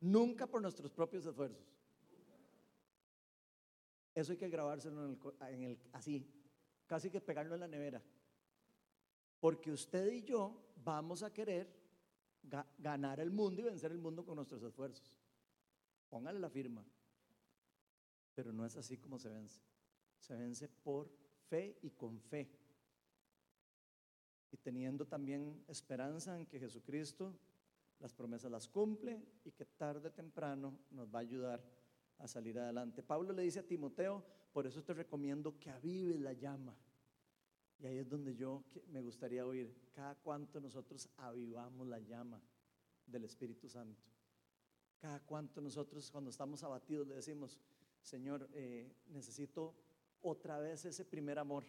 Nunca 0.00 0.46
por 0.46 0.62
nuestros 0.62 0.92
propios 0.92 1.26
esfuerzos. 1.26 1.66
Eso 4.14 4.32
hay 4.32 4.38
que 4.38 4.48
grabárselo 4.48 5.16
en 5.48 5.62
el, 5.62 5.78
así, 5.92 6.26
casi 6.86 7.10
que 7.10 7.20
pegarlo 7.20 7.54
en 7.54 7.60
la 7.60 7.68
nevera. 7.68 8.02
Porque 9.40 9.72
usted 9.72 10.10
y 10.12 10.22
yo 10.22 10.60
vamos 10.76 11.22
a 11.22 11.32
querer 11.32 11.72
ganar 12.78 13.20
el 13.20 13.30
mundo 13.30 13.60
y 13.60 13.64
vencer 13.64 13.90
el 13.90 13.98
mundo 13.98 14.24
con 14.24 14.36
nuestros 14.36 14.62
esfuerzos. 14.62 15.16
Póngale 16.08 16.38
la 16.38 16.50
firma. 16.50 16.84
Pero 18.38 18.52
no 18.52 18.64
es 18.64 18.76
así 18.76 18.96
como 18.98 19.18
se 19.18 19.28
vence. 19.28 19.60
Se 20.20 20.32
vence 20.36 20.68
por 20.68 21.10
fe 21.48 21.76
y 21.82 21.90
con 21.90 22.20
fe. 22.20 22.48
Y 24.52 24.56
teniendo 24.58 25.04
también 25.04 25.64
esperanza 25.66 26.38
en 26.38 26.46
que 26.46 26.60
Jesucristo 26.60 27.34
las 27.98 28.14
promesas 28.14 28.48
las 28.48 28.68
cumple 28.68 29.20
y 29.44 29.50
que 29.50 29.64
tarde 29.64 30.06
o 30.06 30.12
temprano 30.12 30.78
nos 30.92 31.12
va 31.12 31.18
a 31.18 31.22
ayudar 31.22 31.60
a 32.18 32.28
salir 32.28 32.56
adelante. 32.60 33.02
Pablo 33.02 33.32
le 33.32 33.42
dice 33.42 33.58
a 33.58 33.66
Timoteo, 33.66 34.24
por 34.52 34.68
eso 34.68 34.84
te 34.84 34.94
recomiendo 34.94 35.58
que 35.58 35.70
avives 35.70 36.20
la 36.20 36.32
llama. 36.32 36.76
Y 37.80 37.86
ahí 37.86 37.98
es 37.98 38.08
donde 38.08 38.36
yo 38.36 38.62
me 38.86 39.00
gustaría 39.00 39.44
oír, 39.44 39.74
cada 39.92 40.14
cuanto 40.14 40.60
nosotros 40.60 41.08
avivamos 41.16 41.88
la 41.88 41.98
llama 41.98 42.40
del 43.04 43.24
Espíritu 43.24 43.68
Santo. 43.68 44.00
Cada 45.00 45.18
cuanto 45.26 45.60
nosotros 45.60 46.08
cuando 46.12 46.30
estamos 46.30 46.62
abatidos 46.62 47.08
le 47.08 47.16
decimos, 47.16 47.58
Señor, 48.08 48.48
eh, 48.54 48.90
necesito 49.08 49.74
otra 50.22 50.58
vez 50.58 50.82
ese 50.86 51.04
primer 51.04 51.38
amor. 51.38 51.64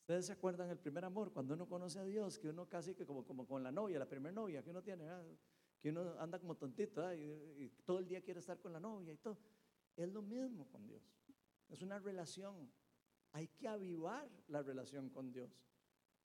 ¿Ustedes 0.00 0.24
se 0.24 0.32
acuerdan 0.32 0.68
del 0.68 0.78
primer 0.78 1.04
amor? 1.04 1.34
Cuando 1.34 1.52
uno 1.52 1.68
conoce 1.68 1.98
a 1.98 2.04
Dios, 2.04 2.38
que 2.38 2.48
uno 2.48 2.66
casi 2.66 2.94
que 2.94 3.04
como, 3.04 3.22
como 3.22 3.46
con 3.46 3.62
la 3.62 3.70
novia, 3.70 3.98
la 3.98 4.08
primera 4.08 4.32
novia 4.32 4.62
que 4.62 4.70
uno 4.70 4.82
tiene, 4.82 5.06
que 5.82 5.90
uno 5.90 6.18
anda 6.18 6.38
como 6.38 6.56
tontito 6.56 7.12
y, 7.12 7.70
todo 7.84 7.98
el 7.98 8.08
día 8.08 8.22
quiere 8.22 8.40
estar 8.40 8.58
con 8.58 8.72
la 8.72 8.80
novia 8.80 9.12
y 9.12 9.18
todo. 9.18 9.36
Es 9.96 10.08
lo 10.08 10.22
mismo 10.22 10.66
con 10.70 10.86
Dios. 10.86 11.02
Es 11.68 11.82
una 11.82 11.98
relación. 11.98 12.72
Hay 13.32 13.48
que 13.48 13.68
avivar 13.68 14.30
la 14.48 14.62
relación 14.62 15.10
con 15.10 15.30
Dios. 15.30 15.62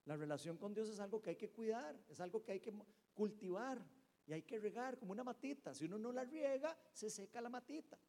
La 0.06 0.16
relación 0.16 0.58
con 0.58 0.74
Dios 0.74 0.88
es 0.88 1.02
algo 1.02 1.22
que 1.22 1.32
hay 1.32 1.36
que 1.36 1.50
cuidar, 1.50 2.00
es 2.08 2.22
algo 2.22 2.42
que 2.42 2.54
hay 2.54 2.62
que 2.62 2.74
cultivar 3.14 3.86
y 4.26 4.32
hay 4.32 4.44
que 4.44 4.60
regar 4.60 4.98
como 4.98 5.12
una 5.12 5.26
matita. 5.26 5.74
Si 5.74 5.84
uno 5.84 5.98
no 5.98 6.14
la 6.14 6.24
riega, 6.24 6.78
se 6.94 7.10
seca 7.10 7.42
la 7.42 7.50
matita. 7.50 8.00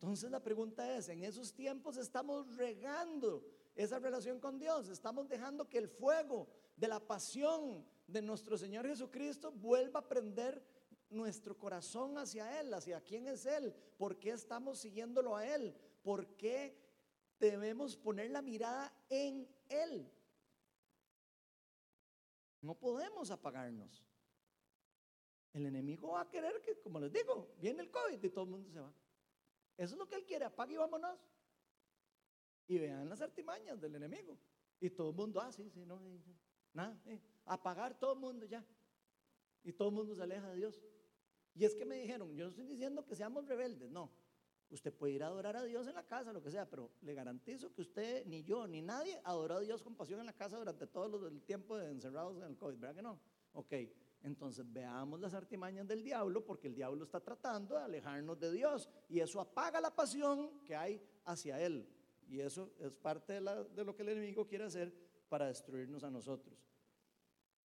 Entonces 0.00 0.30
la 0.30 0.42
pregunta 0.42 0.96
es, 0.96 1.10
en 1.10 1.22
esos 1.24 1.52
tiempos 1.52 1.98
estamos 1.98 2.56
regando 2.56 3.44
esa 3.74 3.98
relación 3.98 4.40
con 4.40 4.58
Dios, 4.58 4.88
estamos 4.88 5.28
dejando 5.28 5.68
que 5.68 5.76
el 5.76 5.88
fuego 5.88 6.48
de 6.74 6.88
la 6.88 7.00
pasión 7.00 7.84
de 8.06 8.22
nuestro 8.22 8.56
Señor 8.56 8.86
Jesucristo 8.86 9.52
vuelva 9.52 10.00
a 10.00 10.08
prender 10.08 10.64
nuestro 11.10 11.58
corazón 11.58 12.16
hacia 12.16 12.60
Él, 12.60 12.72
hacia 12.72 13.02
quién 13.02 13.28
es 13.28 13.44
Él, 13.44 13.74
por 13.98 14.18
qué 14.18 14.30
estamos 14.30 14.78
siguiéndolo 14.78 15.36
a 15.36 15.46
Él, 15.46 15.76
por 16.02 16.26
qué 16.28 16.74
debemos 17.38 17.94
poner 17.94 18.30
la 18.30 18.40
mirada 18.40 18.90
en 19.10 19.46
Él. 19.68 20.10
No 22.62 22.74
podemos 22.74 23.30
apagarnos. 23.30 24.02
El 25.52 25.66
enemigo 25.66 26.12
va 26.12 26.22
a 26.22 26.30
querer 26.30 26.62
que, 26.62 26.80
como 26.80 27.00
les 27.00 27.12
digo, 27.12 27.54
viene 27.58 27.82
el 27.82 27.90
COVID 27.90 28.24
y 28.24 28.30
todo 28.30 28.44
el 28.44 28.50
mundo 28.50 28.70
se 28.70 28.80
va. 28.80 28.90
Eso 29.76 29.94
es 29.94 29.98
lo 29.98 30.06
que 30.06 30.16
él 30.16 30.24
quiere, 30.24 30.44
apague 30.44 30.74
y 30.74 30.76
vámonos. 30.76 31.18
Y 32.66 32.78
vean 32.78 33.08
las 33.08 33.20
artimañas 33.20 33.80
del 33.80 33.94
enemigo. 33.94 34.38
Y 34.80 34.90
todo 34.90 35.10
el 35.10 35.16
mundo, 35.16 35.40
ah, 35.40 35.52
sí, 35.52 35.68
sí, 35.70 35.84
no, 35.84 36.00
nada, 36.72 36.98
apagar 37.44 37.98
todo 37.98 38.14
el 38.14 38.20
mundo 38.20 38.46
ya. 38.46 38.64
Y 39.62 39.72
todo 39.72 39.88
el 39.88 39.94
mundo 39.94 40.14
se 40.14 40.22
aleja 40.22 40.48
de 40.48 40.56
Dios. 40.56 40.80
Y 41.54 41.64
es 41.64 41.74
que 41.74 41.84
me 41.84 41.96
dijeron, 41.96 42.34
yo 42.34 42.44
no 42.44 42.50
estoy 42.50 42.66
diciendo 42.66 43.04
que 43.04 43.14
seamos 43.14 43.46
rebeldes, 43.46 43.90
no. 43.90 44.10
Usted 44.70 44.94
puede 44.94 45.14
ir 45.14 45.22
a 45.24 45.26
adorar 45.26 45.56
a 45.56 45.64
Dios 45.64 45.88
en 45.88 45.94
la 45.94 46.06
casa, 46.06 46.32
lo 46.32 46.40
que 46.40 46.50
sea, 46.50 46.68
pero 46.70 46.92
le 47.02 47.12
garantizo 47.12 47.72
que 47.74 47.80
usted, 47.82 48.24
ni 48.26 48.44
yo, 48.44 48.68
ni 48.68 48.80
nadie 48.80 49.20
adoró 49.24 49.56
a 49.56 49.60
Dios 49.60 49.82
con 49.82 49.96
pasión 49.96 50.20
en 50.20 50.26
la 50.26 50.32
casa 50.32 50.56
durante 50.56 50.86
todo 50.86 51.26
el 51.26 51.42
tiempo 51.42 51.76
de 51.76 51.90
encerrados 51.90 52.36
en 52.36 52.44
el 52.44 52.56
COVID, 52.56 52.78
¿verdad 52.78 52.94
que 52.94 53.02
no? 53.02 53.20
Ok, 53.52 53.74
entonces 54.22 54.64
veamos 54.70 55.20
las 55.20 55.34
artimañas 55.34 55.86
del 55.86 56.02
diablo, 56.02 56.44
porque 56.44 56.68
el 56.68 56.74
diablo 56.74 57.04
está 57.04 57.20
tratando 57.20 57.76
de 57.76 57.82
alejarnos 57.82 58.38
de 58.38 58.52
Dios 58.52 58.88
y 59.08 59.20
eso 59.20 59.40
apaga 59.40 59.80
la 59.80 59.94
pasión 59.94 60.62
que 60.64 60.76
hay 60.76 61.02
hacia 61.24 61.60
Él. 61.60 61.88
Y 62.28 62.40
eso 62.40 62.72
es 62.78 62.92
parte 62.92 63.40
de, 63.40 63.64
de 63.74 63.84
lo 63.84 63.94
que 63.94 64.02
el 64.02 64.10
enemigo 64.10 64.46
quiere 64.46 64.64
hacer 64.64 64.94
para 65.28 65.46
destruirnos 65.46 66.04
a 66.04 66.10
nosotros. 66.10 66.58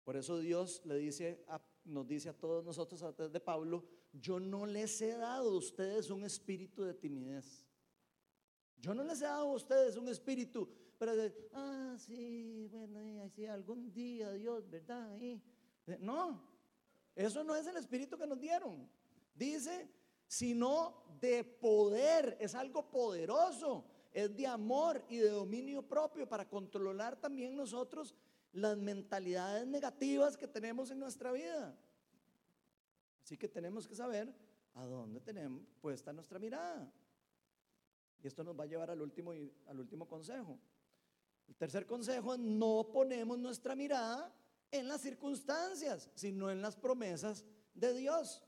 Por 0.05 0.16
eso 0.16 0.38
Dios 0.38 0.82
le 0.84 0.97
dice 0.97 1.45
nos 1.84 2.07
dice 2.07 2.30
a 2.30 2.32
todos 2.32 2.64
nosotros 2.64 3.03
a 3.03 3.12
través 3.12 3.32
de 3.32 3.40
Pablo, 3.40 3.84
yo 4.12 4.40
no 4.40 4.66
les 4.66 5.01
he 5.03 5.16
dado 5.16 5.51
a 5.51 5.57
ustedes 5.57 6.11
un 6.11 6.24
espíritu 6.24 6.82
de 6.84 6.95
timidez. 6.95 7.64
Yo 8.78 8.95
no 8.95 9.03
les 9.03 9.20
he 9.20 9.24
dado 9.24 9.51
a 9.51 9.55
ustedes 9.55 9.97
un 9.97 10.09
espíritu 10.09 10.68
para 10.99 11.14
decir, 11.14 11.49
ah, 11.53 11.97
sí, 11.99 12.66
bueno, 12.70 13.28
sí, 13.30 13.47
algún 13.47 13.92
día 13.92 14.32
Dios, 14.32 14.68
¿verdad? 14.68 15.18
No, 15.87 16.41
eso 17.14 17.45
no 17.45 17.55
es 17.55 17.66
el 17.66 17.76
espíritu 17.76 18.16
que 18.16 18.26
nos 18.26 18.41
dieron. 18.41 18.89
Dice, 19.35 19.89
sino 20.26 21.05
de 21.20 21.45
poder, 21.45 22.37
es 22.41 22.55
algo 22.55 22.91
poderoso, 22.91 23.85
es 24.12 24.35
de 24.35 24.47
amor 24.47 25.05
y 25.09 25.18
de 25.18 25.30
dominio 25.30 25.82
propio 25.82 26.28
para 26.28 26.49
controlar 26.49 27.16
también 27.16 27.57
nosotros 27.57 28.14
las 28.53 28.76
mentalidades 28.76 29.66
negativas 29.66 30.37
que 30.37 30.47
tenemos 30.47 30.91
en 30.91 30.99
nuestra 30.99 31.32
vida. 31.32 31.76
Así 33.22 33.37
que 33.37 33.49
tenemos 33.49 33.87
que 33.87 33.95
saber 33.95 34.32
a 34.74 34.85
dónde 34.85 35.20
tenemos 35.20 35.64
puesta 35.80 36.12
nuestra 36.12 36.39
mirada. 36.39 36.91
Y 38.22 38.26
esto 38.26 38.43
nos 38.45 38.59
va 38.59 38.64
a 38.64 38.66
llevar 38.66 38.91
al 38.91 39.03
último, 39.03 39.32
al 39.66 39.80
último 39.80 40.07
consejo. 40.07 40.59
El 41.49 41.57
tercer 41.57 41.87
consejo 41.87 42.35
es 42.35 42.41
no 42.41 42.89
ponemos 42.93 43.39
nuestra 43.39 43.74
mirada 43.74 44.32
en 44.75 44.89
las 44.89 45.03
circunstancias, 45.03 46.11
sino 46.16 46.51
en 46.51 46.61
las 46.61 46.75
promesas 46.75 47.45
de 47.75 47.95
Dios. 47.95 48.43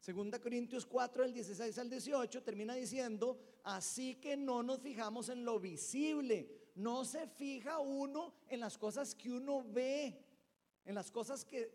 Segunda 0.00 0.40
Corintios 0.40 0.84
4, 0.84 1.22
del 1.22 1.32
16 1.32 1.78
al 1.78 1.88
18, 1.88 2.42
termina 2.42 2.74
diciendo, 2.74 3.38
así 3.62 4.16
que 4.16 4.36
no 4.36 4.64
nos 4.64 4.80
fijamos 4.80 5.28
en 5.28 5.44
lo 5.44 5.60
visible, 5.60 6.70
no 6.74 7.04
se 7.04 7.28
fija 7.28 7.78
uno 7.78 8.34
en 8.48 8.58
las 8.58 8.76
cosas 8.76 9.14
que 9.14 9.30
uno 9.30 9.62
ve, 9.62 10.26
en 10.84 10.94
las 10.94 11.08
cosas 11.12 11.44
que, 11.44 11.70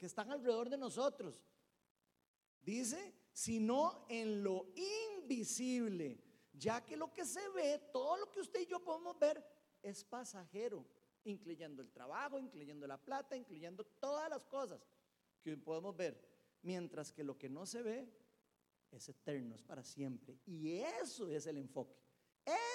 están 0.00 0.30
alrededor 0.30 0.68
de 0.68 0.78
nosotros. 0.78 1.42
Dice, 2.62 3.12
sino 3.32 4.06
en 4.08 4.44
lo 4.44 4.68
invisible, 5.16 6.22
ya 6.52 6.84
que 6.84 6.96
lo 6.96 7.12
que 7.12 7.24
se 7.24 7.48
ve, 7.48 7.80
todo 7.92 8.18
lo 8.18 8.30
que 8.30 8.40
usted 8.40 8.60
y 8.60 8.66
yo 8.66 8.78
podemos 8.84 9.18
ver, 9.18 9.44
es 9.82 10.04
pasajero, 10.04 10.84
incluyendo 11.24 11.82
el 11.82 11.90
trabajo, 11.90 12.38
incluyendo 12.38 12.86
la 12.86 12.98
plata, 12.98 13.36
incluyendo 13.36 13.84
todas 13.84 14.28
las 14.30 14.44
cosas 14.44 14.80
que 15.42 15.56
podemos 15.56 15.96
ver, 15.96 16.20
mientras 16.62 17.12
que 17.12 17.24
lo 17.24 17.36
que 17.36 17.48
no 17.48 17.66
se 17.66 17.82
ve 17.82 18.08
es 18.90 19.08
eterno, 19.08 19.54
es 19.54 19.62
para 19.62 19.82
siempre. 19.82 20.38
Y 20.46 20.78
eso 20.78 21.28
es 21.28 21.46
el 21.46 21.58
enfoque. 21.58 21.96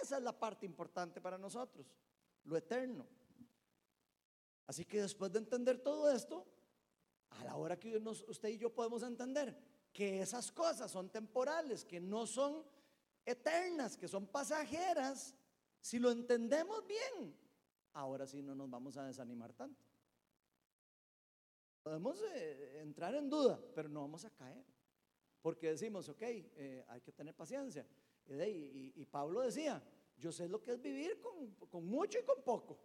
Esa 0.01 0.17
es 0.17 0.23
la 0.23 0.37
parte 0.37 0.65
importante 0.65 1.19
para 1.19 1.37
nosotros, 1.37 1.87
lo 2.43 2.55
eterno. 2.55 3.07
Así 4.67 4.85
que 4.85 5.01
después 5.01 5.31
de 5.31 5.39
entender 5.39 5.79
todo 5.79 6.11
esto, 6.11 6.45
a 7.31 7.43
la 7.43 7.55
hora 7.55 7.79
que 7.79 7.97
usted 7.97 8.49
y 8.49 8.57
yo 8.57 8.73
podemos 8.73 9.03
entender 9.03 9.57
que 9.91 10.21
esas 10.21 10.51
cosas 10.51 10.91
son 10.91 11.09
temporales, 11.09 11.83
que 11.83 11.99
no 11.99 12.25
son 12.27 12.63
eternas, 13.25 13.97
que 13.97 14.07
son 14.07 14.27
pasajeras, 14.27 15.35
si 15.81 15.99
lo 15.99 16.11
entendemos 16.11 16.85
bien, 16.87 17.35
ahora 17.93 18.25
sí 18.27 18.41
no 18.41 18.55
nos 18.55 18.69
vamos 18.69 18.97
a 18.97 19.05
desanimar 19.05 19.53
tanto. 19.53 19.83
Podemos 21.83 22.23
eh, 22.33 22.79
entrar 22.81 23.13
en 23.15 23.29
duda, 23.29 23.59
pero 23.75 23.89
no 23.89 24.01
vamos 24.01 24.23
a 24.25 24.29
caer. 24.29 24.63
Porque 25.41 25.71
decimos, 25.71 26.07
ok, 26.07 26.21
eh, 26.21 26.85
hay 26.87 27.01
que 27.01 27.11
tener 27.11 27.35
paciencia. 27.35 27.85
Y, 28.25 29.05
Pablo 29.11 29.41
decía, 29.41 29.83
yo 30.17 30.31
sé 30.31 30.47
lo 30.47 30.61
que 30.61 30.71
es 30.71 30.81
vivir 30.81 31.19
con, 31.19 31.85
mucho 31.85 32.17
y 32.17 32.23
con 32.23 32.41
poco. 32.41 32.79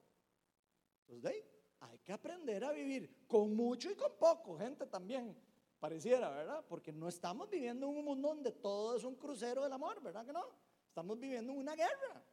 Entonces, 1.07 1.45
hay 1.79 1.99
que 2.01 2.13
aprender 2.13 2.65
a 2.65 2.73
vivir 2.73 3.25
con 3.29 3.55
mucho 3.55 3.89
y 3.89 3.95
con 3.95 4.13
poco, 4.19 4.59
gente 4.59 4.87
también, 4.87 5.37
pareciera, 5.79 6.31
¿verdad? 6.31 6.65
Porque 6.69 6.93
no 6.93 7.09
estamos 7.09 7.49
viviendo 7.49 7.89
en 7.89 7.97
un 7.97 8.05
mundo 8.05 8.29
donde 8.29 8.51
todo 8.51 8.97
es 8.97 9.05
un 9.05 9.15
crucero 9.15 9.63
del 9.63 9.73
amor, 9.73 10.03
¿verdad 10.03 10.27
que 10.27 10.33
no? 10.33 10.45
Estamos 10.89 11.17
viviendo 11.21 11.53
en 11.53 11.59
una 11.61 11.77
guerra. 11.77 12.25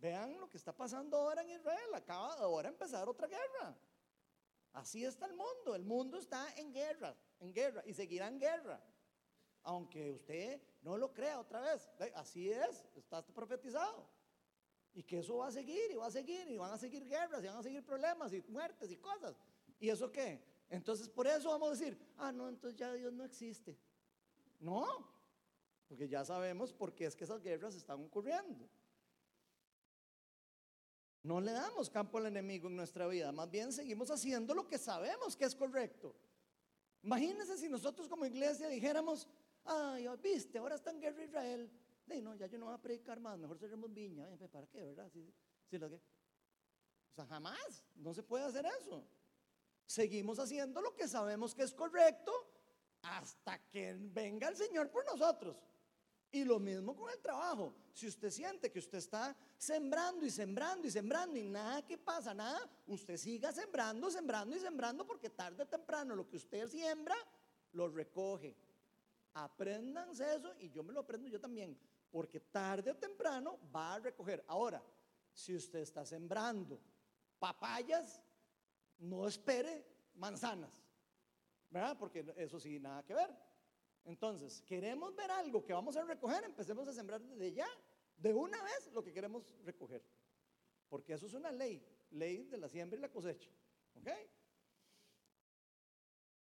Vean 0.00 0.38
lo 0.38 0.48
que 0.48 0.56
está 0.56 0.72
pasando 0.72 1.16
ahora 1.16 1.42
en 1.42 1.50
Israel, 1.50 1.94
acaba 1.94 2.36
de 2.36 2.42
ahora 2.42 2.68
empezar 2.68 3.08
otra 3.08 3.26
guerra. 3.26 3.76
Así 4.72 5.04
está 5.04 5.26
el 5.26 5.34
mundo, 5.34 5.74
el 5.74 5.84
mundo 5.84 6.18
está 6.18 6.54
en 6.56 6.72
guerra, 6.72 7.16
en 7.40 7.52
guerra 7.52 7.82
y 7.86 7.94
seguirá 7.94 8.28
en 8.28 8.38
guerra 8.38 8.80
aunque 9.68 10.10
usted 10.10 10.62
no 10.80 10.96
lo 10.96 11.12
crea 11.12 11.38
otra 11.38 11.60
vez. 11.60 11.90
Así 12.14 12.50
es, 12.50 12.86
está 12.96 13.22
profetizado. 13.22 14.08
Y 14.94 15.02
que 15.02 15.18
eso 15.18 15.36
va 15.36 15.48
a 15.48 15.52
seguir 15.52 15.90
y 15.90 15.96
va 15.96 16.06
a 16.06 16.10
seguir 16.10 16.48
y 16.48 16.56
van 16.56 16.72
a 16.72 16.78
seguir 16.78 17.06
guerras 17.06 17.44
y 17.44 17.48
van 17.48 17.58
a 17.58 17.62
seguir 17.62 17.84
problemas 17.84 18.32
y 18.32 18.42
muertes 18.48 18.90
y 18.90 18.96
cosas. 18.96 19.36
¿Y 19.78 19.90
eso 19.90 20.10
qué? 20.10 20.42
Entonces 20.70 21.08
por 21.08 21.26
eso 21.26 21.50
vamos 21.50 21.68
a 21.68 21.72
decir, 21.72 21.98
ah, 22.16 22.32
no, 22.32 22.48
entonces 22.48 22.78
ya 22.78 22.92
Dios 22.94 23.12
no 23.12 23.24
existe. 23.24 23.76
No, 24.58 24.86
porque 25.86 26.08
ya 26.08 26.24
sabemos 26.24 26.72
por 26.72 26.94
qué 26.94 27.04
es 27.04 27.14
que 27.14 27.24
esas 27.24 27.42
guerras 27.42 27.74
están 27.74 28.02
ocurriendo. 28.02 28.68
No 31.22 31.40
le 31.40 31.52
damos 31.52 31.90
campo 31.90 32.18
al 32.18 32.26
enemigo 32.26 32.68
en 32.68 32.76
nuestra 32.76 33.06
vida, 33.06 33.32
más 33.32 33.50
bien 33.50 33.72
seguimos 33.72 34.10
haciendo 34.10 34.54
lo 34.54 34.66
que 34.66 34.78
sabemos 34.78 35.36
que 35.36 35.44
es 35.44 35.54
correcto. 35.54 36.16
Imagínense 37.02 37.58
si 37.58 37.68
nosotros 37.68 38.08
como 38.08 38.24
iglesia 38.24 38.68
dijéramos, 38.68 39.28
Ay, 39.70 40.08
viste, 40.22 40.58
ahora 40.58 40.76
está 40.76 40.90
en 40.90 41.00
guerra 41.00 41.24
Israel. 41.24 41.70
no, 42.22 42.34
ya 42.34 42.46
yo 42.46 42.58
no 42.58 42.66
voy 42.66 42.74
a 42.74 42.80
predicar 42.80 43.20
más, 43.20 43.38
mejor 43.38 43.58
cerremos 43.58 43.92
viña. 43.92 44.26
¿Para 44.50 44.66
qué, 44.66 44.82
verdad? 44.82 45.10
O 45.12 47.14
sea, 47.14 47.26
jamás, 47.26 47.84
no 47.96 48.14
se 48.14 48.22
puede 48.22 48.44
hacer 48.44 48.64
eso. 48.80 49.06
Seguimos 49.84 50.38
haciendo 50.38 50.80
lo 50.80 50.94
que 50.94 51.06
sabemos 51.06 51.54
que 51.54 51.64
es 51.64 51.74
correcto 51.74 52.32
hasta 53.02 53.58
que 53.68 53.94
venga 53.98 54.48
el 54.48 54.56
Señor 54.56 54.90
por 54.90 55.04
nosotros. 55.04 55.56
Y 56.30 56.44
lo 56.44 56.58
mismo 56.58 56.94
con 56.94 57.10
el 57.10 57.18
trabajo. 57.20 57.74
Si 57.92 58.06
usted 58.06 58.30
siente 58.30 58.70
que 58.70 58.78
usted 58.78 58.98
está 58.98 59.34
sembrando 59.56 60.26
y 60.26 60.30
sembrando 60.30 60.86
y 60.86 60.90
sembrando 60.90 61.38
y 61.38 61.48
nada 61.48 61.84
que 61.84 61.96
pasa, 61.96 62.34
nada, 62.34 62.60
usted 62.86 63.16
siga 63.16 63.50
sembrando, 63.50 64.10
sembrando 64.10 64.54
y 64.54 64.60
sembrando 64.60 65.06
porque 65.06 65.30
tarde 65.30 65.62
o 65.62 65.66
temprano 65.66 66.14
lo 66.14 66.28
que 66.28 66.36
usted 66.36 66.68
siembra 66.68 67.16
lo 67.72 67.88
recoge. 67.88 68.54
Apréndanse 69.34 70.34
eso 70.34 70.54
y 70.58 70.70
yo 70.70 70.82
me 70.82 70.92
lo 70.92 71.00
aprendo 71.00 71.28
yo 71.28 71.40
también, 71.40 71.78
porque 72.10 72.40
tarde 72.40 72.90
o 72.90 72.96
temprano 72.96 73.58
va 73.74 73.94
a 73.94 73.98
recoger. 73.98 74.44
Ahora, 74.48 74.82
si 75.32 75.54
usted 75.54 75.78
está 75.78 76.04
sembrando 76.04 76.78
papayas, 77.38 78.20
no 78.98 79.26
espere 79.26 79.84
manzanas, 80.14 80.70
¿verdad? 81.70 81.96
Porque 81.98 82.34
eso 82.36 82.58
sí, 82.58 82.78
nada 82.78 83.02
que 83.04 83.14
ver. 83.14 83.47
Entonces, 84.04 84.62
queremos 84.62 85.14
ver 85.14 85.30
algo 85.30 85.64
que 85.64 85.72
vamos 85.72 85.96
a 85.96 86.04
recoger, 86.04 86.44
empecemos 86.44 86.88
a 86.88 86.92
sembrar 86.92 87.20
desde 87.20 87.52
ya, 87.52 87.68
de 88.16 88.32
una 88.32 88.62
vez, 88.62 88.90
lo 88.92 89.02
que 89.02 89.12
queremos 89.12 89.44
recoger. 89.64 90.02
Porque 90.88 91.12
eso 91.12 91.26
es 91.26 91.34
una 91.34 91.52
ley, 91.52 91.84
ley 92.10 92.44
de 92.44 92.56
la 92.56 92.68
siembra 92.68 92.98
y 92.98 93.02
la 93.02 93.10
cosecha. 93.10 93.50
¿Ok? 93.94 94.08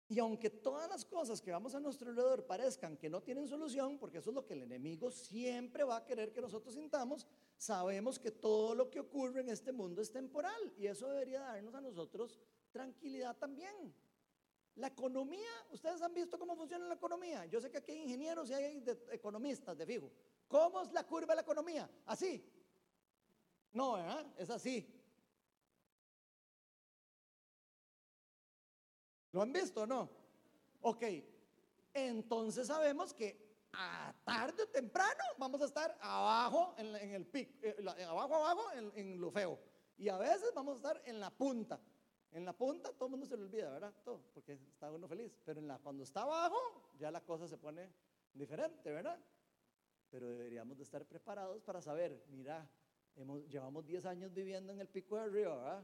Y 0.07 0.19
aunque 0.19 0.51
todas 0.51 0.87
las 0.87 1.03
cosas 1.03 1.41
que 1.41 1.51
vamos 1.51 1.73
a 1.73 1.79
nuestro 1.79 2.09
alrededor 2.09 2.45
parezcan 2.45 2.95
que 2.95 3.09
no 3.09 3.23
tienen 3.23 3.47
solución, 3.47 3.97
porque 3.97 4.19
eso 4.19 4.29
es 4.29 4.35
lo 4.35 4.45
que 4.45 4.53
el 4.53 4.61
enemigo 4.61 5.09
siempre 5.09 5.83
va 5.83 5.97
a 5.97 6.05
querer 6.05 6.31
que 6.31 6.41
nosotros 6.41 6.75
sintamos, 6.75 7.25
sabemos 7.57 8.19
que 8.19 8.29
todo 8.29 8.75
lo 8.75 8.91
que 8.91 8.99
ocurre 8.99 9.41
en 9.41 9.49
este 9.49 9.71
mundo 9.71 10.01
es 10.01 10.11
temporal 10.11 10.73
y 10.77 10.85
eso 10.85 11.07
debería 11.07 11.39
darnos 11.39 11.73
a 11.73 11.81
nosotros 11.81 12.39
tranquilidad 12.71 13.35
también. 13.37 13.95
La 14.75 14.87
economía, 14.87 15.49
ustedes 15.71 16.01
han 16.01 16.13
visto 16.13 16.37
cómo 16.37 16.55
funciona 16.55 16.85
la 16.85 16.95
economía. 16.95 17.45
Yo 17.45 17.61
sé 17.61 17.71
que 17.71 17.77
aquí 17.77 17.93
hay 17.93 18.03
ingenieros 18.03 18.49
y 18.49 18.53
hay 18.53 18.83
economistas 19.11 19.77
de 19.77 19.85
fijo. 19.85 20.11
¿Cómo 20.47 20.81
es 20.81 20.91
la 20.91 21.03
curva 21.05 21.27
de 21.27 21.35
la 21.35 21.41
economía? 21.41 21.89
Así. 22.05 22.43
No, 23.71 23.93
¿verdad? 23.93 24.25
Es 24.37 24.49
así. 24.49 24.85
¿Lo 29.31 29.41
han 29.41 29.53
visto 29.53 29.83
o 29.83 29.85
no? 29.85 30.09
Ok. 30.81 31.03
Entonces 31.93 32.67
sabemos 32.67 33.13
que 33.13 33.45
tarde 34.25 34.63
o 34.63 34.67
temprano 34.67 35.23
vamos 35.37 35.61
a 35.61 35.65
estar 35.65 35.97
abajo 36.01 36.75
en, 36.77 36.95
el 36.95 37.25
pico, 37.25 37.53
eh, 37.61 37.75
abajo, 38.07 38.35
abajo 38.35 38.71
en, 38.73 38.91
en 38.95 39.19
lo 39.19 39.31
feo. 39.31 39.57
Y 39.97 40.09
a 40.09 40.17
veces 40.17 40.51
vamos 40.53 40.75
a 40.75 40.77
estar 40.77 41.01
en 41.05 41.19
la 41.19 41.29
punta. 41.29 41.79
En 42.35 42.43
la 42.43 42.51
punta 42.51 42.91
todo 42.91 43.05
el 43.05 43.11
mundo 43.11 43.25
se 43.25 43.37
le 43.37 43.43
olvida, 43.43 43.71
¿verdad? 43.71 43.93
Todo, 44.03 44.21
porque 44.33 44.51
está 44.51 44.91
uno 44.91 45.07
feliz. 45.07 45.39
Pero 45.45 45.61
en 45.61 45.69
la, 45.69 45.79
cuando 45.79 46.03
está 46.03 46.23
abajo, 46.23 46.91
ya 46.99 47.09
la 47.09 47.21
cosa 47.21 47.47
se 47.47 47.57
pone 47.57 47.89
diferente, 48.33 48.91
¿verdad? 48.91 49.17
Pero 50.11 50.27
deberíamos 50.27 50.75
de 50.75 50.83
estar 50.83 51.05
preparados 51.05 51.63
para 51.63 51.81
saber, 51.81 52.25
mira, 52.27 52.69
hemos, 53.15 53.47
llevamos 53.47 53.85
10 53.85 54.05
años 54.05 54.33
viviendo 54.33 54.73
en 54.73 54.81
el 54.81 54.89
pico 54.89 55.15
de 55.15 55.21
arriba, 55.21 55.55
¿verdad? 55.55 55.83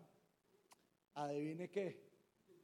Adivine 1.13 1.69
qué, 1.69 2.03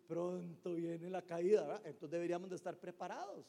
pronto 0.05 0.73
viene 0.73 1.09
la 1.09 1.21
caída, 1.21 1.61
¿verdad? 1.61 1.81
Entonces 1.85 2.11
deberíamos 2.11 2.49
de 2.49 2.57
estar 2.57 2.77
preparados. 2.77 3.45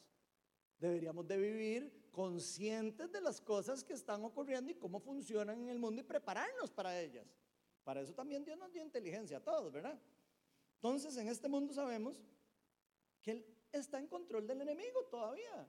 Deberíamos 0.79 1.27
de 1.27 1.37
vivir 1.37 2.09
conscientes 2.13 3.11
de 3.11 3.19
las 3.19 3.41
cosas 3.41 3.83
que 3.83 3.91
están 3.91 4.23
ocurriendo 4.23 4.71
y 4.71 4.75
cómo 4.75 5.01
funcionan 5.01 5.63
en 5.63 5.67
el 5.67 5.79
mundo 5.79 5.99
y 5.99 6.05
prepararnos 6.05 6.71
para 6.71 6.97
ellas. 6.97 7.27
Para 7.83 7.99
eso 7.99 8.13
también 8.13 8.45
Dios 8.45 8.57
nos 8.57 8.71
dio 8.71 8.81
inteligencia 8.81 9.39
a 9.39 9.43
todos, 9.43 9.73
¿verdad? 9.73 9.99
Entonces, 10.79 11.17
en 11.17 11.27
este 11.27 11.49
mundo 11.49 11.73
sabemos 11.73 12.21
que 13.21 13.31
Él 13.31 13.45
está 13.73 13.99
en 13.99 14.07
control 14.07 14.47
del 14.47 14.61
enemigo 14.61 15.03
todavía. 15.11 15.67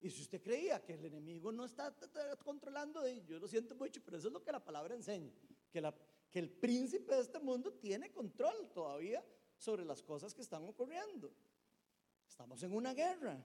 Y 0.00 0.10
si 0.10 0.22
usted 0.22 0.42
creía 0.42 0.84
que 0.84 0.94
el 0.94 1.04
enemigo 1.04 1.52
no 1.52 1.64
está 1.64 1.94
controlando, 2.42 3.06
yo 3.06 3.38
lo 3.38 3.46
siento 3.46 3.76
mucho, 3.76 4.02
pero 4.04 4.16
eso 4.16 4.26
es 4.26 4.32
lo 4.32 4.42
que 4.42 4.50
la 4.50 4.64
palabra 4.64 4.96
enseña, 4.96 5.32
que, 5.70 5.80
el 6.40 6.50
príncipe 6.50 7.14
de 7.14 7.20
este 7.20 7.38
mundo 7.38 7.74
tiene 7.74 8.10
control 8.10 8.72
todavía 8.72 9.24
sobre 9.56 9.84
las 9.84 10.02
cosas 10.02 10.34
que 10.34 10.42
están 10.42 10.64
ocurriendo. 10.68 11.32
Estamos 12.26 12.60
en 12.64 12.74
una 12.74 12.92
guerra. 12.92 13.40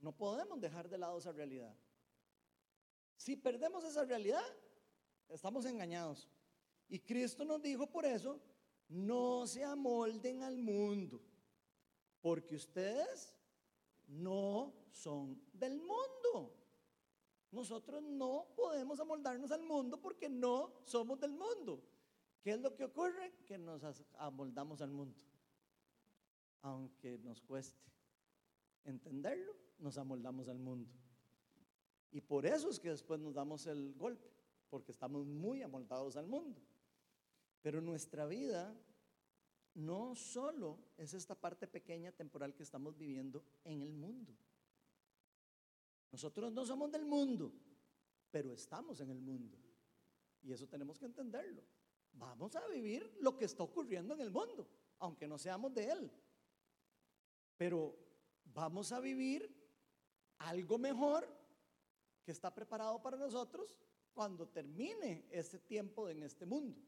No 0.00 0.16
podemos 0.16 0.60
dejar 0.60 0.88
de 0.88 0.98
lado 0.98 1.18
esa 1.18 1.30
realidad. 1.30 1.76
Si 3.16 3.36
perdemos 3.36 3.84
esa 3.84 4.04
realidad, 4.04 4.44
estamos 5.28 5.64
engañados. 5.66 6.28
Y 6.88 6.98
Cristo 6.98 7.44
nos 7.44 7.62
dijo 7.62 7.86
por 7.86 8.04
eso 8.04 8.40
no 8.88 9.46
se 9.46 9.64
amolden 9.64 10.42
al 10.42 10.58
mundo, 10.58 11.20
porque 12.20 12.56
ustedes 12.56 13.34
no 14.06 14.72
son 14.90 15.40
del 15.52 15.78
mundo. 15.80 16.54
Nosotros 17.50 18.02
no 18.02 18.48
podemos 18.54 19.00
amoldarnos 19.00 19.50
al 19.50 19.62
mundo 19.62 20.00
porque 20.00 20.28
no 20.28 20.72
somos 20.84 21.18
del 21.20 21.32
mundo. 21.32 21.82
¿Qué 22.42 22.52
es 22.52 22.60
lo 22.60 22.74
que 22.74 22.84
ocurre? 22.84 23.32
Que 23.44 23.58
nos 23.58 23.82
amoldamos 24.18 24.80
al 24.80 24.90
mundo. 24.90 25.18
Aunque 26.62 27.18
nos 27.18 27.40
cueste 27.40 27.90
entenderlo, 28.84 29.54
nos 29.78 29.98
amoldamos 29.98 30.48
al 30.48 30.58
mundo. 30.58 30.90
Y 32.12 32.20
por 32.20 32.46
eso 32.46 32.70
es 32.70 32.78
que 32.78 32.90
después 32.90 33.20
nos 33.20 33.34
damos 33.34 33.66
el 33.66 33.94
golpe, 33.94 34.30
porque 34.70 34.92
estamos 34.92 35.26
muy 35.26 35.62
amoldados 35.62 36.16
al 36.16 36.26
mundo. 36.26 36.60
Pero 37.66 37.80
nuestra 37.80 38.26
vida 38.26 38.72
no 39.74 40.14
solo 40.14 40.78
es 40.96 41.14
esta 41.14 41.34
parte 41.34 41.66
pequeña 41.66 42.12
temporal 42.12 42.54
que 42.54 42.62
estamos 42.62 42.96
viviendo 42.96 43.42
en 43.64 43.82
el 43.82 43.92
mundo. 43.92 44.32
Nosotros 46.12 46.52
no 46.52 46.64
somos 46.64 46.92
del 46.92 47.04
mundo, 47.04 47.52
pero 48.30 48.52
estamos 48.52 49.00
en 49.00 49.10
el 49.10 49.20
mundo. 49.20 49.58
Y 50.44 50.52
eso 50.52 50.68
tenemos 50.68 50.96
que 50.96 51.06
entenderlo. 51.06 51.60
Vamos 52.12 52.54
a 52.54 52.64
vivir 52.68 53.16
lo 53.20 53.36
que 53.36 53.46
está 53.46 53.64
ocurriendo 53.64 54.14
en 54.14 54.20
el 54.20 54.30
mundo, 54.30 54.68
aunque 55.00 55.26
no 55.26 55.36
seamos 55.36 55.74
de 55.74 55.90
él. 55.90 56.12
Pero 57.56 57.96
vamos 58.44 58.92
a 58.92 59.00
vivir 59.00 59.52
algo 60.38 60.78
mejor 60.78 61.28
que 62.22 62.30
está 62.30 62.54
preparado 62.54 63.02
para 63.02 63.16
nosotros 63.16 63.76
cuando 64.14 64.46
termine 64.46 65.26
este 65.32 65.58
tiempo 65.58 66.08
en 66.08 66.22
este 66.22 66.46
mundo. 66.46 66.80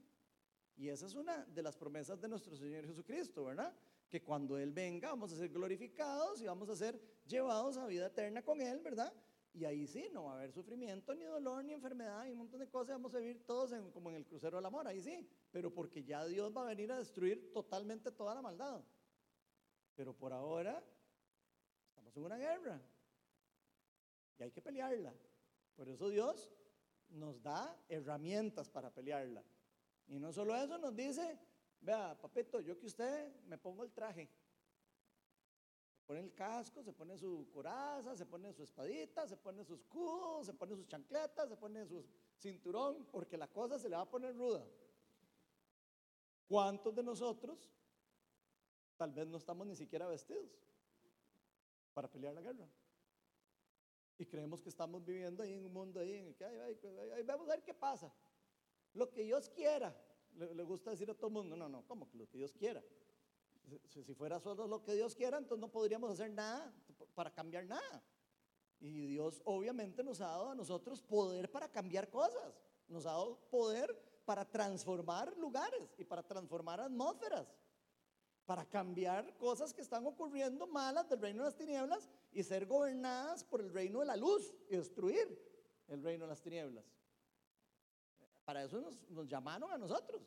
Y 0.79 0.89
esa 0.89 1.07
es 1.07 1.15
una 1.17 1.45
de 1.45 1.63
las 1.63 1.77
promesas 1.77 2.21
de 2.21 2.29
nuestro 2.29 2.57
Señor 2.57 2.87
Jesucristo, 2.87 3.45
¿verdad? 3.45 3.75
Que 4.09 4.23
cuando 4.23 4.57
Él 4.57 4.73
venga 4.73 5.11
vamos 5.11 5.33
a 5.33 5.37
ser 5.37 5.49
glorificados 5.49 6.41
y 6.41 6.47
vamos 6.47 6.69
a 6.69 6.77
ser 6.77 7.01
llevados 7.27 7.77
a 7.77 7.87
vida 7.87 8.07
eterna 8.07 8.43
con 8.43 8.61
Él, 8.61 8.79
¿verdad? 8.79 9.13
Y 9.53 9.65
ahí 9.65 9.89
sí, 9.89 10.09
no 10.13 10.25
va 10.25 10.35
a 10.35 10.37
haber 10.37 10.53
sufrimiento, 10.53 11.13
ni 11.17 11.25
dolor, 11.25 11.65
ni 11.65 11.73
enfermedad, 11.73 12.27
y 12.27 12.31
un 12.31 12.39
montón 12.39 12.61
de 12.61 12.69
cosas. 12.69 12.95
Vamos 12.95 13.13
a 13.17 13.19
vivir 13.19 13.45
todos 13.45 13.75
como 13.93 14.09
en 14.11 14.15
el 14.15 14.25
crucero 14.25 14.59
del 14.59 14.67
amor, 14.67 14.87
ahí 14.87 15.03
sí. 15.03 15.29
Pero 15.51 15.75
porque 15.75 16.05
ya 16.05 16.25
Dios 16.27 16.57
va 16.57 16.63
a 16.63 16.67
venir 16.67 16.93
a 16.93 16.99
destruir 16.99 17.53
totalmente 17.53 18.13
toda 18.13 18.37
la 18.37 18.43
maldad. 18.43 18.81
Pero 19.97 20.15
por 20.15 20.33
ahora 20.33 20.81
estamos 21.89 22.17
en 22.17 22.23
una 22.23 22.37
guerra. 22.37 22.81
Y 24.39 24.45
hay 24.45 24.53
que 24.53 24.63
pelearla. 24.63 25.13
Por 25.75 25.89
eso 25.89 26.09
Dios 26.09 26.53
nos 27.09 27.43
da 27.43 27.77
herramientas 27.89 28.71
para 28.71 28.95
pelearla. 28.95 29.43
Y 30.09 30.19
no 30.19 30.33
solo 30.33 30.57
eso, 30.57 30.79
nos 30.79 30.95
dice, 30.97 31.39
vea, 31.81 32.17
papito, 32.21 32.61
yo 32.61 32.79
que 32.79 32.87
usted 32.87 33.43
me 33.47 33.59
pongo 33.59 33.85
el 33.85 33.93
traje. 33.93 34.29
Se 35.99 36.05
pone 36.07 36.21
el 36.21 36.35
casco, 36.35 36.83
se 36.83 36.93
pone 36.93 37.19
su 37.19 37.51
coraza, 37.53 38.17
se 38.17 38.25
pone 38.25 38.53
su 38.55 38.63
espadita, 38.63 39.27
se 39.27 39.37
pone 39.37 39.63
su 39.65 39.75
escudo, 39.75 40.43
se 40.43 40.55
pone 40.55 40.75
sus 40.75 40.87
chancletas, 40.87 41.51
se 41.51 41.57
pone 41.57 41.85
su 41.87 42.03
cinturón, 42.39 43.07
porque 43.13 43.37
la 43.37 43.49
cosa 43.49 43.79
se 43.79 43.91
le 43.91 43.97
va 43.97 44.03
a 44.03 44.11
poner 44.11 44.35
ruda. 44.35 44.67
¿Cuántos 46.49 46.95
de 46.95 47.03
nosotros 47.03 47.71
tal 48.97 49.13
vez 49.13 49.29
no 49.29 49.37
estamos 49.37 49.67
ni 49.67 49.77
siquiera 49.77 50.07
vestidos 50.07 50.51
para 51.93 52.11
pelear 52.11 52.33
la 52.33 52.41
guerra? 52.41 52.67
Y 54.17 54.25
creemos 54.25 54.61
que 54.63 54.71
estamos 54.71 55.05
viviendo 55.05 55.43
ahí 55.43 55.53
en 55.53 55.67
un 55.67 55.73
mundo 55.73 56.01
ahí 56.01 56.15
en 56.15 56.27
el 56.29 56.35
que 56.35 56.47
ay, 56.47 57.23
vamos 57.25 57.47
a 57.49 57.53
ver 57.53 57.63
qué 57.63 57.75
pasa. 57.75 58.11
Lo 58.95 59.11
que 59.11 59.23
Dios 59.23 59.49
quiera. 59.51 59.97
Le, 60.35 60.63
gusta 60.63 60.91
decir 60.91 61.11
a 61.11 61.15
todo 61.15 61.29
el 61.29 61.33
mundo, 61.33 61.57
no, 61.57 61.69
no, 61.69 61.85
¿cómo 61.87 62.09
que 62.09 62.17
lo 62.17 62.29
que 62.29 62.39
Dios 62.39 62.55
quiera? 62.55 62.83
Si, 63.89 64.03
si 64.03 64.15
fuera 64.15 64.39
solo 64.39 64.67
lo 64.67 64.83
que 64.83 64.95
Dios 64.95 65.15
quiera, 65.15 65.39
entonces 65.39 65.61
no 65.61 65.71
podríamos 65.71 66.11
hacer 66.11 66.31
nada 66.31 66.73
para 67.15 67.33
cambiar 67.33 67.67
nada. 67.67 68.03
Y 68.81 69.07
Dios 69.07 69.43
obviamente 69.45 70.05
nos 70.05 70.21
ha 70.21 70.27
dado 70.29 70.51
a 70.51 70.55
nosotros 70.55 71.03
poder 71.03 71.51
para 71.51 71.69
cambiar 71.69 72.09
cosas. 72.09 72.61
Nos 72.87 73.05
ha 73.07 73.11
dado 73.11 73.39
poder 73.51 73.95
para 74.25 74.45
transformar 74.45 75.37
lugares 75.37 75.95
y 75.99 76.05
para 76.05 76.23
transformar 76.23 76.81
atmósferas. 76.81 77.47
Para 78.47 78.65
cambiar 78.65 79.37
cosas 79.37 79.75
que 79.75 79.83
están 79.83 80.07
ocurriendo 80.07 80.67
malas 80.67 81.09
del 81.09 81.21
reino 81.21 81.43
de 81.43 81.49
las 81.49 81.57
tinieblas 81.57 82.09
y 82.33 82.43
ser 82.43 82.67
gobernadas 82.67 83.45
por 83.45 83.61
el 83.61 83.73
reino 83.73 84.01
de 84.01 84.07
la 84.07 84.17
luz 84.17 84.55
y 84.71 84.77
destruir 84.77 85.27
el 85.89 86.03
reino 86.03 86.25
de 86.25 86.29
las 86.29 86.41
tinieblas. 86.41 86.85
Para 88.49 88.65
eso 88.65 88.81
nos, 89.11 89.29
llamaron 89.29 89.71
a 89.71 89.77
nosotros. 89.77 90.23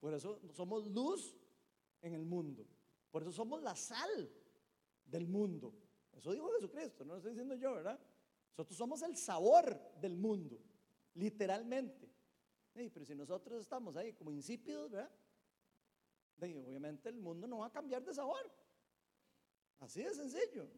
Por 0.00 0.14
eso 0.14 0.40
somos 0.54 0.86
luz 0.86 1.36
en 2.00 2.14
el 2.14 2.24
mundo. 2.24 2.66
Por 3.10 3.20
eso 3.20 3.30
somos 3.30 3.60
la 3.60 3.76
sal 3.76 4.32
del 5.04 5.26
mundo. 5.28 5.74
Eso 6.14 6.32
dijo 6.32 6.50
Jesucristo, 6.54 7.04
no 7.04 7.12
lo 7.12 7.16
estoy 7.18 7.32
diciendo 7.32 7.54
yo, 7.54 7.74
¿verdad? 7.74 8.00
Nosotros 8.56 8.78
somos 8.78 9.02
el 9.02 9.18
sabor 9.18 9.78
del 10.00 10.16
mundo, 10.16 10.58
literalmente. 11.12 12.10
pero 12.72 13.04
si 13.04 13.14
nosotros 13.14 13.60
estamos 13.60 13.96
ahí 13.96 14.14
como 14.14 14.30
insípidos, 14.32 14.90
¿verdad? 14.90 15.10
obviamente 16.38 17.10
el 17.10 17.16
mundo 17.16 17.46
no 17.46 17.58
va 17.58 17.66
a 17.66 17.70
cambiar 17.70 18.02
de 18.02 18.14
sabor. 18.14 18.50
Así 19.80 20.02
de 20.02 20.14
sencillo. 20.14 20.70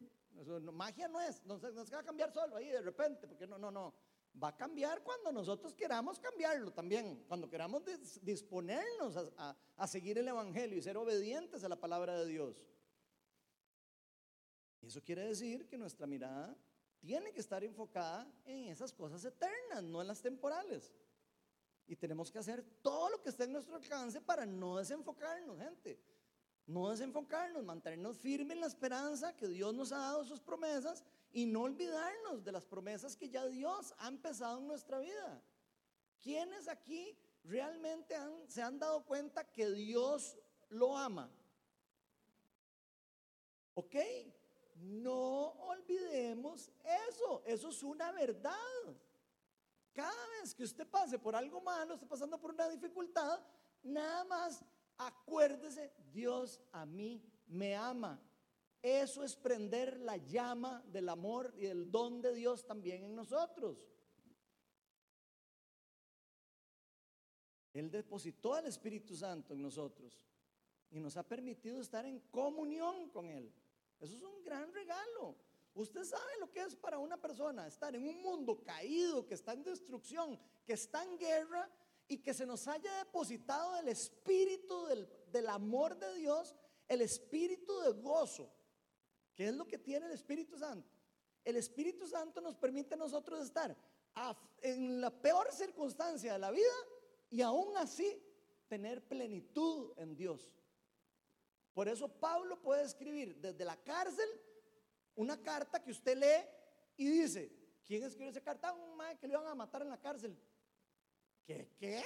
magia 0.73 1.07
no 1.07 1.21
es, 1.21 1.41
no, 1.45 1.57
no 1.57 1.85
se 1.85 1.95
va 1.95 2.01
a 2.01 2.03
cambiar 2.03 2.33
solo 2.33 2.57
ahí 2.57 2.67
de 2.67 2.81
repente, 2.81 3.29
porque 3.29 3.47
no, 3.47 3.57
no, 3.57 3.71
no 3.71 3.93
va 4.41 4.49
a 4.49 4.55
cambiar 4.55 5.01
cuando 5.03 5.31
nosotros 5.31 5.73
queramos 5.73 6.19
cambiarlo 6.19 6.71
también, 6.71 7.23
cuando 7.27 7.49
queramos 7.49 7.83
disponernos 8.21 9.15
a, 9.37 9.87
seguir 9.87 10.17
el 10.17 10.27
Evangelio 10.27 10.77
y 10.77 10.81
ser 10.81 10.97
obedientes 10.97 11.63
a 11.63 11.69
la 11.69 11.79
palabra 11.79 12.19
de 12.19 12.25
Dios. 12.27 12.65
Y 14.81 14.87
eso 14.87 15.01
quiere 15.03 15.23
decir 15.23 15.67
que 15.67 15.77
nuestra 15.77 16.05
mirada 16.05 16.55
tiene 16.99 17.31
que 17.31 17.39
estar 17.39 17.63
enfocada 17.63 18.27
en 18.45 18.65
esas 18.65 18.91
cosas 18.91 19.23
eternas, 19.23 19.83
no 19.83 20.01
en 20.01 20.07
las 20.07 20.21
temporales. 20.21 20.91
Y 21.87 21.95
tenemos 21.95 22.31
que 22.31 22.39
hacer 22.39 22.63
todo 22.81 23.09
lo 23.09 23.21
que 23.21 23.29
esté 23.29 23.43
en 23.43 23.53
nuestro 23.53 23.75
alcance 23.75 24.19
para 24.19 24.45
no 24.45 24.77
desenfocarnos, 24.77 25.59
gente. 25.59 25.99
No 26.65 26.89
desenfocarnos, 26.89 27.63
mantenernos 27.63 28.17
firmes 28.17 28.55
en 28.55 28.61
la 28.61 28.67
esperanza 28.67 29.35
que 29.35 29.47
Dios 29.47 29.73
nos 29.73 29.91
ha 29.91 29.97
dado 29.97 30.25
sus 30.25 30.41
promesas 30.41 31.03
y 31.35 31.45
no 31.45 31.63
olvidarnos 31.63 32.45
de 32.45 32.51
las 32.53 32.65
promesas 32.65 33.17
que 33.17 33.29
ya 33.29 33.45
Dios 33.45 33.93
ha 33.97 34.07
empezado 34.07 34.57
en 34.57 34.67
nuestra 34.67 34.99
vida. 34.99 35.43
¿Quiénes 36.21 36.69
aquí 36.69 37.13
realmente 37.43 38.15
se 38.47 38.61
han 38.61 38.79
dado 38.79 39.03
cuenta 39.03 39.43
que 39.51 39.69
Dios 39.69 40.37
lo 40.69 40.97
ama? 40.97 41.29
¿Ok? 43.73 43.95
No 44.75 45.49
olvidemos 45.67 46.71
eso, 47.09 47.43
eso 47.45 47.67
es 47.67 47.83
una 47.83 48.13
verdad. 48.13 48.55
Cada 49.91 50.27
vez 50.39 50.55
que 50.55 50.63
usted 50.63 50.87
pase 50.87 51.19
por 51.19 51.35
algo 51.35 51.59
malo, 51.59 51.95
esté 51.95 52.05
pasando 52.05 52.39
por 52.39 52.51
una 52.51 52.69
dificultad, 52.69 53.41
nada 53.83 54.23
más 54.23 54.63
acuérdese, 54.97 55.91
Dios 56.13 56.61
a 56.71 56.85
mí 56.85 57.21
me 57.45 57.75
ama. 57.75 58.21
Eso 58.85 59.23
es 59.23 59.35
prender 59.35 59.99
la 59.99 60.15
llama 60.17 60.83
del 60.85 61.09
amor 61.09 61.51
y 61.57 61.63
del 61.63 61.89
don 61.89 62.21
de 62.21 62.35
Dios 62.35 62.67
también 62.67 63.03
en 63.03 63.15
nosotros. 63.15 63.83
Él 67.73 67.89
depositó 67.89 68.53
al 68.53 68.67
Espíritu 68.67 69.15
Santo 69.15 69.55
en 69.55 69.63
nosotros 69.63 70.23
y 70.91 70.99
nos 70.99 71.17
ha 71.17 71.23
permitido 71.23 71.81
estar 71.81 72.05
en 72.05 72.19
comunión 72.29 73.09
con 73.09 73.25
Él. 73.25 73.51
Eso 73.99 74.17
es 74.17 74.21
un 74.21 74.43
gran 74.43 74.71
regalo. 74.71 75.35
Usted 75.73 76.03
sabe 76.03 76.33
lo 76.39 76.51
que 76.51 76.61
es 76.61 76.75
para 76.75 76.99
una 76.99 77.19
persona 77.19 77.65
estar 77.65 77.95
en 77.95 78.07
un 78.07 78.21
mundo 78.21 78.61
caído, 78.63 79.25
que 79.25 79.33
está 79.33 79.53
en 79.53 79.63
destrucción, 79.63 80.39
que 80.63 80.73
está 80.73 81.03
en 81.03 81.17
guerra 81.17 81.67
y 82.07 82.19
que 82.19 82.35
se 82.35 82.45
nos 82.45 82.67
haya 82.67 82.99
depositado 82.99 83.77
el 83.77 83.87
espíritu 83.87 84.85
del, 85.31 85.49
amor 85.49 85.97
de 85.97 86.13
Dios, 86.19 86.55
el 86.87 87.01
espíritu 87.01 87.79
de 87.79 87.93
gozo, 87.93 88.53
que 89.35 89.47
es 89.47 89.55
lo 89.55 89.67
que 89.67 89.77
tiene 89.77 90.05
el 90.07 90.13
Espíritu 90.13 90.57
Santo. 90.57 90.89
El 91.43 91.57
Espíritu 91.57 92.07
Santo 92.07 92.41
nos 92.41 92.55
permite 92.55 92.95
a 92.95 92.97
nosotros 92.97 93.43
estar 93.43 93.75
en 94.61 95.01
la 95.01 95.11
peor 95.11 95.51
circunstancia 95.51 96.33
de 96.33 96.39
la 96.39 96.51
vida 96.51 96.73
y 97.29 97.41
aún 97.41 97.75
así 97.77 98.23
tener 98.67 99.05
plenitud 99.05 99.93
en 99.97 100.15
Dios. 100.15 100.55
Por 101.73 101.89
eso 101.89 102.07
Pablo 102.07 102.61
puede 102.61 102.83
escribir 102.83 103.35
desde 103.35 103.65
la 103.65 103.75
cárcel 103.83 104.27
una 105.15 105.41
carta 105.41 105.83
que 105.83 105.91
usted 105.91 106.17
lee 106.17 106.49
y 106.97 107.07
dice, 107.07 107.51
¿quién 107.85 108.03
escribió 108.03 108.31
esa 108.31 108.41
carta? 108.41 108.73
Un 108.73 108.95
madre 108.95 109.17
que 109.17 109.27
le 109.27 109.33
iban 109.33 109.47
a 109.47 109.55
matar 109.55 109.81
en 109.81 109.89
la 109.89 109.99
cárcel. 109.99 110.37
¿Qué? 111.45 111.69
¿Qué? 111.77 112.01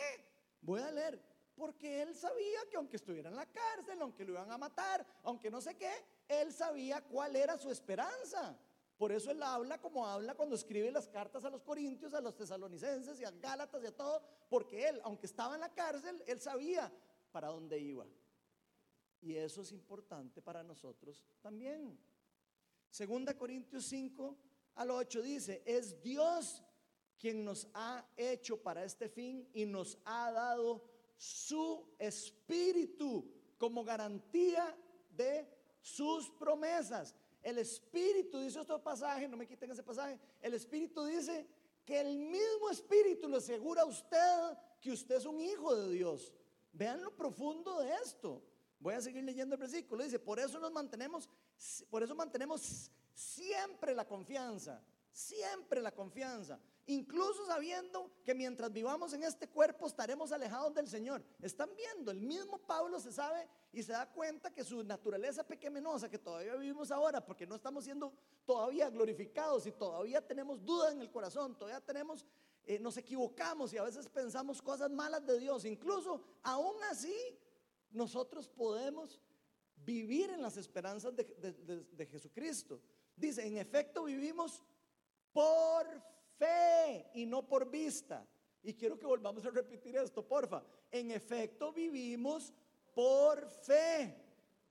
Voy 0.62 0.82
a 0.82 0.92
leer. 0.92 1.24
Porque 1.56 2.02
él 2.02 2.16
sabía 2.16 2.68
que 2.70 2.78
aunque 2.78 2.96
estuviera 2.96 3.30
en 3.30 3.36
la 3.36 3.46
cárcel, 3.46 4.02
aunque 4.02 4.26
lo 4.26 4.32
iban 4.32 4.52
a 4.52 4.58
matar, 4.58 5.06
aunque 5.24 5.52
no 5.52 5.62
sé 5.62 5.76
qué, 5.76 5.92
él 6.30 6.54
sabía 6.54 7.02
cuál 7.02 7.36
era 7.36 7.58
su 7.58 7.70
esperanza. 7.70 8.58
Por 8.98 9.12
eso 9.12 9.32
él 9.32 9.42
habla 9.42 9.80
como 9.82 10.06
habla 10.06 10.36
cuando 10.36 10.56
escribe 10.56 10.92
las 10.92 11.08
cartas 11.08 11.44
a 11.44 11.50
los 11.50 11.62
corintios, 11.64 12.14
a 12.14 12.22
los 12.22 12.36
tesalonicenses 12.36 13.20
y 13.20 13.26
a 13.26 13.32
Gálatas 13.32 13.84
y 13.84 13.88
a 13.88 13.96
todo, 13.96 14.22
porque 14.50 14.88
él, 14.88 15.02
aunque 15.04 15.26
estaba 15.26 15.56
en 15.56 15.62
la 15.62 15.74
cárcel, 15.74 16.22
él 16.28 16.40
sabía 16.40 16.92
para 17.32 17.48
dónde 17.48 17.80
iba. 17.80 18.06
Y 19.22 19.36
eso 19.36 19.62
es 19.62 19.72
importante 19.72 20.42
para 20.42 20.64
nosotros 20.64 21.26
también. 21.42 21.98
Segunda 22.90 23.38
Corintios 23.38 23.86
5 23.86 24.38
al 24.76 24.92
8 24.92 25.22
dice, 25.22 25.64
es 25.66 26.02
Dios 26.02 26.64
quien 27.18 27.44
nos 27.44 27.68
ha 27.74 28.06
hecho 28.16 28.62
para 28.62 28.84
este 28.84 29.10
fin 29.10 29.48
y 29.54 29.66
nos 29.66 29.98
ha 30.06 30.32
dado 30.32 30.84
su 31.18 31.96
espíritu 32.00 33.30
como 33.58 33.84
garantía 33.84 34.76
de 35.10 35.59
sus 35.96 36.30
promesas. 36.32 37.16
El 37.42 37.58
espíritu, 37.58 38.40
dice 38.40 38.60
otro 38.60 38.82
pasaje, 38.82 39.28
no 39.28 39.38
me 39.38 39.48
quiten 39.48 39.72
ese 39.72 39.84
pasaje, 39.84 40.20
el 40.42 40.54
espíritu 40.54 41.06
dice 41.06 41.48
que 41.86 42.00
el 42.00 42.18
mismo 42.18 42.70
espíritu 42.70 43.28
le 43.28 43.38
asegura 43.38 43.82
a 43.82 43.86
usted 43.86 44.58
que 44.82 44.92
usted 44.92 45.16
es 45.16 45.26
un 45.26 45.40
hijo 45.40 45.76
de 45.76 45.94
Dios. 45.94 46.34
Vean 46.74 47.02
lo 47.02 47.16
profundo 47.16 47.80
de 47.80 47.92
esto. 48.04 48.44
Voy 48.80 48.94
a 48.94 49.02
seguir 49.02 49.24
leyendo 49.24 49.56
el 49.56 49.60
versículo. 49.60 50.04
Dice, 50.04 50.20
por 50.20 50.40
eso 50.40 50.60
nos 50.60 50.72
mantenemos, 50.72 51.30
por 51.90 52.04
eso 52.04 52.16
mantenemos 52.16 52.92
siempre 53.14 53.94
la 53.94 54.06
confianza, 54.06 54.82
siempre 55.12 55.82
la 55.82 55.92
confianza, 55.92 56.60
incluso 56.90 57.46
sabiendo 57.46 58.12
que 58.26 58.34
mientras 58.34 58.72
vivamos 58.72 59.14
en 59.14 59.24
este 59.24 59.48
cuerpo 59.48 59.86
estaremos 59.86 60.32
alejados 60.32 60.74
del 60.74 60.88
Señor. 60.88 61.24
Están 61.40 61.70
viendo, 61.76 62.10
el 62.10 62.20
mismo 62.20 62.58
Pablo 62.58 63.00
se 63.00 63.12
sabe 63.12 63.48
y 63.72 63.84
se 63.84 63.92
da 63.92 64.12
cuenta 64.12 64.52
que 64.52 64.64
su 64.64 64.84
naturaleza 64.84 65.46
pequeñosa 65.46 66.10
que 66.10 66.18
todavía 66.18 66.56
vivimos 66.56 66.90
ahora, 66.90 67.24
porque 67.24 67.46
no 67.46 67.56
estamos 67.56 67.84
siendo 67.84 68.12
todavía 68.44 68.90
glorificados 68.90 69.68
y 69.68 69.72
todavía 69.72 70.26
tenemos 70.26 70.66
duda 70.66 70.92
en 70.92 71.02
el 71.02 71.12
corazón, 71.12 71.56
todavía 71.56 71.80
tenemos, 71.80 72.26
eh, 72.66 72.80
nos 72.80 72.98
equivocamos 72.98 73.72
y 73.72 73.78
a 73.78 73.84
veces 73.84 74.10
pensamos 74.10 74.60
cosas 74.60 74.90
malas 74.90 75.24
de 75.28 75.40
Dios, 75.40 75.66
incluso 75.66 76.24
aún 76.42 76.76
así 76.90 77.16
nosotros 77.92 78.50
podemos 78.50 79.22
vivir 79.86 80.32
en 80.32 80.42
las 80.42 80.58
esperanzas 80.58 81.16
de, 81.16 82.08
Jesucristo. 82.10 82.82
Dice, 83.16 83.46
en 83.46 83.58
efecto 83.58 84.06
vivimos 84.06 84.64
por 85.32 85.86
fe 86.40 87.12
y 87.14 87.26
no 87.26 87.46
por 87.46 87.70
vista. 87.70 88.26
Y 88.64 88.74
quiero 88.74 88.98
que 88.98 89.06
volvamos 89.06 89.46
a 89.46 89.52
repetir 89.52 89.96
esto, 89.98 90.26
porfa. 90.26 90.64
En 90.92 91.12
efecto 91.12 91.72
vivimos 91.72 92.54
por 92.96 93.48
fe, 93.50 94.16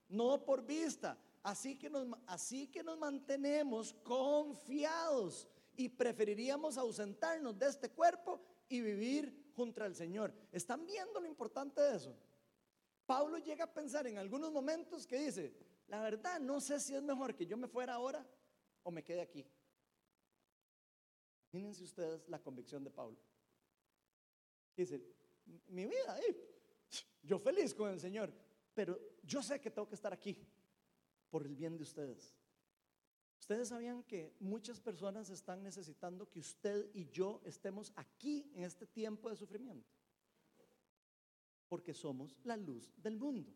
no 0.08 0.44
por 0.44 0.64
vista. 0.64 1.16
Así 1.42 1.78
que 1.78 1.88
nos, 1.88 2.06
así 2.26 2.66
que 2.66 2.82
nos 2.82 2.98
mantenemos 2.98 3.94
confiados 4.02 5.46
y 5.76 5.88
preferiríamos 5.88 6.76
ausentarnos 6.76 7.58
de 7.58 7.68
este 7.68 7.90
cuerpo 7.90 8.40
y 8.68 8.80
vivir 8.80 9.52
junto 9.54 9.84
al 9.84 9.94
Señor. 9.94 10.34
¿Están 10.50 10.84
viendo 10.84 11.20
lo 11.20 11.26
importante 11.26 11.80
de 11.80 11.96
eso? 11.96 12.16
Pablo 13.06 13.38
llega 13.38 13.64
a 13.64 13.72
pensar 13.72 14.06
en 14.06 14.18
algunos 14.18 14.52
momentos 14.52 15.06
que 15.06 15.18
dice, 15.18 15.54
la 15.86 16.02
verdad 16.02 16.40
no 16.40 16.60
sé 16.60 16.78
si 16.80 16.94
es 16.94 17.02
mejor 17.02 17.34
que 17.34 17.46
yo 17.46 17.56
me 17.56 17.68
fuera 17.68 17.94
ahora 17.94 18.26
o 18.82 18.90
me 18.90 19.02
quede 19.02 19.22
aquí. 19.22 19.46
Imagínense 21.52 21.84
ustedes 21.84 22.28
la 22.28 22.40
convicción 22.40 22.84
de 22.84 22.90
Pablo. 22.90 23.16
Dice, 24.76 25.02
mi 25.68 25.86
vida, 25.86 26.18
yo 27.22 27.38
feliz 27.38 27.74
con 27.74 27.90
el 27.90 27.98
Señor, 27.98 28.32
pero 28.74 28.98
yo 29.22 29.42
sé 29.42 29.60
que 29.60 29.70
tengo 29.70 29.88
que 29.88 29.94
estar 29.94 30.12
aquí 30.12 30.46
por 31.30 31.46
el 31.46 31.54
bien 31.54 31.76
de 31.76 31.82
ustedes. 31.82 32.34
Ustedes 33.40 33.68
sabían 33.68 34.02
que 34.02 34.34
muchas 34.40 34.80
personas 34.80 35.30
están 35.30 35.62
necesitando 35.62 36.28
que 36.28 36.40
usted 36.40 36.90
y 36.92 37.08
yo 37.08 37.40
estemos 37.44 37.92
aquí 37.96 38.50
en 38.54 38.64
este 38.64 38.86
tiempo 38.86 39.30
de 39.30 39.36
sufrimiento. 39.36 39.88
Porque 41.68 41.94
somos 41.94 42.36
la 42.44 42.56
luz 42.56 42.92
del 42.96 43.16
mundo. 43.16 43.52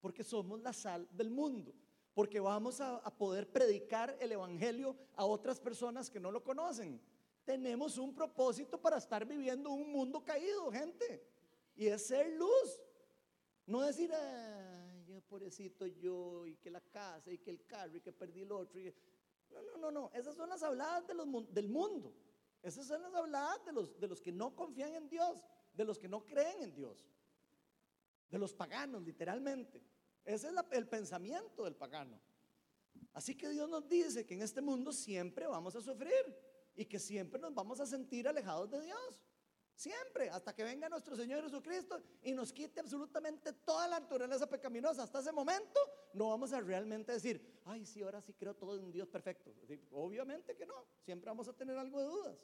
Porque 0.00 0.22
somos 0.22 0.60
la 0.60 0.72
sal 0.72 1.08
del 1.10 1.30
mundo. 1.30 1.74
Porque 2.14 2.40
vamos 2.40 2.80
a, 2.80 3.02
poder 3.16 3.50
predicar 3.50 4.16
el 4.20 4.32
Evangelio 4.32 4.96
a 5.14 5.24
otras 5.24 5.60
personas 5.60 6.08
que 6.10 6.20
no 6.20 6.30
lo 6.30 6.42
conocen. 6.44 7.00
Tenemos 7.46 7.96
un 7.96 8.14
propósito 8.14 8.78
para 8.78 8.98
estar 8.98 9.24
viviendo 9.24 9.70
un 9.70 9.90
mundo 9.90 10.22
caído, 10.22 10.70
gente. 10.70 11.26
Y 11.74 11.86
es 11.86 12.06
ser 12.06 12.36
luz. 12.36 12.82
No 13.64 13.80
decir, 13.80 14.12
ay, 14.12 15.22
pobrecito 15.28 15.86
yo, 15.86 16.46
y 16.46 16.56
que 16.56 16.70
la 16.70 16.82
casa, 16.82 17.32
y 17.32 17.38
que 17.38 17.50
el 17.50 17.64
carro, 17.64 17.96
y 17.96 18.02
que 18.02 18.12
perdí 18.12 18.42
el 18.42 18.52
otro. 18.52 18.78
No, 19.50 19.62
no, 19.62 19.78
no, 19.78 19.90
no. 19.90 20.10
Esas 20.12 20.36
son 20.36 20.50
las 20.50 20.62
habladas 20.62 21.06
del 21.06 21.68
mundo. 21.68 22.12
Esas 22.62 22.86
son 22.86 23.00
las 23.00 23.14
habladas 23.14 23.64
de 23.64 23.72
los, 23.72 23.98
de 23.98 24.08
los 24.08 24.20
que 24.20 24.32
no 24.32 24.54
confían 24.54 24.94
en 24.94 25.08
Dios, 25.08 25.42
de 25.72 25.84
los 25.84 25.98
que 25.98 26.08
no 26.08 26.26
creen 26.26 26.62
en 26.62 26.74
Dios 26.74 27.08
de 28.30 28.38
los 28.38 28.52
paganos, 28.52 29.02
literalmente. 29.02 29.82
Ese 30.24 30.48
es 30.48 30.54
el 30.72 30.88
pensamiento 30.88 31.64
del 31.64 31.76
pagano. 31.76 32.20
Así 33.12 33.36
que 33.36 33.48
Dios 33.48 33.68
nos 33.68 33.88
dice 33.88 34.26
que 34.26 34.34
en 34.34 34.42
este 34.42 34.60
mundo 34.60 34.92
siempre 34.92 35.46
vamos 35.46 35.76
a 35.76 35.80
sufrir 35.80 36.36
y 36.76 36.84
que 36.84 36.98
siempre 36.98 37.40
nos 37.40 37.54
vamos 37.54 37.80
a 37.80 37.86
sentir 37.86 38.28
alejados 38.28 38.70
de 38.70 38.80
Dios. 38.82 39.20
Siempre, 39.74 40.30
hasta 40.30 40.54
que 40.54 40.64
venga 40.64 40.88
nuestro 40.88 41.16
Señor 41.16 41.42
Jesucristo 41.42 42.00
y 42.22 42.32
nos 42.32 42.52
quite 42.52 42.80
absolutamente 42.80 43.52
toda 43.52 43.86
la 43.88 44.00
naturaleza 44.00 44.48
pecaminosa. 44.48 45.02
Hasta 45.02 45.20
ese 45.20 45.32
momento 45.32 45.78
no 46.14 46.30
vamos 46.30 46.52
a 46.52 46.60
realmente 46.60 47.12
decir, 47.12 47.60
ay, 47.64 47.84
sí, 47.84 48.02
ahora 48.02 48.22
sí 48.22 48.32
creo 48.32 48.54
todo 48.54 48.78
en 48.78 48.90
Dios 48.90 49.08
perfecto. 49.08 49.52
Obviamente 49.92 50.56
que 50.56 50.64
no, 50.64 50.86
siempre 51.04 51.28
vamos 51.28 51.48
a 51.48 51.52
tener 51.52 51.76
algo 51.76 52.00
de 52.00 52.06
dudas. 52.06 52.38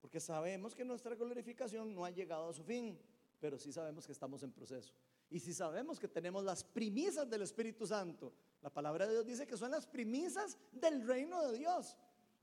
Porque 0.00 0.20
sabemos 0.20 0.74
que 0.74 0.84
nuestra 0.84 1.14
glorificación 1.14 1.94
no 1.94 2.04
ha 2.04 2.10
llegado 2.10 2.48
a 2.48 2.54
su 2.54 2.64
fin 2.64 2.98
pero 3.44 3.58
sí 3.58 3.70
sabemos 3.72 4.06
que 4.06 4.12
estamos 4.12 4.42
en 4.42 4.50
proceso. 4.52 4.94
Y 5.28 5.38
si 5.38 5.52
sabemos 5.52 6.00
que 6.00 6.08
tenemos 6.08 6.42
las 6.42 6.64
primisas 6.64 7.28
del 7.28 7.42
Espíritu 7.42 7.86
Santo, 7.86 8.32
la 8.62 8.72
palabra 8.72 9.06
de 9.06 9.12
Dios 9.12 9.26
dice 9.26 9.46
que 9.46 9.58
son 9.58 9.70
las 9.70 9.86
primisas 9.86 10.56
del 10.72 11.06
reino 11.06 11.46
de 11.46 11.58
Dios. 11.58 11.94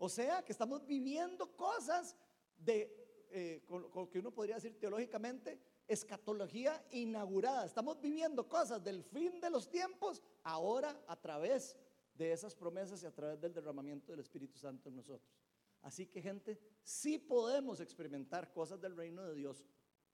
O 0.03 0.09
sea, 0.09 0.43
que 0.43 0.51
estamos 0.51 0.83
viviendo 0.87 1.55
cosas 1.55 2.15
de, 2.57 2.91
eh, 3.29 3.61
con, 3.67 4.07
que 4.07 4.17
uno 4.17 4.33
podría 4.33 4.55
decir 4.55 4.79
teológicamente, 4.79 5.59
escatología 5.87 6.83
inaugurada. 6.89 7.67
Estamos 7.67 8.01
viviendo 8.01 8.49
cosas 8.49 8.83
del 8.83 9.03
fin 9.03 9.39
de 9.39 9.51
los 9.51 9.69
tiempos 9.69 10.23
ahora 10.41 10.99
a 11.07 11.15
través 11.21 11.77
de 12.15 12.31
esas 12.31 12.55
promesas 12.55 13.03
y 13.03 13.05
a 13.05 13.13
través 13.13 13.39
del 13.39 13.53
derramamiento 13.53 14.11
del 14.11 14.21
Espíritu 14.21 14.57
Santo 14.57 14.89
en 14.89 14.95
nosotros. 14.95 15.39
Así 15.83 16.07
que 16.07 16.19
gente, 16.19 16.59
sí 16.81 17.19
podemos 17.19 17.79
experimentar 17.79 18.51
cosas 18.51 18.81
del 18.81 18.97
reino 18.97 19.23
de 19.23 19.35
Dios 19.35 19.63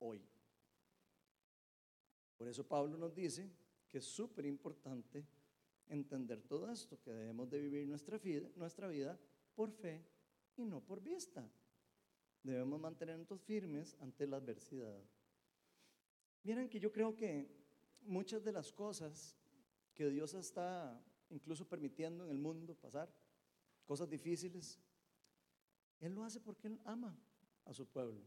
hoy. 0.00 0.22
Por 2.36 2.46
eso 2.46 2.62
Pablo 2.62 2.98
nos 2.98 3.14
dice 3.14 3.50
que 3.88 3.96
es 3.96 4.04
súper 4.04 4.44
importante 4.44 5.26
entender 5.88 6.42
todo 6.42 6.70
esto, 6.70 7.00
que 7.00 7.10
debemos 7.10 7.48
de 7.48 7.58
vivir 7.58 7.86
nuestra 7.86 8.18
vida, 8.18 8.50
nuestra 8.54 8.86
vida 8.86 9.18
por 9.58 9.72
fe 9.72 10.06
y 10.56 10.64
no 10.64 10.80
por 10.80 11.02
vista. 11.02 11.44
Debemos 12.44 12.78
mantenernos 12.78 13.40
firmes 13.40 13.96
ante 13.98 14.24
la 14.24 14.36
adversidad. 14.36 15.02
Miren 16.44 16.68
que 16.68 16.78
yo 16.78 16.92
creo 16.92 17.16
que 17.16 17.50
muchas 18.02 18.44
de 18.44 18.52
las 18.52 18.72
cosas 18.72 19.36
que 19.94 20.08
Dios 20.10 20.32
está 20.34 21.02
incluso 21.30 21.66
permitiendo 21.66 22.24
en 22.24 22.30
el 22.30 22.38
mundo 22.38 22.76
pasar, 22.76 23.12
cosas 23.84 24.08
difíciles, 24.08 24.78
Él 25.98 26.14
lo 26.14 26.22
hace 26.22 26.38
porque 26.38 26.68
Él 26.68 26.80
ama 26.84 27.18
a 27.64 27.74
su 27.74 27.84
pueblo. 27.84 28.22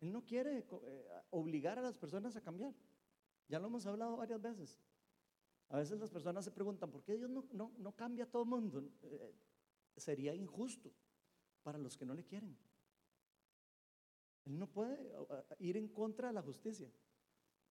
Él 0.00 0.10
no 0.10 0.24
quiere 0.24 0.60
eh, 0.60 1.08
obligar 1.28 1.78
a 1.78 1.82
las 1.82 1.98
personas 1.98 2.34
a 2.36 2.40
cambiar. 2.40 2.74
Ya 3.48 3.58
lo 3.58 3.66
hemos 3.66 3.84
hablado 3.84 4.16
varias 4.16 4.40
veces. 4.40 4.80
A 5.68 5.76
veces 5.76 6.00
las 6.00 6.08
personas 6.08 6.46
se 6.46 6.52
preguntan, 6.52 6.90
¿por 6.90 7.02
qué 7.02 7.18
Dios 7.18 7.28
no, 7.28 7.44
no, 7.52 7.70
no 7.76 7.92
cambia 7.92 8.24
a 8.24 8.30
todo 8.30 8.44
el 8.44 8.48
mundo? 8.48 8.82
Sería 9.98 10.34
injusto 10.34 10.92
para 11.62 11.78
los 11.78 11.96
que 11.96 12.06
no 12.06 12.14
le 12.14 12.24
quieren. 12.24 12.56
Él 14.44 14.58
no 14.58 14.66
puede 14.66 15.12
ir 15.58 15.76
en 15.76 15.88
contra 15.88 16.28
de 16.28 16.34
la 16.34 16.42
justicia. 16.42 16.90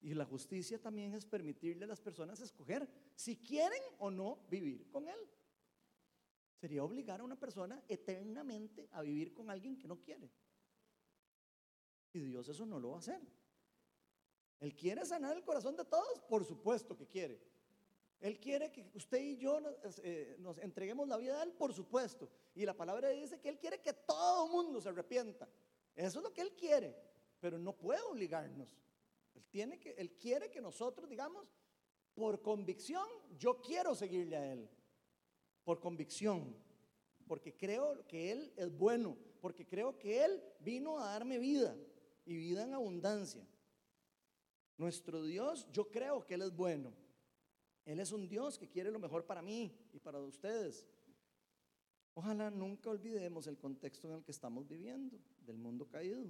Y 0.00 0.14
la 0.14 0.24
justicia 0.24 0.80
también 0.80 1.12
es 1.14 1.26
permitirle 1.26 1.84
a 1.84 1.88
las 1.88 2.00
personas 2.00 2.40
escoger 2.40 2.88
si 3.16 3.36
quieren 3.36 3.82
o 3.98 4.10
no 4.10 4.46
vivir 4.48 4.88
con 4.88 5.08
Él. 5.08 5.18
Sería 6.54 6.84
obligar 6.84 7.20
a 7.20 7.24
una 7.24 7.38
persona 7.38 7.82
eternamente 7.88 8.88
a 8.92 9.02
vivir 9.02 9.34
con 9.34 9.50
alguien 9.50 9.76
que 9.76 9.88
no 9.88 10.00
quiere. 10.00 10.30
Y 12.12 12.20
Dios 12.20 12.48
eso 12.48 12.64
no 12.64 12.78
lo 12.78 12.90
va 12.90 12.96
a 12.96 13.00
hacer. 13.00 13.20
Él 14.60 14.74
quiere 14.74 15.04
sanar 15.04 15.36
el 15.36 15.44
corazón 15.44 15.76
de 15.76 15.84
todos, 15.84 16.20
por 16.28 16.44
supuesto 16.44 16.96
que 16.96 17.06
quiere. 17.06 17.40
Él 18.20 18.40
quiere 18.40 18.72
que 18.72 18.90
usted 18.94 19.20
y 19.20 19.36
yo 19.36 19.60
nos, 19.60 19.74
eh, 20.02 20.36
nos 20.40 20.58
entreguemos 20.58 21.06
la 21.06 21.16
vida 21.16 21.40
a 21.40 21.44
Él, 21.44 21.52
por 21.52 21.72
supuesto. 21.72 22.28
Y 22.54 22.64
la 22.66 22.76
palabra 22.76 23.10
dice 23.10 23.38
que 23.40 23.48
Él 23.48 23.58
quiere 23.58 23.80
que 23.80 23.92
todo 23.92 24.46
el 24.46 24.52
mundo 24.52 24.80
se 24.80 24.88
arrepienta. 24.88 25.48
Eso 25.94 26.18
es 26.18 26.24
lo 26.24 26.32
que 26.32 26.40
Él 26.40 26.54
quiere, 26.54 26.96
pero 27.40 27.58
no 27.58 27.76
puede 27.76 28.00
obligarnos. 28.02 28.76
Él, 29.34 29.44
tiene 29.50 29.78
que, 29.78 29.90
él 29.92 30.12
quiere 30.16 30.50
que 30.50 30.60
nosotros 30.60 31.08
digamos, 31.08 31.46
por 32.14 32.42
convicción, 32.42 33.06
yo 33.38 33.60
quiero 33.60 33.94
seguirle 33.94 34.36
a 34.36 34.52
Él. 34.52 34.68
Por 35.62 35.78
convicción, 35.78 36.56
porque 37.28 37.54
creo 37.54 38.04
que 38.08 38.32
Él 38.32 38.52
es 38.56 38.76
bueno, 38.76 39.16
porque 39.40 39.64
creo 39.64 39.96
que 39.98 40.24
Él 40.24 40.42
vino 40.58 40.98
a 40.98 41.12
darme 41.12 41.38
vida 41.38 41.76
y 42.24 42.34
vida 42.36 42.64
en 42.64 42.74
abundancia. 42.74 43.46
Nuestro 44.76 45.22
Dios, 45.24 45.68
yo 45.70 45.90
creo 45.90 46.24
que 46.26 46.34
Él 46.34 46.42
es 46.42 46.54
bueno. 46.56 46.92
Él 47.88 48.00
es 48.00 48.12
un 48.12 48.28
Dios 48.28 48.58
que 48.58 48.68
quiere 48.68 48.90
lo 48.90 48.98
mejor 48.98 49.24
para 49.24 49.40
mí 49.40 49.74
y 49.94 49.98
para 49.98 50.20
ustedes. 50.20 50.86
Ojalá 52.12 52.50
nunca 52.50 52.90
olvidemos 52.90 53.46
el 53.46 53.56
contexto 53.56 54.08
en 54.08 54.16
el 54.16 54.24
que 54.24 54.30
estamos 54.30 54.68
viviendo, 54.68 55.18
del 55.40 55.56
mundo 55.56 55.88
caído, 55.88 56.22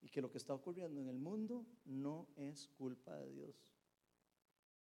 y 0.00 0.08
que 0.08 0.22
lo 0.22 0.30
que 0.30 0.38
está 0.38 0.54
ocurriendo 0.54 1.02
en 1.02 1.08
el 1.08 1.18
mundo 1.18 1.66
no 1.84 2.28
es 2.36 2.66
culpa 2.66 3.14
de 3.14 3.30
Dios. 3.30 3.74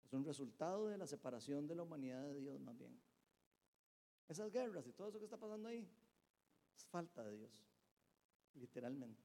Es 0.04 0.12
un 0.12 0.22
resultado 0.22 0.86
de 0.86 0.98
la 0.98 1.06
separación 1.06 1.66
de 1.66 1.74
la 1.74 1.84
humanidad 1.84 2.24
de 2.24 2.40
Dios 2.40 2.60
más 2.60 2.76
bien. 2.76 3.00
Esas 4.28 4.52
guerras 4.52 4.86
y 4.86 4.92
todo 4.92 5.08
eso 5.08 5.18
que 5.18 5.24
está 5.24 5.38
pasando 5.38 5.70
ahí 5.70 5.88
es 6.76 6.84
falta 6.84 7.24
de 7.24 7.38
Dios, 7.38 7.64
literalmente. 8.52 9.24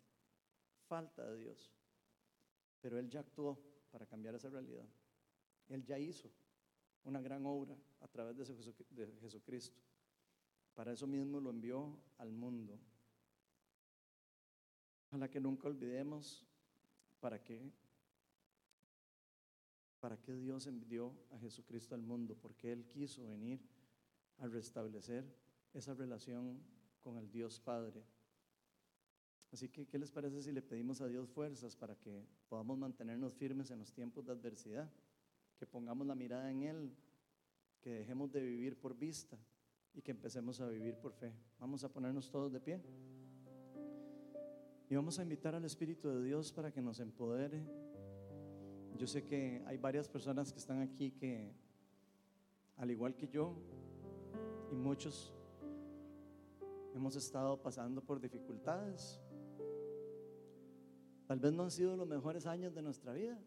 Falta 0.87 1.29
de 1.29 1.37
Dios. 1.37 1.69
Pero 2.79 2.97
Él 2.97 3.09
ya 3.09 3.19
actuó 3.19 3.59
para 3.91 4.05
cambiar 4.05 4.35
esa 4.35 4.49
realidad. 4.49 4.87
Él 5.67 5.83
ya 5.83 5.99
hizo 5.99 6.31
una 7.05 7.21
gran 7.21 7.45
obra 7.45 7.75
a 8.01 8.07
través 8.07 8.35
de 8.37 8.45
Jesucristo. 9.21 9.79
Para 10.73 10.91
eso 10.91 11.07
mismo 11.07 11.39
lo 11.39 11.51
envió 11.51 11.97
al 12.17 12.31
mundo. 12.31 12.77
Ojalá 15.07 15.29
que 15.29 15.39
nunca 15.39 15.67
olvidemos 15.67 16.43
para 17.21 17.41
qué, 17.41 17.71
para 19.99 20.17
qué 20.21 20.35
Dios 20.35 20.67
envió 20.67 21.13
a 21.31 21.39
Jesucristo 21.39 21.95
al 21.95 22.01
mundo, 22.01 22.35
porque 22.35 22.71
Él 22.71 22.85
quiso 22.87 23.25
venir 23.27 23.61
a 24.39 24.47
restablecer 24.47 25.23
esa 25.73 25.93
relación 25.93 26.61
con 26.99 27.17
el 27.17 27.31
Dios 27.31 27.59
Padre. 27.59 28.03
Así 29.53 29.69
que, 29.69 29.87
¿qué 29.87 29.97
les 29.97 30.11
parece 30.11 30.41
si 30.41 30.51
le 30.51 30.61
pedimos 30.61 30.99
a 30.99 31.07
Dios 31.07 31.29
fuerzas 31.29 31.75
para 31.75 31.95
que 31.95 32.27
podamos 32.49 32.77
mantenernos 32.77 33.33
firmes 33.33 33.71
en 33.71 33.79
los 33.79 33.93
tiempos 33.93 34.25
de 34.25 34.33
adversidad? 34.33 34.91
Que 35.57 35.65
pongamos 35.65 36.05
la 36.05 36.15
mirada 36.15 36.51
en 36.51 36.63
Él, 36.63 36.95
que 37.81 37.91
dejemos 37.91 38.31
de 38.31 38.41
vivir 38.41 38.77
por 38.77 38.97
vista 38.97 39.37
y 39.93 40.01
que 40.01 40.11
empecemos 40.11 40.59
a 40.59 40.67
vivir 40.67 40.95
por 40.97 41.13
fe. 41.13 41.33
Vamos 41.59 41.83
a 41.83 41.89
ponernos 41.89 42.29
todos 42.29 42.51
de 42.51 42.59
pie. 42.59 42.81
Y 44.89 44.95
vamos 44.95 45.17
a 45.17 45.23
invitar 45.23 45.55
al 45.55 45.65
Espíritu 45.65 46.09
de 46.09 46.23
Dios 46.23 46.51
para 46.51 46.71
que 46.71 46.81
nos 46.81 46.99
empodere. 46.99 47.63
Yo 48.97 49.07
sé 49.07 49.23
que 49.23 49.63
hay 49.65 49.77
varias 49.77 50.07
personas 50.07 50.51
que 50.51 50.59
están 50.59 50.81
aquí 50.81 51.11
que, 51.11 51.53
al 52.77 52.91
igual 52.91 53.15
que 53.15 53.27
yo, 53.27 53.55
y 54.71 54.75
muchos, 54.75 55.33
hemos 56.93 57.15
estado 57.15 57.61
pasando 57.61 58.01
por 58.01 58.19
dificultades. 58.19 59.21
Tal 61.27 61.39
vez 61.39 61.53
no 61.53 61.63
han 61.63 61.71
sido 61.71 61.97
los 61.97 62.07
mejores 62.07 62.45
años 62.45 62.73
de 62.73 62.81
nuestra 62.81 63.11
vida. 63.13 63.37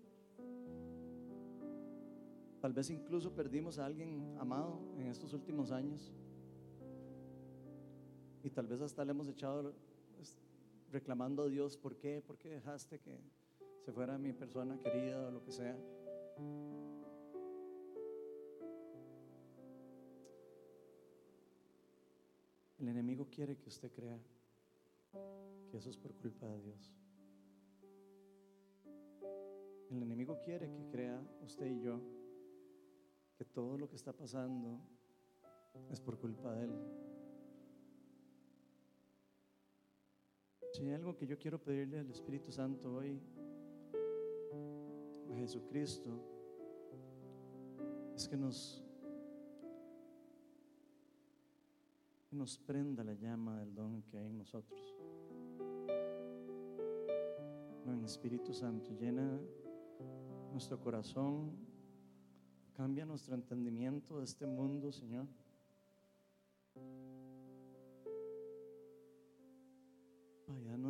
Tal 2.60 2.72
vez 2.72 2.90
incluso 2.90 3.32
perdimos 3.32 3.78
a 3.78 3.86
alguien 3.86 4.36
amado 4.38 4.80
en 4.96 5.06
estos 5.06 5.32
últimos 5.32 5.70
años. 5.70 6.12
Y 8.42 8.50
tal 8.50 8.66
vez 8.66 8.80
hasta 8.80 9.04
le 9.04 9.12
hemos 9.12 9.28
echado 9.28 9.74
pues, 10.16 10.36
reclamando 10.90 11.44
a 11.44 11.48
Dios, 11.48 11.76
¿por 11.76 11.96
qué? 11.96 12.20
¿Por 12.20 12.36
qué 12.36 12.48
dejaste 12.48 12.98
que 12.98 13.20
se 13.84 13.92
fuera 13.92 14.18
mi 14.18 14.32
persona 14.32 14.78
querida 14.80 15.28
o 15.28 15.30
lo 15.30 15.42
que 15.44 15.52
sea? 15.52 15.76
El 22.78 22.88
enemigo 22.88 23.28
quiere 23.30 23.56
que 23.56 23.68
usted 23.68 23.92
crea 23.92 24.18
que 25.70 25.76
eso 25.76 25.90
es 25.90 25.96
por 25.96 26.12
culpa 26.14 26.46
de 26.46 26.60
Dios. 26.62 26.92
El 29.90 30.02
enemigo 30.02 30.38
quiere 30.44 30.70
que 30.70 30.86
crea 30.90 31.20
usted 31.42 31.66
y 31.66 31.80
yo 31.80 32.17
que 33.38 33.44
todo 33.44 33.78
lo 33.78 33.88
que 33.88 33.94
está 33.94 34.12
pasando 34.12 34.80
es 35.90 36.00
por 36.00 36.18
culpa 36.18 36.52
de 36.54 36.64
Él. 36.64 36.72
Si 40.72 40.82
hay 40.82 40.92
algo 40.92 41.16
que 41.16 41.24
yo 41.24 41.38
quiero 41.38 41.62
pedirle 41.62 42.00
al 42.00 42.10
Espíritu 42.10 42.50
Santo 42.50 42.94
hoy, 42.94 43.22
a 45.30 45.36
Jesucristo, 45.36 46.10
es 48.16 48.28
que 48.28 48.36
nos, 48.36 48.84
que 52.28 52.34
nos 52.34 52.58
prenda 52.58 53.04
la 53.04 53.14
llama 53.14 53.60
del 53.60 53.72
don 53.72 54.02
que 54.02 54.18
hay 54.18 54.26
en 54.26 54.38
nosotros. 54.38 54.96
No, 57.86 58.04
Espíritu 58.04 58.52
Santo, 58.52 58.90
llena 58.94 59.40
nuestro 60.50 60.80
corazón, 60.80 61.67
cambia 62.78 63.04
nuestro 63.04 63.34
entendimiento 63.34 64.18
de 64.18 64.24
este 64.24 64.46
mundo, 64.46 64.92
Señor. 64.92 65.26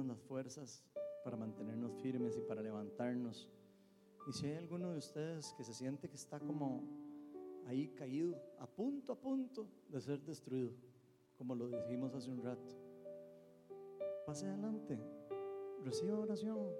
las 0.06 0.20
fuerzas 0.20 0.84
para 1.24 1.36
mantenernos 1.36 1.92
firmes 2.02 2.36
y 2.36 2.42
para 2.42 2.62
levantarnos. 2.62 3.48
Y 4.28 4.32
si 4.32 4.46
hay 4.46 4.56
alguno 4.56 4.92
de 4.92 4.98
ustedes 4.98 5.54
que 5.54 5.64
se 5.64 5.72
siente 5.72 6.08
que 6.08 6.16
está 6.16 6.38
como 6.38 6.84
ahí 7.66 7.88
caído, 7.88 8.36
a 8.58 8.66
punto, 8.66 9.14
a 9.14 9.16
punto 9.18 9.66
de 9.88 10.00
ser 10.00 10.20
destruido, 10.20 10.72
como 11.38 11.54
lo 11.54 11.68
dijimos 11.68 12.14
hace 12.14 12.30
un 12.30 12.42
rato, 12.42 12.68
pase 14.26 14.46
adelante, 14.46 14.98
reciba 15.82 16.18
oración. 16.18 16.70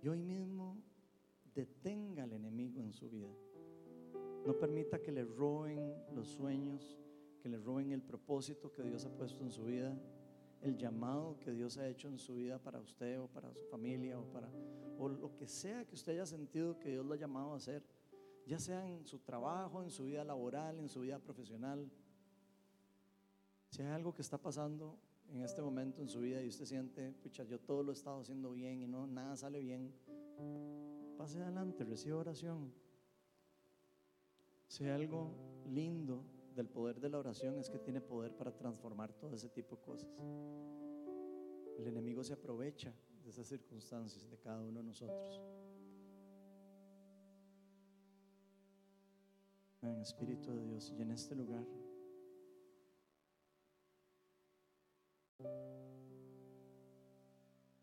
Y 0.00 0.08
hoy 0.08 0.22
mismo 0.22 0.76
detenga 1.56 2.22
al 2.22 2.32
enemigo 2.32 2.80
en 2.82 2.92
su 2.92 3.08
vida. 3.10 3.34
No 4.46 4.56
permita 4.56 5.02
que 5.02 5.10
le 5.10 5.24
roben 5.24 5.92
los 6.14 6.28
sueños, 6.28 7.00
que 7.42 7.48
le 7.48 7.58
roben 7.58 7.90
el 7.90 8.02
propósito 8.02 8.70
que 8.70 8.82
Dios 8.82 9.04
ha 9.06 9.10
puesto 9.10 9.42
en 9.42 9.50
su 9.50 9.64
vida 9.64 9.98
el 10.62 10.76
llamado 10.76 11.38
que 11.40 11.52
Dios 11.52 11.78
ha 11.78 11.88
hecho 11.88 12.08
en 12.08 12.18
su 12.18 12.34
vida 12.34 12.58
para 12.58 12.80
usted 12.80 13.20
o 13.20 13.28
para 13.28 13.52
su 13.54 13.64
familia 13.66 14.18
o 14.18 14.24
para 14.24 14.48
o 14.98 15.08
lo 15.08 15.34
que 15.36 15.46
sea 15.46 15.84
que 15.84 15.94
usted 15.94 16.12
haya 16.12 16.26
sentido 16.26 16.78
que 16.78 16.90
Dios 16.90 17.04
lo 17.04 17.12
ha 17.12 17.16
llamado 17.18 17.52
a 17.52 17.56
hacer, 17.56 17.84
ya 18.46 18.58
sea 18.58 18.88
en 18.88 19.04
su 19.04 19.18
trabajo, 19.18 19.82
en 19.82 19.90
su 19.90 20.04
vida 20.04 20.24
laboral, 20.24 20.78
en 20.78 20.88
su 20.88 21.00
vida 21.00 21.18
profesional. 21.18 21.90
Si 23.70 23.82
hay 23.82 23.88
algo 23.88 24.14
que 24.14 24.22
está 24.22 24.38
pasando 24.38 24.98
en 25.28 25.42
este 25.42 25.60
momento 25.60 26.00
en 26.00 26.08
su 26.08 26.20
vida 26.20 26.42
y 26.42 26.48
usted 26.48 26.64
siente, 26.64 27.12
pucha, 27.12 27.44
yo 27.44 27.60
todo 27.60 27.82
lo 27.82 27.92
he 27.92 27.94
estado 27.94 28.20
haciendo 28.20 28.52
bien 28.52 28.80
y 28.80 28.86
no 28.86 29.06
nada 29.06 29.36
sale 29.36 29.60
bien, 29.60 29.92
pase 31.16 31.42
adelante, 31.42 31.84
reciba 31.84 32.18
oración. 32.18 32.72
Si 34.68 34.86
algo 34.86 35.32
lindo 35.66 36.24
del 36.54 36.68
poder 36.68 37.00
de 37.00 37.08
la 37.08 37.18
oración 37.18 37.58
es 37.58 37.68
que 37.68 37.78
tiene 37.78 38.00
poder 38.00 38.34
para 38.34 38.50
transformar 38.50 39.12
todo 39.12 39.34
ese 39.34 39.48
tipo 39.48 39.76
de 39.76 39.82
cosas. 39.82 40.10
El 41.78 41.86
enemigo 41.86 42.24
se 42.24 42.32
aprovecha 42.32 42.92
de 43.22 43.30
esas 43.30 43.46
circunstancias 43.46 44.28
de 44.30 44.38
cada 44.38 44.62
uno 44.62 44.80
de 44.80 44.86
nosotros. 44.86 45.40
En 49.82 50.00
Espíritu 50.00 50.52
de 50.52 50.64
Dios 50.64 50.92
y 50.96 51.02
en 51.02 51.10
este 51.10 51.34
lugar. 51.34 51.66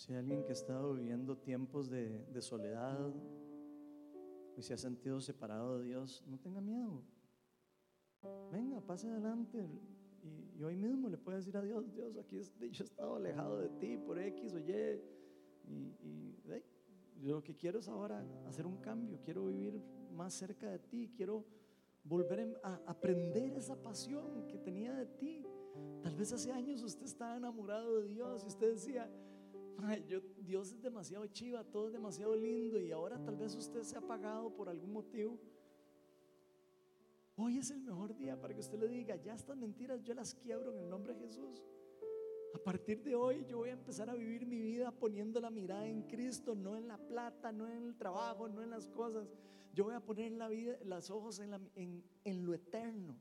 Si 0.04 0.12
hay 0.12 0.20
alguien 0.20 0.44
que 0.44 0.50
ha 0.50 0.52
estado 0.52 0.96
viviendo 0.96 1.38
tiempos 1.38 1.90
de, 1.90 2.26
de 2.26 2.42
soledad 2.42 3.14
y 4.58 4.62
se 4.62 4.74
ha 4.74 4.78
sentido 4.78 5.22
separado 5.22 5.80
de 5.80 5.86
Dios, 5.86 6.26
no 6.28 6.38
tenga 6.38 6.60
miedo. 6.60 7.02
Venga, 8.52 8.82
pase 8.82 9.08
adelante. 9.08 9.66
Y, 10.58 10.62
hoy 10.62 10.76
mismo 10.76 11.08
le 11.08 11.18
puede 11.18 11.38
decir 11.38 11.56
a 11.56 11.62
Dios, 11.62 11.90
Dios, 11.94 12.18
aquí 12.18 12.38
yo 12.70 12.84
he 12.84 12.86
estado 12.86 13.16
alejado 13.16 13.60
de 13.60 13.70
ti 13.80 13.98
por 13.98 14.20
X 14.20 14.54
o 14.54 14.60
Y. 14.60 15.02
Y, 15.70 16.36
lo 17.22 17.42
que 17.42 17.56
quiero 17.56 17.80
es 17.80 17.88
ahora 17.88 18.26
hacer 18.46 18.66
un 18.66 18.76
cambio. 18.82 19.22
Quiero 19.24 19.46
vivir 19.46 19.82
más 20.12 20.34
cerca 20.34 20.70
de 20.70 20.80
ti. 20.80 21.14
Quiero 21.16 21.46
volver 22.04 22.60
a 22.62 22.82
aprender 22.88 23.54
esa 23.54 23.82
pasión 23.82 24.48
que 24.50 24.58
tenía 24.58 24.94
de 24.96 25.06
ti. 25.06 25.46
Tal 26.02 26.14
vez 26.18 26.34
hace 26.34 26.52
años 26.52 26.84
usted 26.84 27.06
estaba 27.06 27.38
enamorado 27.38 28.02
de 28.02 28.08
Dios 28.10 28.44
y 28.44 28.48
usted 28.48 28.74
decía, 28.74 29.10
"Ay, 29.10 29.33
Dios 30.42 30.72
es 30.72 30.82
demasiado 30.82 31.26
chiva, 31.28 31.64
todo 31.64 31.88
es 31.88 31.94
demasiado 31.94 32.36
lindo 32.36 32.80
y 32.80 32.92
ahora 32.92 33.24
tal 33.24 33.36
vez 33.36 33.56
usted 33.56 33.84
se 33.84 33.96
ha 33.96 34.00
apagado 34.00 34.54
por 34.54 34.70
algún 34.70 34.94
motivo. 34.94 35.40
Hoy 37.36 37.58
es 37.58 37.72
el 37.72 37.82
mejor 37.82 38.16
día 38.16 38.40
para 38.40 38.54
que 38.54 38.60
usted 38.60 38.80
le 38.80 38.88
diga, 38.88 39.16
ya 39.16 39.34
estas 39.34 39.58
mentiras 39.58 40.04
yo 40.04 40.14
las 40.14 40.36
quiebro 40.36 40.72
en 40.72 40.80
el 40.84 40.90
nombre 40.90 41.14
de 41.14 41.22
Jesús. 41.22 41.64
A 42.54 42.60
partir 42.60 43.02
de 43.02 43.16
hoy 43.16 43.46
yo 43.46 43.58
voy 43.58 43.70
a 43.70 43.74
empezar 43.74 44.10
a 44.10 44.14
vivir 44.14 44.46
mi 44.46 44.62
vida 44.62 44.92
poniendo 44.92 45.40
la 45.42 45.50
mirada 45.50 45.88
en 45.88 46.04
Cristo, 46.04 46.54
no 46.54 46.78
en 46.78 46.88
la 46.88 46.98
plata, 46.98 47.52
no 47.52 47.68
en 47.68 47.88
el 47.88 47.98
trabajo, 47.98 48.48
no 48.48 48.62
en 48.62 48.70
las 48.70 48.88
cosas. 48.88 49.28
Yo 49.74 49.86
voy 49.86 49.96
a 49.96 50.00
poner 50.00 50.32
la 50.34 50.48
vida, 50.48 50.78
los 50.84 51.10
ojos 51.10 51.40
en 51.40 52.46
lo 52.46 52.54
eterno. 52.54 53.18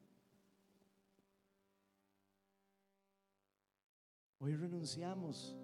Hoy 4.38 4.54
renunciamos 4.56 5.56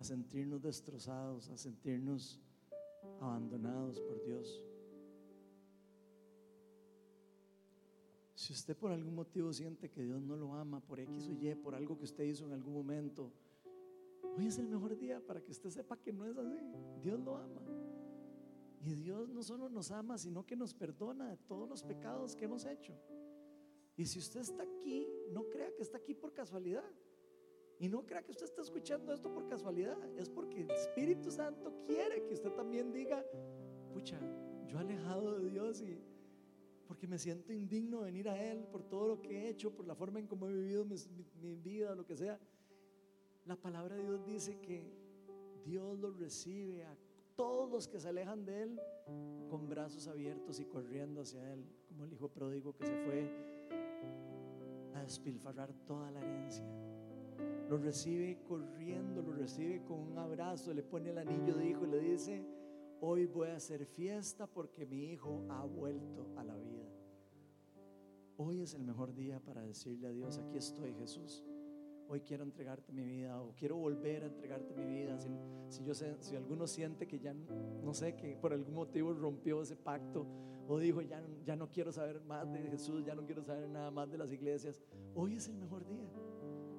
a 0.00 0.04
sentirnos 0.04 0.62
destrozados, 0.62 1.50
a 1.50 1.58
sentirnos 1.58 2.40
abandonados 3.20 4.00
por 4.00 4.22
Dios. 4.24 4.64
Si 8.34 8.54
usted 8.54 8.74
por 8.74 8.90
algún 8.90 9.14
motivo 9.14 9.52
siente 9.52 9.90
que 9.90 10.02
Dios 10.02 10.22
no 10.22 10.34
lo 10.36 10.54
ama, 10.54 10.80
por 10.80 10.98
X 10.98 11.28
o 11.28 11.32
Y, 11.32 11.54
por 11.54 11.74
algo 11.74 11.98
que 11.98 12.04
usted 12.04 12.24
hizo 12.24 12.46
en 12.46 12.52
algún 12.52 12.72
momento, 12.72 13.30
hoy 14.38 14.46
es 14.46 14.56
el 14.56 14.68
mejor 14.68 14.96
día 14.96 15.20
para 15.20 15.42
que 15.42 15.50
usted 15.50 15.68
sepa 15.68 15.98
que 15.98 16.14
no 16.14 16.24
es 16.24 16.38
así. 16.38 16.58
Dios 17.02 17.20
lo 17.20 17.36
ama. 17.36 17.60
Y 18.82 18.94
Dios 18.94 19.28
no 19.28 19.42
solo 19.42 19.68
nos 19.68 19.90
ama, 19.90 20.16
sino 20.16 20.46
que 20.46 20.56
nos 20.56 20.72
perdona 20.72 21.28
de 21.28 21.36
todos 21.36 21.68
los 21.68 21.82
pecados 21.82 22.34
que 22.34 22.46
hemos 22.46 22.64
hecho. 22.64 22.94
Y 23.98 24.06
si 24.06 24.18
usted 24.18 24.40
está 24.40 24.62
aquí, 24.62 25.06
no 25.30 25.44
crea 25.50 25.74
que 25.74 25.82
está 25.82 25.98
aquí 25.98 26.14
por 26.14 26.32
casualidad. 26.32 26.90
Y 27.80 27.88
no 27.88 28.04
crea 28.04 28.22
que 28.22 28.30
usted 28.30 28.44
está 28.44 28.60
escuchando 28.60 29.12
esto 29.12 29.32
por 29.32 29.48
casualidad. 29.48 29.96
Es 30.18 30.28
porque 30.28 30.60
el 30.60 30.70
Espíritu 30.70 31.30
Santo 31.30 31.72
quiere 31.86 32.22
que 32.24 32.34
usted 32.34 32.52
también 32.52 32.92
diga, 32.92 33.24
pucha, 33.94 34.20
yo 34.66 34.78
alejado 34.78 35.38
de 35.38 35.48
Dios 35.48 35.80
y 35.80 35.98
porque 36.86 37.06
me 37.06 37.18
siento 37.18 37.52
indigno 37.54 38.00
de 38.00 38.04
venir 38.06 38.28
a 38.28 38.36
Él 38.36 38.66
por 38.70 38.82
todo 38.82 39.08
lo 39.08 39.22
que 39.22 39.30
he 39.30 39.48
hecho, 39.48 39.74
por 39.74 39.86
la 39.86 39.94
forma 39.94 40.18
en 40.18 40.26
cómo 40.26 40.46
he 40.46 40.52
vivido 40.52 40.84
mi, 40.84 41.54
vida, 41.54 41.94
lo 41.94 42.04
que 42.04 42.16
sea. 42.16 42.38
La 43.46 43.56
palabra 43.56 43.96
de 43.96 44.02
Dios 44.02 44.26
dice 44.26 44.60
que 44.60 44.92
Dios 45.64 45.98
los 45.98 46.18
recibe 46.18 46.84
a 46.84 46.94
todos 47.34 47.70
los 47.70 47.88
que 47.88 47.98
se 47.98 48.08
alejan 48.08 48.44
de 48.44 48.62
Él 48.64 48.80
con 49.48 49.68
brazos 49.70 50.06
abiertos 50.06 50.60
y 50.60 50.66
corriendo 50.66 51.22
hacia 51.22 51.50
Él, 51.50 51.64
como 51.88 52.04
el 52.04 52.12
hijo 52.12 52.28
pródigo 52.28 52.74
que 52.74 52.84
se 52.84 53.04
fue 53.04 53.30
a 54.94 55.02
despilfarrar 55.02 55.72
toda 55.86 56.10
la 56.10 56.20
herencia. 56.20 56.89
Lo 57.68 57.78
recibe 57.78 58.38
corriendo, 58.48 59.22
lo 59.22 59.32
recibe 59.32 59.82
con 59.84 60.00
un 60.00 60.18
abrazo, 60.18 60.74
le 60.74 60.82
pone 60.82 61.10
el 61.10 61.18
anillo 61.18 61.54
de 61.54 61.68
hijo 61.68 61.84
y 61.84 61.90
le 61.90 62.00
dice, 62.00 62.44
hoy 63.00 63.26
voy 63.26 63.48
a 63.48 63.56
hacer 63.56 63.86
fiesta 63.86 64.46
porque 64.46 64.86
mi 64.86 65.12
hijo 65.12 65.44
ha 65.48 65.64
vuelto 65.64 66.26
a 66.36 66.44
la 66.44 66.56
vida. 66.56 66.88
Hoy 68.36 68.62
es 68.62 68.74
el 68.74 68.82
mejor 68.82 69.14
día 69.14 69.38
para 69.38 69.62
decirle 69.62 70.08
a 70.08 70.12
Dios, 70.12 70.38
aquí 70.38 70.56
estoy 70.56 70.94
Jesús. 70.94 71.44
Hoy 72.08 72.22
quiero 72.22 72.42
entregarte 72.42 72.92
mi 72.92 73.04
vida 73.04 73.40
o 73.40 73.54
quiero 73.54 73.76
volver 73.76 74.24
a 74.24 74.26
entregarte 74.26 74.74
mi 74.74 74.84
vida. 74.86 75.16
Si, 75.68 75.84
si 76.20 76.34
alguno 76.34 76.66
siente 76.66 77.06
que 77.06 77.20
ya 77.20 77.32
no 77.32 77.94
sé 77.94 78.16
que 78.16 78.36
por 78.36 78.52
algún 78.52 78.74
motivo 78.74 79.12
rompió 79.12 79.62
ese 79.62 79.76
pacto 79.76 80.26
o 80.66 80.78
dijo 80.78 81.02
ya, 81.02 81.22
ya 81.44 81.54
no 81.54 81.68
quiero 81.68 81.92
saber 81.92 82.20
más 82.20 82.52
de 82.52 82.60
Jesús, 82.62 83.04
ya 83.04 83.14
no 83.14 83.24
quiero 83.24 83.42
saber 83.42 83.68
nada 83.68 83.90
más 83.90 84.10
de 84.10 84.18
las 84.18 84.32
iglesias, 84.32 84.80
hoy 85.14 85.34
es 85.34 85.48
el 85.48 85.56
mejor 85.56 85.86
día. 85.86 86.08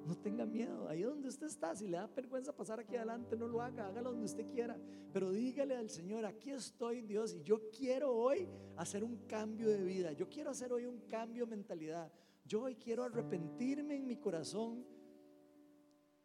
No 0.06 0.16
tenga 0.16 0.44
miedo. 0.44 0.88
Ahí 0.88 1.02
donde 1.02 1.28
usted 1.28 1.46
está, 1.46 1.74
si 1.74 1.86
le 1.86 1.96
da 1.96 2.06
vergüenza 2.08 2.54
pasar 2.54 2.80
aquí 2.80 2.96
adelante, 2.96 3.36
no 3.36 3.46
lo 3.46 3.62
haga, 3.62 3.86
hágalo 3.86 4.10
donde 4.10 4.26
usted 4.26 4.48
quiera. 4.48 4.78
Pero 5.12 5.30
dígale 5.30 5.76
al 5.76 5.90
Señor, 5.90 6.24
aquí 6.24 6.50
estoy 6.50 7.02
Dios 7.02 7.34
y 7.34 7.42
yo 7.42 7.70
quiero 7.70 8.12
hoy 8.14 8.48
hacer 8.76 9.04
un 9.04 9.16
cambio 9.26 9.68
de 9.68 9.82
vida. 9.82 10.12
Yo 10.12 10.28
quiero 10.28 10.50
hacer 10.50 10.72
hoy 10.72 10.86
un 10.86 11.00
cambio 11.02 11.44
de 11.44 11.50
mentalidad. 11.50 12.12
Yo 12.44 12.62
hoy 12.62 12.74
quiero 12.76 13.04
arrepentirme 13.04 13.96
en 13.96 14.06
mi 14.06 14.16
corazón 14.16 14.84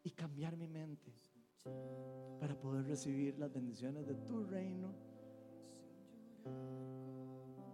y 0.03 0.11
cambiar 0.11 0.57
mi 0.57 0.67
mente 0.67 1.13
para 2.39 2.59
poder 2.59 2.86
recibir 2.86 3.38
las 3.38 3.51
bendiciones 3.51 4.07
de 4.07 4.15
tu 4.15 4.43
reino, 4.43 4.93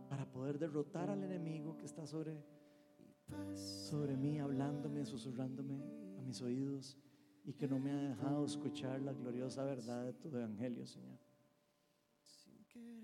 para 0.09 0.25
poder 0.31 0.57
derrotar 0.57 1.09
al 1.09 1.23
enemigo 1.23 1.77
que 1.77 1.85
está 1.85 2.05
sobre 2.05 2.43
sobre 3.55 4.15
mí, 4.17 4.39
hablándome, 4.39 5.05
susurrándome 5.05 5.81
a 6.17 6.21
mis 6.21 6.41
oídos 6.41 6.97
y 7.45 7.53
que 7.53 7.67
no 7.67 7.79
me 7.79 7.91
ha 7.91 8.09
dejado 8.09 8.45
escuchar 8.45 9.01
la 9.01 9.13
gloriosa 9.13 9.63
verdad 9.63 10.05
de 10.05 10.13
tu 10.13 10.29
evangelio, 10.29 10.85
Señor. 10.85 11.19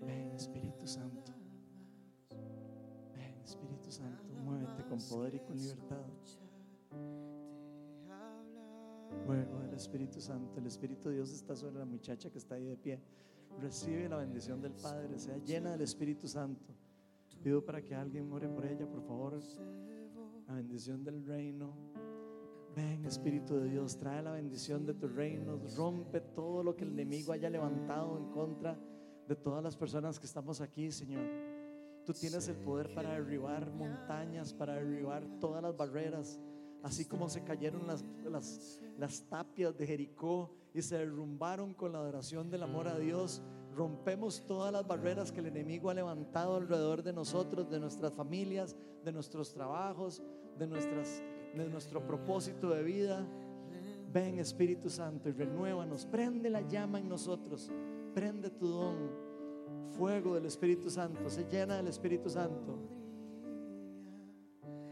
Ven, 0.00 0.32
Espíritu 0.32 0.86
Santo. 0.86 1.32
Ven, 3.14 3.38
Espíritu 3.44 3.90
Santo, 3.90 4.32
muévete 4.42 4.84
con 4.84 4.98
poder 5.08 5.34
y 5.34 5.40
con 5.40 5.56
libertad. 5.56 6.06
Fuego 9.26 9.60
del 9.60 9.74
Espíritu 9.74 10.20
Santo. 10.20 10.58
El 10.58 10.66
Espíritu 10.66 11.08
de 11.08 11.16
Dios 11.16 11.32
está 11.32 11.54
sobre 11.54 11.78
la 11.78 11.84
muchacha 11.84 12.30
que 12.30 12.38
está 12.38 12.54
ahí 12.54 12.64
de 12.64 12.76
pie. 12.76 13.00
Recibe 13.60 14.08
la 14.08 14.16
bendición 14.16 14.60
del 14.62 14.72
Padre, 14.72 15.18
sea 15.18 15.36
llena 15.38 15.72
del 15.72 15.82
Espíritu 15.82 16.26
Santo. 16.26 16.72
Pido 17.42 17.64
para 17.64 17.82
que 17.82 17.94
alguien 17.94 18.30
ore 18.32 18.48
por 18.48 18.64
ella, 18.64 18.86
por 18.86 19.02
favor. 19.02 19.40
La 20.50 20.56
bendición 20.56 21.04
del 21.04 21.24
reino. 21.24 21.72
Ven, 22.74 23.04
Espíritu 23.04 23.54
de 23.54 23.68
Dios, 23.68 23.96
trae 23.96 24.20
la 24.20 24.32
bendición 24.32 24.84
de 24.84 24.94
tu 24.94 25.06
reino. 25.06 25.60
Rompe 25.76 26.20
todo 26.20 26.64
lo 26.64 26.74
que 26.74 26.82
el 26.82 26.90
enemigo 26.90 27.32
haya 27.32 27.48
levantado 27.48 28.18
en 28.18 28.32
contra 28.32 28.76
de 29.28 29.36
todas 29.36 29.62
las 29.62 29.76
personas 29.76 30.18
que 30.18 30.26
estamos 30.26 30.60
aquí, 30.60 30.90
Señor. 30.90 31.22
Tú 32.04 32.12
tienes 32.12 32.48
el 32.48 32.56
poder 32.56 32.92
para 32.92 33.12
derribar 33.12 33.70
montañas, 33.70 34.52
para 34.52 34.74
derribar 34.74 35.24
todas 35.38 35.62
las 35.62 35.76
barreras, 35.76 36.40
así 36.82 37.04
como 37.04 37.28
se 37.28 37.44
cayeron 37.44 37.86
las, 37.86 38.04
las, 38.24 38.80
las 38.98 39.22
tapias 39.28 39.78
de 39.78 39.86
Jericó 39.86 40.50
y 40.74 40.82
se 40.82 40.98
derrumbaron 40.98 41.74
con 41.74 41.92
la 41.92 42.00
adoración 42.00 42.50
del 42.50 42.64
amor 42.64 42.88
a 42.88 42.98
Dios. 42.98 43.40
Rompemos 43.72 44.44
todas 44.48 44.72
las 44.72 44.84
barreras 44.84 45.30
que 45.30 45.38
el 45.38 45.46
enemigo 45.46 45.90
ha 45.90 45.94
levantado 45.94 46.56
alrededor 46.56 47.04
de 47.04 47.12
nosotros, 47.12 47.70
de 47.70 47.78
nuestras 47.78 48.12
familias, 48.12 48.74
de 49.04 49.12
nuestros 49.12 49.54
trabajos, 49.54 50.20
de, 50.60 50.66
nuestras, 50.66 51.22
de 51.54 51.68
nuestro 51.68 52.06
propósito 52.06 52.70
de 52.70 52.82
vida. 52.82 53.26
Ven 54.12 54.38
Espíritu 54.38 54.90
Santo 54.90 55.28
y 55.28 55.32
renuévanos, 55.32 56.04
prende 56.04 56.50
la 56.50 56.60
llama 56.62 56.98
en 56.98 57.08
nosotros, 57.08 57.70
prende 58.12 58.50
tu 58.50 58.66
don, 58.66 59.10
fuego 59.96 60.34
del 60.34 60.46
Espíritu 60.46 60.90
Santo, 60.90 61.30
se 61.30 61.44
llena 61.44 61.76
del 61.76 61.88
Espíritu 61.88 62.28
Santo. 62.28 62.78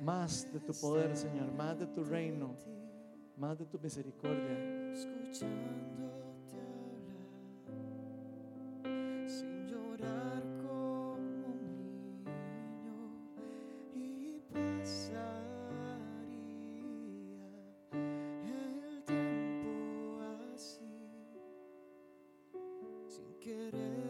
Más 0.01 0.51
de 0.53 0.61
tu 0.61 0.73
poder, 0.73 1.17
Señor, 1.17 1.53
más 1.53 1.79
de 1.79 1.87
tu 1.89 2.05
reino, 2.05 2.57
más 3.37 3.59
de 3.59 3.67
tu 3.67 3.79
misericordia. 3.79 4.93
escuchándote 4.93 6.08
querer 23.49 24.08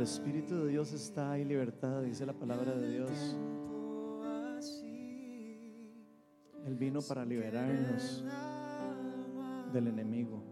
el 0.00 0.04
Espíritu 0.04 0.64
de 0.64 0.68
Dios 0.68 0.94
está 0.94 1.32
hay 1.32 1.44
libertad, 1.44 2.00
dice 2.00 2.24
la 2.24 2.32
palabra 2.32 2.74
de 2.74 2.90
Dios. 2.90 3.36
Él 6.64 6.74
vino 6.76 7.02
para 7.02 7.22
liberarnos 7.26 8.24
del 9.74 9.88
enemigo, 9.88 10.42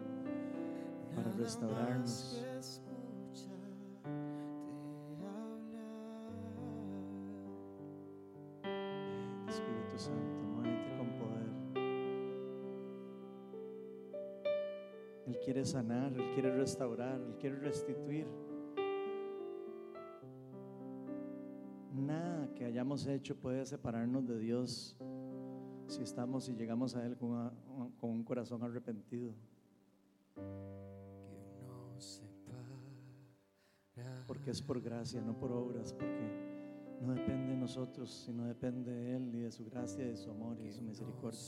para 1.16 1.32
restaurarnos. 1.32 2.44
Espíritu 9.48 9.96
Santo, 9.96 10.44
muévete 10.44 10.94
con 10.98 11.08
poder. 11.16 11.48
Él 15.26 15.38
quiere 15.42 15.64
sanar, 15.64 16.12
Él 16.12 16.34
quiere 16.34 16.54
restaurar, 16.54 17.18
Él 17.18 17.34
quiere 17.40 17.56
restituir. 17.56 18.26
Que 22.58 22.64
hayamos 22.64 23.06
hecho 23.06 23.36
puede 23.36 23.64
separarnos 23.64 24.26
de 24.26 24.38
Dios 24.38 24.96
si 25.86 26.02
estamos 26.02 26.48
y 26.48 26.54
llegamos 26.54 26.96
a 26.96 27.06
Él 27.06 27.16
con, 27.16 27.30
una- 27.30 27.52
con 28.00 28.10
un 28.10 28.24
corazón 28.24 28.62
arrepentido. 28.62 29.32
Porque 34.26 34.50
es 34.50 34.60
por 34.60 34.80
gracia, 34.80 35.20
no 35.22 35.38
por 35.38 35.52
obras, 35.52 35.92
porque 35.92 36.30
no 37.00 37.14
depende 37.14 37.52
de 37.52 37.56
nosotros, 37.56 38.10
sino 38.26 38.44
depende 38.44 38.90
de 38.92 39.16
Él 39.16 39.34
y 39.34 39.40
de 39.40 39.50
su 39.52 39.64
gracia, 39.64 40.04
de 40.04 40.16
su 40.16 40.30
amor 40.30 40.58
y 40.60 40.64
de 40.64 40.72
su 40.72 40.82
misericordia. 40.82 41.38